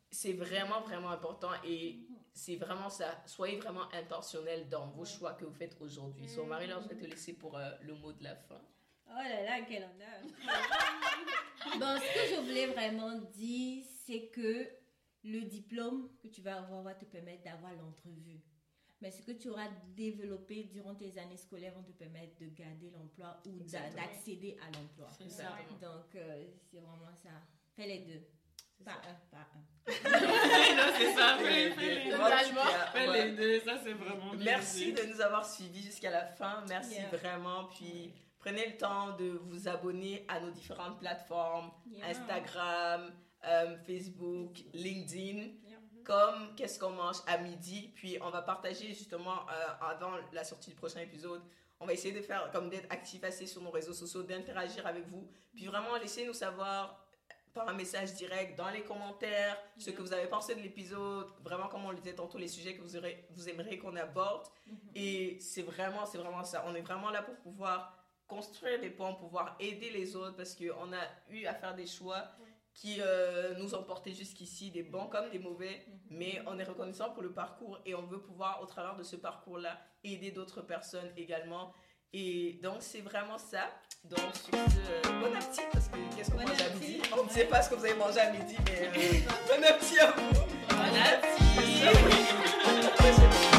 C'est 0.09 0.33
vraiment, 0.33 0.81
vraiment 0.81 1.09
important. 1.11 1.49
Et 1.63 2.07
c'est 2.33 2.55
vraiment 2.55 2.89
ça. 2.89 3.21
Soyez 3.25 3.57
vraiment 3.57 3.91
intentionnel 3.93 4.67
dans 4.69 4.87
vos 4.87 5.05
choix 5.05 5.33
que 5.33 5.45
vous 5.45 5.53
faites 5.53 5.77
aujourd'hui. 5.79 6.27
So, 6.27 6.45
Marie-Laure, 6.45 6.81
je 6.81 6.89
vais 6.89 6.97
te 6.97 7.05
laisser 7.05 7.33
pour 7.33 7.57
euh, 7.57 7.71
le 7.81 7.93
mot 7.95 8.11
de 8.11 8.23
la 8.23 8.35
fin. 8.35 8.61
Oh 9.07 9.15
là 9.15 9.43
là, 9.43 9.65
quel 9.67 9.83
honneur. 9.83 10.21
bon, 11.79 11.99
ce 12.01 12.13
que 12.13 12.35
je 12.35 12.41
voulais 12.41 12.67
vraiment 12.67 13.15
dire, 13.33 13.83
c'est 14.05 14.27
que 14.27 14.67
le 15.23 15.41
diplôme 15.41 16.09
que 16.21 16.27
tu 16.27 16.41
vas 16.41 16.57
avoir 16.57 16.81
va 16.81 16.95
te 16.95 17.05
permettre 17.05 17.43
d'avoir 17.43 17.73
l'entrevue. 17.73 18.41
Mais 19.01 19.11
ce 19.11 19.21
que 19.21 19.33
tu 19.33 19.49
auras 19.49 19.67
développé 19.95 20.63
durant 20.63 20.95
tes 20.95 21.17
années 21.17 21.37
scolaires 21.37 21.73
vont 21.73 21.83
te 21.83 21.91
permettre 21.91 22.37
de 22.39 22.47
garder 22.47 22.89
l'emploi 22.89 23.37
ou 23.45 23.59
d'accéder 23.59 24.57
à 24.61 24.71
l'emploi. 24.71 25.09
Donc, 25.81 26.15
euh, 26.15 26.45
c'est 26.71 26.79
vraiment 26.79 27.13
ça. 27.21 27.29
Fais 27.75 27.85
les 27.85 27.99
deux. 27.99 28.21
Pas 28.85 28.91
un, 28.91 29.15
pas 29.31 29.37
un. 29.37 29.63
non, 29.85 30.93
c'est 30.97 31.13
ça, 31.13 31.37
fais 31.37 33.25
les 33.25 33.31
deux. 33.31 33.59
ça 33.59 33.73
c'est 33.83 33.93
vraiment 33.93 34.31
Merci 34.37 34.93
de 34.93 35.03
nous 35.03 35.19
avoir 35.19 35.45
suivis 35.45 35.83
jusqu'à 35.83 36.09
la 36.09 36.25
fin. 36.25 36.63
Merci 36.69 37.01
vraiment. 37.11 37.65
Puis 37.65 38.13
prenez 38.39 38.67
le 38.67 38.77
temps 38.77 39.15
de 39.17 39.39
vous 39.43 39.67
abonner 39.67 40.25
à 40.29 40.39
nos 40.39 40.51
différentes 40.51 40.99
plateformes 40.99 41.71
Instagram, 42.03 43.11
euh, 43.45 43.77
Facebook, 43.85 44.57
LinkedIn. 44.73 45.49
Comme 46.05 46.53
Qu'est-ce 46.55 46.79
qu'on 46.79 46.91
mange 46.91 47.17
à 47.27 47.37
midi. 47.37 47.91
Puis 47.95 48.17
on 48.21 48.29
va 48.29 48.41
partager 48.41 48.87
justement 48.87 49.47
euh, 49.49 49.85
avant 49.89 50.11
la 50.33 50.43
sortie 50.43 50.69
du 50.69 50.75
prochain 50.75 50.99
épisode. 50.99 51.41
On 51.79 51.85
va 51.85 51.93
essayer 51.93 52.13
de 52.13 52.21
faire 52.21 52.49
comme 52.51 52.69
d'être 52.69 52.87
actif 52.89 53.23
assez 53.23 53.45
sur 53.45 53.61
nos 53.61 53.71
réseaux 53.71 53.93
sociaux, 53.93 54.23
d'interagir 54.23 54.85
avec 54.85 55.07
vous. 55.07 55.29
Puis 55.55 55.65
vraiment, 55.65 55.95
laissez-nous 55.97 56.33
savoir 56.33 57.02
par 57.53 57.67
un 57.69 57.73
message 57.73 58.13
direct 58.13 58.57
dans 58.57 58.69
les 58.69 58.81
commentaires 58.81 59.57
ce 59.77 59.91
que 59.91 60.01
vous 60.01 60.13
avez 60.13 60.27
pensé 60.27 60.55
de 60.55 60.61
l'épisode, 60.61 61.27
vraiment 61.43 61.67
comme 61.67 61.85
on 61.85 61.91
le 61.91 61.97
disait 61.97 62.15
tantôt, 62.15 62.37
les 62.37 62.47
sujets 62.47 62.75
que 62.75 62.81
vous, 62.81 62.95
aurez, 62.97 63.25
vous 63.31 63.49
aimeriez 63.49 63.77
qu'on 63.77 63.95
aborde. 63.95 64.47
Mhm. 64.65 64.77
Et 64.95 65.37
c'est 65.39 65.61
vraiment, 65.61 66.05
c'est 66.05 66.17
vraiment 66.17 66.43
ça. 66.43 66.63
On 66.67 66.75
est 66.75 66.81
vraiment 66.81 67.11
là 67.11 67.21
pour 67.21 67.35
pouvoir 67.37 67.97
construire 68.27 68.79
des 68.79 68.89
ponts, 68.89 69.13
pouvoir 69.15 69.55
aider 69.59 69.91
les 69.91 70.15
autres 70.15 70.35
parce 70.35 70.55
qu'on 70.55 70.93
a 70.93 71.01
eu 71.29 71.45
à 71.45 71.53
faire 71.53 71.75
des 71.75 71.85
choix 71.85 72.29
qui 72.73 72.97
euh, 73.01 73.53
nous 73.59 73.75
ont 73.75 73.83
portés 73.83 74.13
jusqu'ici, 74.13 74.71
des 74.71 74.81
bons 74.81 75.05
comme 75.05 75.29
des 75.29 75.37
mauvais, 75.37 75.85
mhm. 75.87 75.99
mais 76.09 76.41
on 76.47 76.57
est 76.57 76.63
reconnaissant 76.63 77.11
pour 77.11 77.21
le 77.21 77.31
parcours 77.31 77.79
et 77.85 77.93
on 77.93 78.01
veut 78.03 78.19
pouvoir, 78.19 78.63
au 78.63 78.65
travers 78.65 78.95
de 78.95 79.03
ce 79.03 79.15
parcours-là, 79.15 79.79
aider 80.03 80.31
d'autres 80.31 80.61
personnes 80.61 81.11
également 81.15 81.71
Et 82.15 82.59
donc, 82.61 82.75
c'est 82.79 83.01
vraiment 83.01 83.39
ça. 83.39 83.71
Donc, 84.05 84.19
sur 84.35 84.53
ce, 84.53 85.09
euh, 85.09 85.19
bon 85.19 85.35
appétit, 85.35 85.61
parce 85.71 85.87
que 85.87 85.97
qu'est-ce 86.15 86.29
qu'on 86.29 86.37
Bon 86.37 86.45
mange 86.45 86.61
à 86.61 86.69
midi? 86.75 87.01
On 87.17 87.23
ne 87.23 87.29
sait 87.29 87.45
pas 87.45 87.63
ce 87.63 87.71
que 87.71 87.75
vous 87.75 87.85
avez 87.85 87.95
mangé 87.95 88.19
à 88.19 88.29
midi, 88.29 88.55
mais 88.65 88.87
euh, 88.87 89.19
bon 89.47 89.63
appétit 89.63 89.99
à 89.99 90.11
vous. 90.11 90.29
Bon 90.69 90.75
appétit. 90.99 91.43